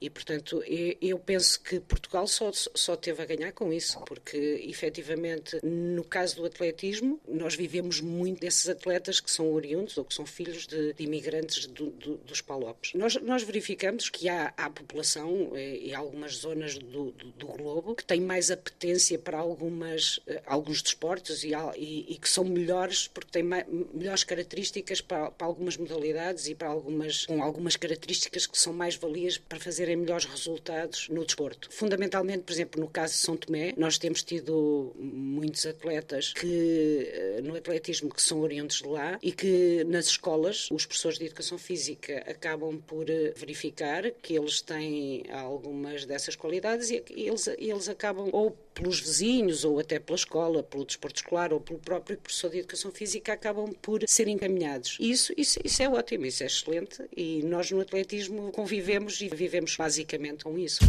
E, 0.01 0.09
portanto, 0.09 0.63
eu 0.99 1.19
penso 1.19 1.61
que 1.61 1.79
Portugal 1.79 2.25
só, 2.25 2.51
só 2.51 2.95
teve 2.95 3.21
a 3.21 3.25
ganhar 3.25 3.51
com 3.51 3.71
isso, 3.71 3.99
porque, 4.01 4.65
efetivamente, 4.67 5.59
no 5.63 6.03
caso 6.03 6.37
do 6.37 6.45
atletismo, 6.45 7.21
nós 7.27 7.53
vivemos 7.53 8.01
muito 8.01 8.41
desses 8.41 8.67
atletas 8.67 9.19
que 9.19 9.29
são 9.29 9.53
oriundos 9.53 9.97
ou 9.97 10.03
que 10.03 10.13
são 10.13 10.25
filhos 10.25 10.65
de, 10.65 10.93
de 10.93 11.03
imigrantes 11.03 11.67
do, 11.67 11.91
do, 11.91 12.17
dos 12.17 12.41
Palopes. 12.41 12.93
Nós, 12.95 13.15
nós 13.17 13.43
verificamos 13.43 14.09
que 14.09 14.27
há, 14.27 14.51
há 14.57 14.69
população 14.71 15.51
eh, 15.53 15.77
e 15.77 15.93
algumas 15.93 16.37
zonas 16.37 16.77
do, 16.79 17.11
do, 17.11 17.47
globo 17.51 17.93
que 17.93 18.03
têm 18.03 18.21
mais 18.21 18.49
apetência 18.49 19.19
para 19.19 19.37
algumas, 19.37 20.19
eh, 20.25 20.41
alguns 20.47 20.81
desportos 20.81 21.43
e, 21.43 21.51
e, 21.77 22.13
e 22.13 22.17
que 22.17 22.29
são 22.29 22.43
melhores 22.43 23.07
porque 23.07 23.29
têm 23.31 23.43
mais, 23.43 23.65
melhores 23.93 24.23
características 24.23 25.01
para, 25.01 25.29
para 25.29 25.45
algumas 25.45 25.77
modalidades 25.77 26.47
e 26.47 26.55
para 26.55 26.69
algumas, 26.69 27.25
com 27.25 27.43
algumas 27.43 27.75
características 27.75 28.47
que 28.47 28.57
são 28.57 28.73
mais 28.73 28.95
valias 28.95 29.37
para 29.37 29.59
fazer 29.59 29.90
terem 29.91 29.97
melhores 29.97 30.25
resultados 30.25 31.09
no 31.09 31.25
desporto. 31.25 31.69
Fundamentalmente, 31.71 32.43
por 32.43 32.51
exemplo, 32.53 32.79
no 32.79 32.87
caso 32.87 33.13
de 33.13 33.19
São 33.19 33.35
Tomé, 33.35 33.73
nós 33.77 33.97
temos 33.97 34.23
tido 34.23 34.93
muitos 34.97 35.65
atletas 35.65 36.33
que 36.33 37.09
eh, 37.11 37.41
no 37.43 37.55
atletismo 37.55 38.09
que 38.09 38.21
são 38.21 38.39
oriundos 38.39 38.77
de 38.77 38.87
lá 38.87 39.19
e 39.21 39.31
que 39.31 39.83
nas 39.85 40.05
escolas 40.05 40.69
os 40.71 40.85
professores 40.85 41.17
de 41.17 41.25
educação 41.25 41.57
física 41.57 42.23
acabam 42.27 42.79
por 42.79 43.09
eh, 43.09 43.33
verificar 43.35 44.09
que 44.21 44.35
eles 44.35 44.61
têm 44.61 45.23
algumas 45.31 46.05
dessas 46.05 46.35
qualidades 46.35 46.89
e 46.89 47.03
eles, 47.09 47.47
eles 47.57 47.89
acabam 47.89 48.29
ou 48.31 48.51
pelos 48.73 48.99
vizinhos 48.99 49.63
ou 49.63 49.79
até 49.79 49.99
pela 49.99 50.15
escola, 50.15 50.63
pelo 50.63 50.85
desporto 50.85 51.17
escolar 51.17 51.53
ou 51.53 51.59
pelo 51.59 51.79
próprio 51.79 52.17
professor 52.17 52.49
de 52.51 52.59
educação 52.59 52.91
física 52.91 53.33
acabam 53.33 53.73
por 53.81 54.01
ser 54.07 54.27
encaminhados. 54.27 54.97
Isso, 54.99 55.33
isso, 55.37 55.59
isso 55.63 55.83
é 55.83 55.89
ótimo, 55.89 56.25
isso 56.25 56.43
é 56.43 56.45
excelente 56.45 57.03
e 57.15 57.43
nós 57.43 57.71
no 57.71 57.79
atletismo 57.81 58.51
convivemos 58.51 59.21
e 59.21 59.29
vivemos 59.29 59.75
basicamente 59.75 60.43
com 60.43 60.57
isso. 60.57 60.79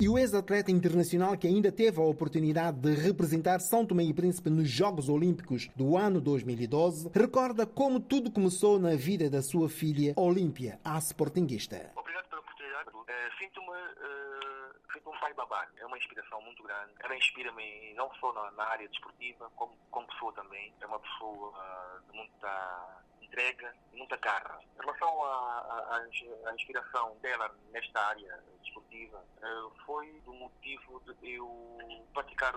E 0.00 0.08
o 0.08 0.18
ex-atleta 0.18 0.72
internacional 0.72 1.36
que 1.36 1.46
ainda 1.46 1.70
teve 1.70 2.00
a 2.00 2.04
oportunidade 2.04 2.78
de 2.78 2.92
representar 2.94 3.60
São 3.60 3.86
Tomé 3.86 4.02
e 4.02 4.12
Príncipe 4.12 4.50
nos 4.50 4.68
Jogos 4.68 5.08
Olímpicos 5.08 5.70
do 5.76 5.96
ano 5.96 6.20
2012 6.20 7.10
recorda 7.14 7.64
como 7.64 8.00
tudo 8.00 8.30
começou 8.30 8.78
na 8.78 8.96
vida 8.96 9.30
da 9.30 9.40
sua 9.40 9.68
filha 9.68 10.12
Olímpia, 10.16 10.80
a 10.84 10.98
sportinguista. 10.98 11.92
Obrigado 11.96 12.26
pela 12.28 12.40
oportunidade. 12.42 12.90
Uh, 12.90 13.38
Sinto-me 13.38 13.70
uh, 13.70 14.53
sinto 14.94 15.10
um 15.10 15.18
pai 15.18 15.34
babá. 15.34 15.66
É 15.76 15.86
uma 15.86 15.98
inspiração 15.98 16.40
muito 16.42 16.62
grande. 16.62 16.94
Ela 17.00 17.16
inspira-me 17.16 17.94
não 17.94 18.12
só 18.14 18.32
na, 18.32 18.50
na, 18.52 18.64
área 18.64 18.88
desportiva, 18.88 19.50
como, 19.56 19.76
como 19.90 20.06
pessoa 20.06 20.32
também. 20.32 20.72
É 20.80 20.86
uma 20.86 21.00
pessoa 21.00 21.50
uh, 21.50 22.00
de 22.06 22.16
muita 22.16 23.04
entrega, 23.20 23.74
muita 23.92 24.16
garra. 24.16 24.60
Em 24.76 24.80
relação 24.80 25.24
à, 25.24 26.54
inspiração 26.54 27.16
dela 27.18 27.52
nesta 27.72 28.00
área 28.00 28.42
desportiva, 28.62 29.24
eh, 29.42 29.68
foi 29.84 30.20
do 30.20 30.32
motivo 30.34 31.00
de 31.00 31.34
eu 31.34 32.06
praticar 32.12 32.54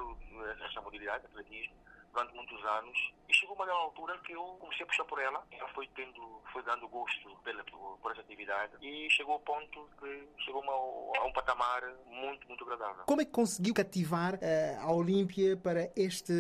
esta 0.64 0.82
modalidade, 0.82 1.26
atletismo, 1.26 1.76
durante 2.18 2.34
muitos 2.34 2.66
anos. 2.66 3.14
E 3.30 3.34
chegou 3.34 3.56
uma 3.56 3.72
altura 3.72 4.18
que 4.20 4.32
eu 4.32 4.44
comecei 4.60 4.84
a 4.84 4.88
puxar 4.88 5.06
por 5.06 5.20
ela. 5.20 5.46
Ela 5.52 5.70
foi 5.70 5.88
tendo, 5.96 6.42
foi 6.52 6.64
dando 6.64 6.88
gosto 6.88 7.30
pela, 7.44 7.64
por, 7.64 8.12
essa 8.12 8.22
atividade. 8.22 8.74
E 8.82 9.08
chegou 9.12 9.34
ao 9.34 9.40
ponto 9.42 9.88
que 10.00 10.28
chegou 10.44 10.64
a, 10.64 11.20
a 11.22 11.26
um 11.26 11.34
patamar 11.34 11.84
muito, 12.08 12.48
muito 12.48 12.64
agradável. 12.64 13.04
Como 13.06 13.22
é 13.22 13.26
que 13.26 13.32
conseguiu 13.32 13.74
cativar 13.74 14.36
uh, 14.36 14.82
a 14.82 14.92
Olímpia 14.92 15.56
para 15.58 15.92
este, 15.96 16.34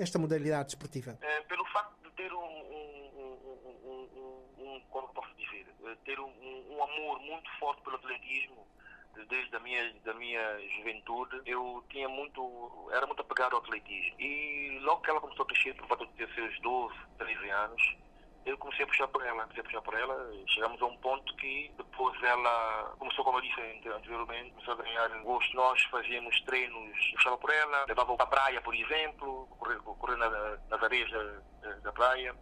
esta 0.00 0.18
modalidade 0.18 0.64
desportiva? 0.64 1.12
Uh, 1.12 1.48
pelo 1.48 1.64
facto 1.66 1.94
de 2.02 2.10
ter 2.16 2.32
um, 2.32 2.60
como 4.90 5.08
posso 5.14 5.32
dizer, 5.34 5.66
eh, 5.84 5.96
ter 6.04 6.18
um, 6.18 6.26
um, 6.26 6.82
amor 6.82 7.20
muito 7.20 7.48
forte 7.58 7.80
pelo 7.82 7.96
atletismo 7.96 8.66
desde 9.28 9.56
a 9.56 9.60
minha 9.60 9.92
da 10.04 10.14
minha 10.14 10.60
juventude 10.76 11.40
eu 11.46 11.84
tinha 11.90 12.08
muito 12.08 12.88
era 12.92 13.06
muito 13.06 13.20
apegado 13.20 13.54
ao 13.54 13.62
atletismo 13.62 14.20
e 14.20 14.78
logo 14.82 15.02
que 15.02 15.10
ela 15.10 15.20
começou 15.20 15.44
a 15.44 15.48
crescer 15.48 15.74
por 15.74 15.86
volta 15.86 16.06
de 16.06 16.34
seus 16.34 16.60
12 16.60 16.94
13 17.18 17.50
anos 17.50 17.96
eu 18.46 18.56
comecei 18.56 18.84
a 18.84 18.88
puxar 18.88 19.08
por 19.08 19.24
ela, 19.24 19.42
comecei 19.42 19.60
a 19.60 19.64
puxar 19.64 19.82
por 19.82 19.94
ela, 19.94 20.32
chegamos 20.48 20.80
a 20.80 20.86
um 20.86 20.96
ponto 20.98 21.36
que 21.36 21.70
depois 21.76 22.22
ela 22.22 22.94
começou, 22.98 23.24
como 23.24 23.38
eu 23.38 23.42
disse 23.42 23.60
anteriormente, 23.60 24.50
começou 24.52 24.74
a 24.74 24.82
ganhar 24.82 25.08
gosto. 25.22 25.54
Nós 25.54 25.82
fazíamos 25.84 26.40
treinos, 26.42 27.10
puxava 27.12 27.36
por 27.36 27.50
ela, 27.50 27.84
levava 27.86 28.16
para 28.16 28.24
a 28.24 28.28
praia, 28.28 28.60
por 28.62 28.74
exemplo, 28.74 29.46
correr, 29.58 29.78
correr 29.80 30.16
nas 30.16 30.82
areias 30.82 31.10
da, 31.10 31.72
da 31.82 31.92
praia. 31.92 32.34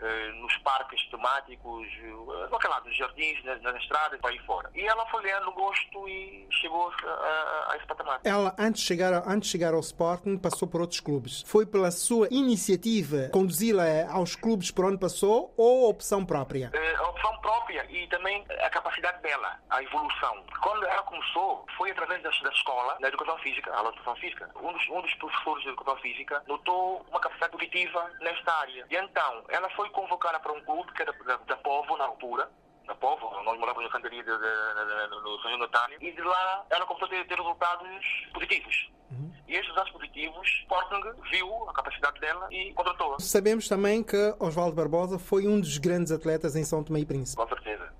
Eh, 0.00 0.32
nos 0.40 0.54
parques 0.58 1.02
temáticos, 1.08 1.86
uh, 2.02 2.68
lá, 2.68 2.80
nos 2.84 2.96
jardins, 2.96 3.42
nas, 3.44 3.62
nas 3.62 3.76
estradas, 3.76 4.20
para 4.20 4.30
aí 4.30 4.38
fora. 4.40 4.70
E 4.74 4.82
ela 4.82 5.06
foi 5.06 5.22
ganhando 5.22 5.50
gosto 5.52 6.08
e 6.08 6.46
chegou 6.50 6.92
a, 7.04 7.72
a, 7.72 7.76
esse 7.76 7.86
patamar. 7.86 8.20
Ela, 8.24 8.54
antes 8.58 8.82
de, 8.82 8.88
chegar, 8.88 9.12
antes 9.26 9.48
de 9.48 9.52
chegar 9.52 9.72
ao 9.72 9.80
Sporting, 9.80 10.36
passou 10.36 10.68
por 10.68 10.80
outros 10.80 11.00
clubes. 11.00 11.42
Foi 11.46 11.64
pela 11.64 11.90
sua 11.90 12.28
iniciativa 12.30 13.28
conduzi-la 13.32 13.84
aos 14.10 14.34
clubes 14.36 14.70
por 14.70 14.84
onde 14.84 14.98
passou 14.98 15.54
ou 15.56 15.88
opção 15.88 16.24
própria? 16.24 16.70
A 16.98 17.08
opção 17.08 17.38
própria 17.40 17.86
e 17.88 18.06
também 18.08 18.44
a 18.62 18.70
capacidade 18.70 19.22
dela, 19.22 19.58
a 19.70 19.82
evolução. 19.82 20.44
Quando 20.60 20.84
ela 20.86 21.02
começou, 21.02 21.64
foi 21.76 21.90
através 21.90 22.22
da, 22.22 22.30
da 22.30 22.50
escola, 22.50 22.96
da 23.00 23.08
educação 23.08 23.38
física, 23.38 23.72
a 23.74 23.80
educação 23.80 24.16
física. 24.16 24.50
Um 24.56 24.72
dos, 24.72 24.88
um 24.88 25.00
dos 25.00 25.14
professores 25.14 25.62
de 25.62 25.68
educação 25.68 25.96
física 25.98 26.42
notou 26.46 27.04
uma 27.10 27.20
capacidade 27.20 27.52
positiva 27.52 28.10
nesta 28.20 28.52
área. 28.52 28.86
E 28.90 28.96
então, 28.96 29.44
ela 29.48 29.68
foi 29.70 29.83
convocada 29.90 30.38
para 30.40 30.52
um 30.52 30.60
clube 30.64 30.92
que 30.92 31.02
era 31.02 31.12
da, 31.12 31.36
da 31.36 31.56
Povo 31.56 31.96
na 31.96 32.04
altura, 32.04 32.50
da 32.86 32.94
Povo, 32.94 33.30
nós 33.42 33.58
morávamos 33.58 33.84
na 33.84 33.90
cantaria 33.90 34.22
no 34.22 35.40
São 35.40 35.58
Natário, 35.58 35.96
e 36.00 36.12
de 36.12 36.20
lá 36.20 36.64
ela 36.70 36.86
começou 36.86 37.06
a 37.06 37.10
ter, 37.10 37.26
ter 37.26 37.36
resultados 37.36 38.28
positivos. 38.32 38.90
Uhum. 39.10 39.32
E 39.46 39.52
esses 39.52 39.66
resultados 39.66 39.92
positivos, 39.92 40.48
Sporting 40.62 41.00
viu 41.30 41.68
a 41.68 41.72
capacidade 41.72 42.20
dela 42.20 42.48
e 42.50 42.72
contratou-a. 42.74 43.18
Sabemos 43.20 43.68
também 43.68 44.02
que 44.02 44.34
Oswaldo 44.38 44.74
Barbosa 44.74 45.18
foi 45.18 45.46
um 45.46 45.60
dos 45.60 45.78
grandes 45.78 46.12
atletas 46.12 46.56
em 46.56 46.64
São 46.64 46.82
Tomé 46.82 47.00
e 47.00 47.06
Príncipe. 47.06 47.36
Com 47.36 47.48
certeza. 47.48 47.92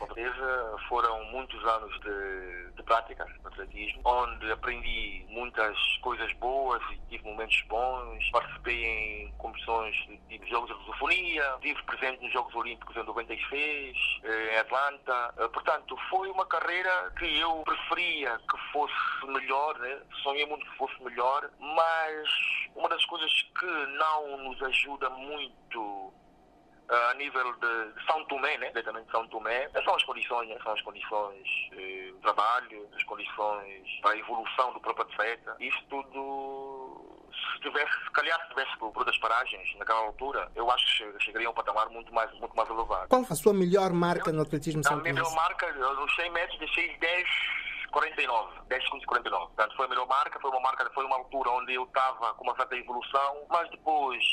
Com 0.00 0.06
certeza 0.06 0.76
foram 0.88 1.22
muitos 1.26 1.62
anos 1.62 1.92
de, 2.00 2.72
de 2.74 2.82
prática 2.84 3.26
no 3.42 3.48
atletismo, 3.48 4.00
onde 4.02 4.50
aprendi 4.50 5.26
muitas 5.28 5.76
coisas 5.98 6.32
boas 6.34 6.82
e 6.90 6.96
tive 7.10 7.24
momentos 7.24 7.60
bons. 7.68 8.30
Participei 8.30 8.82
em 8.82 9.32
competições 9.32 9.94
de 10.06 10.16
tipo 10.30 10.46
Jogos 10.46 10.70
de 10.70 10.74
Lusofonia, 10.76 11.54
estive 11.56 11.82
presente 11.82 12.22
nos 12.22 12.32
Jogos 12.32 12.54
Olímpicos 12.54 12.96
em 12.96 13.02
96, 13.02 13.96
eh, 14.24 14.54
em 14.54 14.58
Atlanta. 14.58 15.34
Eh, 15.36 15.48
portanto, 15.48 15.94
foi 16.08 16.30
uma 16.30 16.46
carreira 16.46 17.12
que 17.18 17.38
eu 17.38 17.62
preferia 17.62 18.40
que 18.50 18.72
fosse 18.72 19.26
melhor, 19.26 19.78
né? 19.80 20.00
sonhei 20.22 20.46
muito 20.46 20.64
que 20.64 20.78
fosse 20.78 21.02
melhor, 21.02 21.50
mas 21.58 22.28
uma 22.74 22.88
das 22.88 23.04
coisas 23.04 23.30
que 23.58 23.66
não 23.66 24.38
nos 24.38 24.62
ajuda 24.62 25.10
muito 25.10 26.10
a 26.90 27.14
nível 27.14 27.52
de 27.54 28.04
São 28.04 28.24
Tomé, 28.24 28.58
né, 28.58 28.68
diretamente 28.70 29.10
São 29.10 29.26
Tomé, 29.28 29.68
são 29.84 29.94
as 29.94 30.02
condições, 30.04 30.48
né, 30.48 30.56
são 30.62 30.72
as 30.72 30.82
condições 30.82 31.48
eh, 31.72 32.12
de 32.12 32.18
trabalho, 32.20 32.88
as 32.96 33.04
condições 33.04 34.00
para 34.02 34.10
a 34.10 34.18
evolução 34.18 34.72
do 34.72 34.80
próprio 34.80 35.06
atleta. 35.06 35.56
Isso 35.60 35.78
tudo, 35.88 37.28
se 37.32 37.60
tivesse, 37.60 37.92
se 38.04 38.10
calhar 38.10 38.40
se 38.42 38.48
tivesse 38.48 38.76
por 38.78 38.92
outras 38.96 39.16
paragens 39.18 39.78
naquela 39.78 40.00
altura, 40.00 40.50
eu 40.56 40.68
acho 40.70 40.84
que 41.14 41.24
chegaria 41.24 41.46
a 41.46 41.50
um 41.52 41.54
patamar 41.54 41.88
muito 41.90 42.12
mais, 42.12 42.32
muito 42.40 42.56
mais 42.56 42.68
elevado. 42.68 43.08
Qual 43.08 43.22
a 43.22 43.34
sua 43.36 43.54
melhor 43.54 43.92
marca 43.92 44.30
eu, 44.30 44.34
no 44.34 44.42
atletismo 44.42 44.82
São 44.82 44.98
Tomé? 44.98 45.10
A 45.10 45.12
melhor 45.12 45.32
marca, 45.34 45.72
nos 45.72 46.14
100 46.16 46.30
metros, 46.30 46.58
deixei 46.58 46.96
10 46.98 47.28
49, 47.90 48.60
10 48.68 48.84
segundos 48.84 49.04
e 49.04 49.06
49. 49.06 49.46
Portanto, 49.46 49.76
foi 49.76 49.86
a 49.86 49.88
melhor 49.88 50.06
marca, 50.06 50.40
foi 50.40 50.50
uma 50.50 50.60
marca, 50.60 50.90
foi 50.94 51.04
uma 51.04 51.16
altura 51.16 51.50
onde 51.50 51.74
eu 51.74 51.84
estava 51.84 52.34
com 52.34 52.44
uma 52.44 52.56
certa 52.56 52.76
evolução, 52.76 53.46
mas 53.48 53.68
depois 53.70 54.24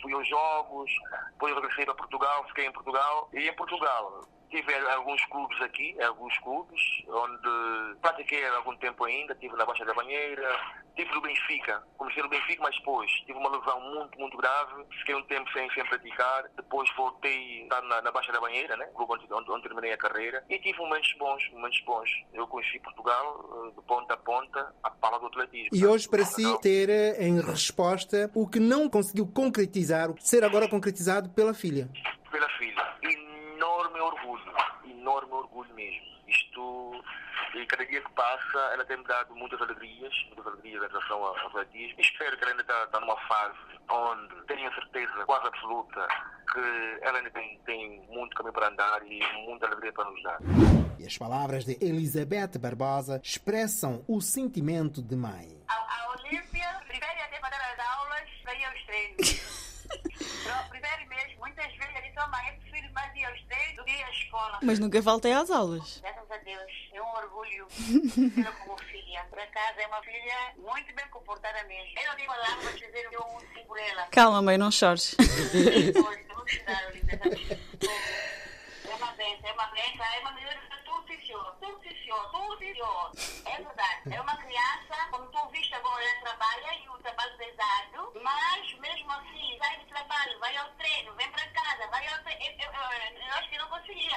fui 0.00 0.12
aos 0.12 0.28
jogos, 0.28 0.90
depois 1.32 1.54
regressei 1.54 1.84
para 1.84 1.94
Portugal, 1.94 2.44
fiquei 2.48 2.66
em 2.66 2.72
Portugal, 2.72 3.28
e 3.32 3.48
em 3.48 3.54
Portugal 3.54 4.24
tive 4.52 4.74
alguns 4.90 5.24
clubes 5.24 5.60
aqui, 5.62 5.96
alguns 6.02 6.38
clubes, 6.40 6.80
onde 7.08 7.98
pratiquei 8.02 8.44
há 8.44 8.56
algum 8.56 8.76
tempo 8.76 9.04
ainda, 9.04 9.34
tive 9.34 9.56
na 9.56 9.64
Baixa 9.64 9.84
da 9.86 9.94
Banheira, 9.94 10.60
tive 10.94 11.10
no 11.14 11.22
Benfica, 11.22 11.82
comecei 11.96 12.22
no 12.22 12.28
Benfica, 12.28 12.62
mas 12.62 12.76
depois 12.76 13.10
tive 13.24 13.38
uma 13.38 13.48
lesão 13.48 13.80
muito, 13.80 14.18
muito 14.18 14.36
grave, 14.36 14.84
fiquei 14.98 15.14
um 15.14 15.22
tempo 15.22 15.50
sem, 15.52 15.70
sem 15.72 15.84
praticar, 15.86 16.44
depois 16.54 16.88
voltei 16.94 17.66
na, 17.66 18.02
na 18.02 18.12
Baixa 18.12 18.30
da 18.30 18.40
Banheira, 18.40 18.76
né, 18.76 18.84
clube 18.94 19.14
onde, 19.14 19.32
onde, 19.32 19.50
onde, 19.50 19.62
terminei 19.62 19.92
a 19.94 19.96
carreira, 19.96 20.44
e 20.50 20.58
tive 20.58 20.78
momentos 20.78 21.12
bons, 21.18 21.50
momentos 21.50 21.80
bons. 21.86 22.10
Eu 22.34 22.46
conheci 22.46 22.78
Portugal 22.80 23.68
eh, 23.68 23.70
de 23.74 23.86
ponta 23.86 24.12
a 24.12 24.16
ponta, 24.18 24.74
a 24.82 24.90
pala 24.90 25.18
do 25.18 25.26
atletismo. 25.26 25.70
E 25.72 25.86
hoje, 25.86 26.06
para 26.06 26.26
si, 26.26 26.44
ter 26.60 26.90
eh, 26.90 27.26
em 27.26 27.40
resposta 27.40 28.30
o 28.34 28.46
que 28.46 28.60
não 28.60 28.86
conseguiu 28.90 29.26
concretizar, 29.26 30.10
ser 30.18 30.44
agora 30.44 30.68
concretizado 30.68 31.30
pela 31.30 31.54
filha? 31.54 31.88
Pela 32.30 32.48
filha. 32.50 32.96
E 33.02 33.31
enorme 33.62 34.00
orgulho, 34.00 34.52
enorme 34.84 35.32
orgulho 35.32 35.74
mesmo. 35.74 36.02
Isto, 36.26 37.04
e 37.54 37.64
cada 37.66 37.86
dia 37.86 38.00
que 38.00 38.12
passa, 38.12 38.58
ela 38.72 38.84
tem-me 38.84 39.04
dado 39.04 39.34
muitas 39.36 39.60
alegrias, 39.60 40.12
muitas 40.26 40.46
alegrias 40.46 40.82
em 40.82 40.88
relação 40.88 41.24
ao 41.24 41.36
atletismo. 41.46 42.00
Espero 42.00 42.36
que 42.36 42.42
ela 42.42 42.52
ainda 42.52 42.62
está, 42.62 42.84
está 42.84 43.00
numa 43.00 43.16
fase 43.28 43.58
onde 43.88 44.46
tenho 44.46 44.68
a 44.68 44.74
certeza 44.74 45.24
quase 45.26 45.46
absoluta 45.46 46.08
que 46.52 46.98
ela 47.02 47.18
ainda 47.18 47.30
tem, 47.30 47.58
tem 47.64 48.00
muito 48.08 48.34
caminho 48.36 48.52
para 48.52 48.68
andar 48.68 49.06
e 49.06 49.20
muita 49.46 49.66
alegria 49.66 49.92
para 49.92 50.10
nos 50.10 50.22
dar. 50.22 50.38
E 50.98 51.06
as 51.06 51.16
palavras 51.16 51.64
de 51.64 51.78
Elizabeth 51.80 52.58
Barbosa 52.58 53.20
expressam 53.22 54.04
o 54.08 54.20
sentimento 54.20 55.00
de 55.02 55.16
mãe. 55.16 55.62
A, 55.68 55.74
a 55.74 56.10
Olímpia 56.10 56.82
prefere 56.86 57.20
até 57.20 57.38
fazer 57.38 57.56
as 57.56 57.78
aulas 57.78 58.30
para 58.42 58.54
ir 58.54 58.64
aos 58.64 58.86
treinos. 58.86 59.52
prefere 60.70 61.06
mesmo, 61.06 61.40
muitas 61.40 61.72
vezes 61.76 61.94
ele 61.96 62.12
sua 62.12 62.26
mãe 62.28 62.58
prefere 62.60 62.88
mais 62.92 63.14
ir 63.16 63.24
aos 63.24 63.42
que 63.92 64.00
ir 64.00 64.04
à 64.04 64.10
escola. 64.10 64.58
Mas 64.62 64.78
nunca 64.78 65.02
faltei 65.02 65.32
às 65.32 65.50
aulas. 65.50 66.00
Graças 66.00 66.30
a 66.30 66.36
Deus, 66.38 66.72
é 66.92 67.02
um 67.02 67.14
orgulho 67.16 67.66
tê-la 68.34 68.52
como 68.52 68.78
filha. 68.78 69.24
Por 69.30 69.38
acaso 69.38 69.80
é 69.80 69.86
uma 69.86 70.02
filha 70.02 70.54
muito 70.56 70.94
bem 70.94 71.08
comportada 71.08 71.62
mesmo. 71.64 71.98
Eu 72.00 72.08
não 72.08 72.16
digo 72.16 72.32
lá, 72.32 72.56
vou 72.62 72.72
dizer 72.72 73.08
eu 73.12 73.22
um 73.22 73.64
por 73.66 73.78
ela. 73.78 74.06
Calma, 74.06 74.42
mãe, 74.42 74.58
não 74.58 74.70
chores. 74.70 75.14
É 78.84 78.94
uma 78.94 79.12
benção, 79.12 79.48
é 79.48 79.52
uma 79.52 79.66
benção, 79.68 80.04
é 80.04 80.18
uma 80.20 80.32
melhor 80.32 80.54
tudo 82.30 82.58
senhor. 82.58 83.12
É 83.46 83.56
verdade. 83.56 84.14
É 84.14 84.20
uma 84.20 84.36
criança, 84.36 85.08
como 85.10 85.26
tu 85.26 85.48
viste 85.50 85.74
agora, 85.74 86.02
ela 86.02 86.20
trabalha 86.20 86.74
e 86.78 86.88
o 86.88 86.98
trabalho 86.98 87.36
pesado, 87.36 88.12
mas 88.22 88.78
mesmo 88.78 89.10
assim, 89.12 89.58
sai 89.58 89.78
do 89.78 89.86
trabalho, 89.86 90.38
vai 90.40 90.56
ao 90.56 90.68
treino, 90.72 91.14
vem 91.14 91.30
para 91.30 91.46
casa, 91.48 91.86
vai 91.90 92.06
ao 92.08 92.22
treino. 92.22 92.42
Eu, 92.42 92.72
eu, 92.72 92.82
eu, 92.82 93.26
eu 93.26 93.32
acho 93.34 93.50
que 93.50 93.58
não 93.58 93.68
conseguia. 93.68 94.16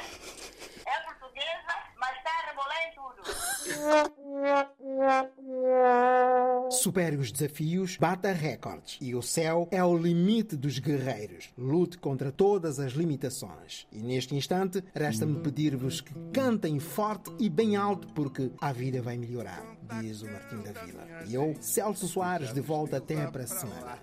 É 0.85 0.99
portuguesa, 1.01 1.73
mas 1.97 2.17
está 2.17 2.29
a 2.29 2.45
rebolar 2.49 2.83
em 2.87 2.93
tudo. 2.93 3.23
Supere 6.69 7.15
os 7.17 7.31
desafios, 7.31 7.97
bata 7.97 8.31
recordes. 8.31 8.97
E 9.01 9.15
o 9.15 9.21
céu 9.21 9.67
é 9.71 9.83
o 9.83 9.97
limite 9.97 10.55
dos 10.55 10.79
guerreiros. 10.79 11.49
Lute 11.57 11.97
contra 11.97 12.31
todas 12.31 12.79
as 12.79 12.93
limitações. 12.93 13.87
E 13.91 13.99
neste 13.99 14.35
instante, 14.35 14.83
resta-me 14.93 15.39
pedir-vos 15.41 16.01
que 16.01 16.13
cantem 16.33 16.79
forte 16.79 17.31
e 17.39 17.49
bem 17.49 17.75
alto, 17.75 17.84
porque 17.93 18.51
a 18.61 18.71
vida 18.71 19.01
vai 19.01 19.17
melhorar, 19.17 19.61
diz 19.99 20.21
o 20.21 20.27
Martim 20.27 20.61
da 20.61 20.71
Vila. 20.85 21.03
E 21.27 21.35
eu, 21.35 21.53
Celso 21.59 22.07
Soares, 22.07 22.53
de 22.53 22.61
volta 22.61 22.97
até 22.97 23.27
para 23.27 23.43
a 23.43 23.47
semana. 23.47 23.99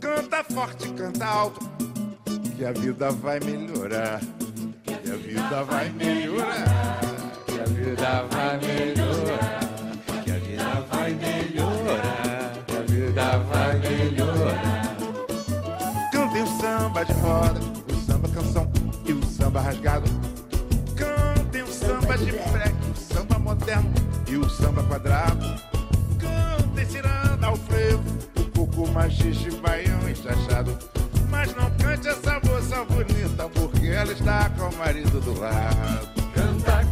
Canta 0.00 0.42
forte, 0.42 0.92
canta 0.94 1.24
alto, 1.24 1.60
que 2.56 2.64
a 2.64 2.72
vida 2.72 3.10
vai 3.10 3.40
melhorar. 3.40 4.20
Que 4.84 5.10
a 5.10 5.16
vida 5.16 5.64
vai 5.64 5.90
melhorar. 5.90 7.00
Que 7.46 7.60
a 7.60 7.64
vida 7.64 8.22
vai 8.30 8.58
melhorar. 8.58 9.60
Que 10.24 10.30
a 10.30 10.38
vida 10.38 10.86
vai 10.90 11.14
melhorar. 11.14 12.64
Que 12.66 12.76
a 12.76 12.82
vida 12.82 13.38
vai 13.38 13.78
melhorar. 13.80 14.96
Cantem 16.12 16.42
o 16.42 16.46
samba 16.60 17.04
de 17.04 17.12
roda, 17.14 17.60
o 17.92 17.96
samba 18.06 18.28
canção 18.28 18.72
e 19.04 19.12
o 19.12 19.24
samba 19.24 19.60
rasgado. 19.60 20.08
Cantem 20.96 21.62
o 21.62 21.66
samba 21.66 22.16
de 22.16 22.30
freque, 22.30 22.71
o 23.62 23.64
samba 23.64 23.82
moderno 23.82 23.92
e 24.26 24.36
o 24.36 24.50
samba 24.50 24.82
quadrado. 24.84 25.62
Cantem 26.18 26.86
ciranda 26.86 27.46
ao 27.46 27.56
frevo, 27.56 28.02
o 28.36 28.44
coco 28.50 28.88
machixe, 28.88 29.50
baião 29.56 30.08
e 30.08 30.14
chachado. 30.16 30.76
Mas 31.30 31.54
não 31.54 31.70
cante 31.76 32.08
essa 32.08 32.40
moça 32.44 32.84
bonita, 32.84 33.48
porque 33.48 33.86
ela 33.86 34.12
está 34.12 34.50
com 34.50 34.68
o 34.68 34.78
marido 34.78 35.20
do 35.20 35.38
lado. 35.38 36.08
Canta, 36.34 36.72
canta, 36.72 36.91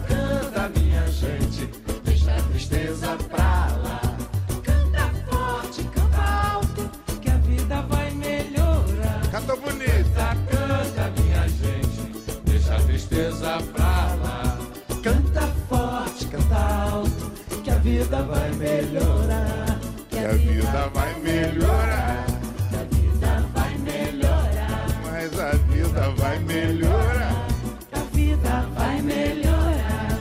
vida 18.00 18.22
vai 18.22 18.50
melhorar. 18.52 19.78
Que 20.08 20.18
a 20.18 20.32
vida 20.32 20.90
vai 20.94 21.20
melhorar. 21.20 22.26
Que 22.70 22.76
a 22.76 22.84
vida 22.84 23.46
vai 23.54 23.78
melhorar. 23.78 24.86
Mas 25.04 25.38
a 25.38 25.50
vida 25.50 26.10
vai 26.16 26.38
melhorar. 26.38 27.46
Que 27.90 27.98
a 27.98 28.02
vida 28.04 28.68
vai 28.74 29.02
melhorar. 29.02 30.18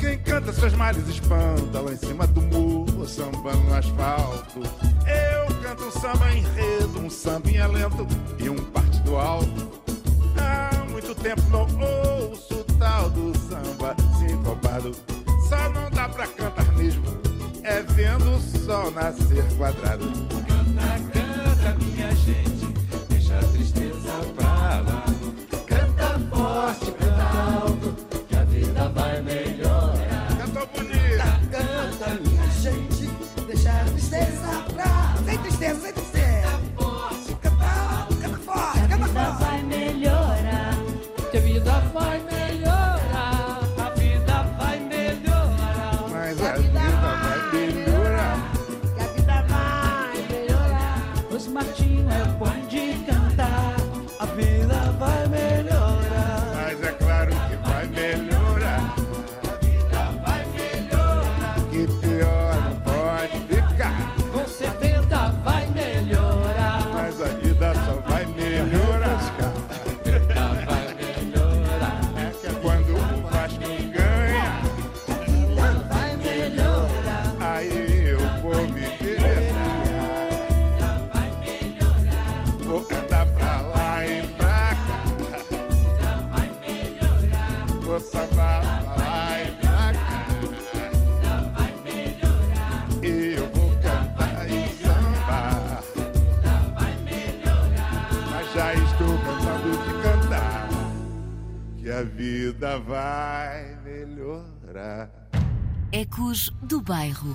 Quem 0.00 0.18
canta 0.20 0.50
seus 0.52 0.72
males 0.74 1.06
espanta 1.08 1.80
lá 1.80 1.92
em 1.92 1.96
cima 1.96 2.26
do 2.26 2.40
muro, 2.40 3.06
samba 3.06 3.52
no 3.52 3.74
asfalto. 3.74 4.62
Eu 5.06 5.54
canto 5.62 5.84
um 5.84 5.90
samba 5.90 6.32
enredo, 6.32 7.00
um 7.00 7.10
sambinha 7.10 7.66
lento 7.66 8.06
e 8.38 8.48
um 8.48 8.56
partido 8.56 9.16
alto. 9.16 9.82
Há 10.38 10.84
muito 10.90 11.14
tempo 11.16 11.42
não 11.50 11.66
ouço 12.30 12.64
tal 12.78 13.10
do 13.10 13.36
samba 13.38 13.94
sincopado. 14.18 15.17
Só 15.48 15.68
não 15.70 15.88
dá 15.90 16.08
pra 16.08 16.26
cantar 16.26 16.76
mesmo, 16.76 17.04
é 17.62 17.80
vendo 17.80 18.36
o 18.36 18.40
sol 18.40 18.90
nascer 18.90 19.44
quadrado. 19.56 20.04
Canta, 20.46 20.98
canta, 21.12 21.84
minha 21.84 22.14
gente, 22.16 22.57
Bairro. 107.08 107.34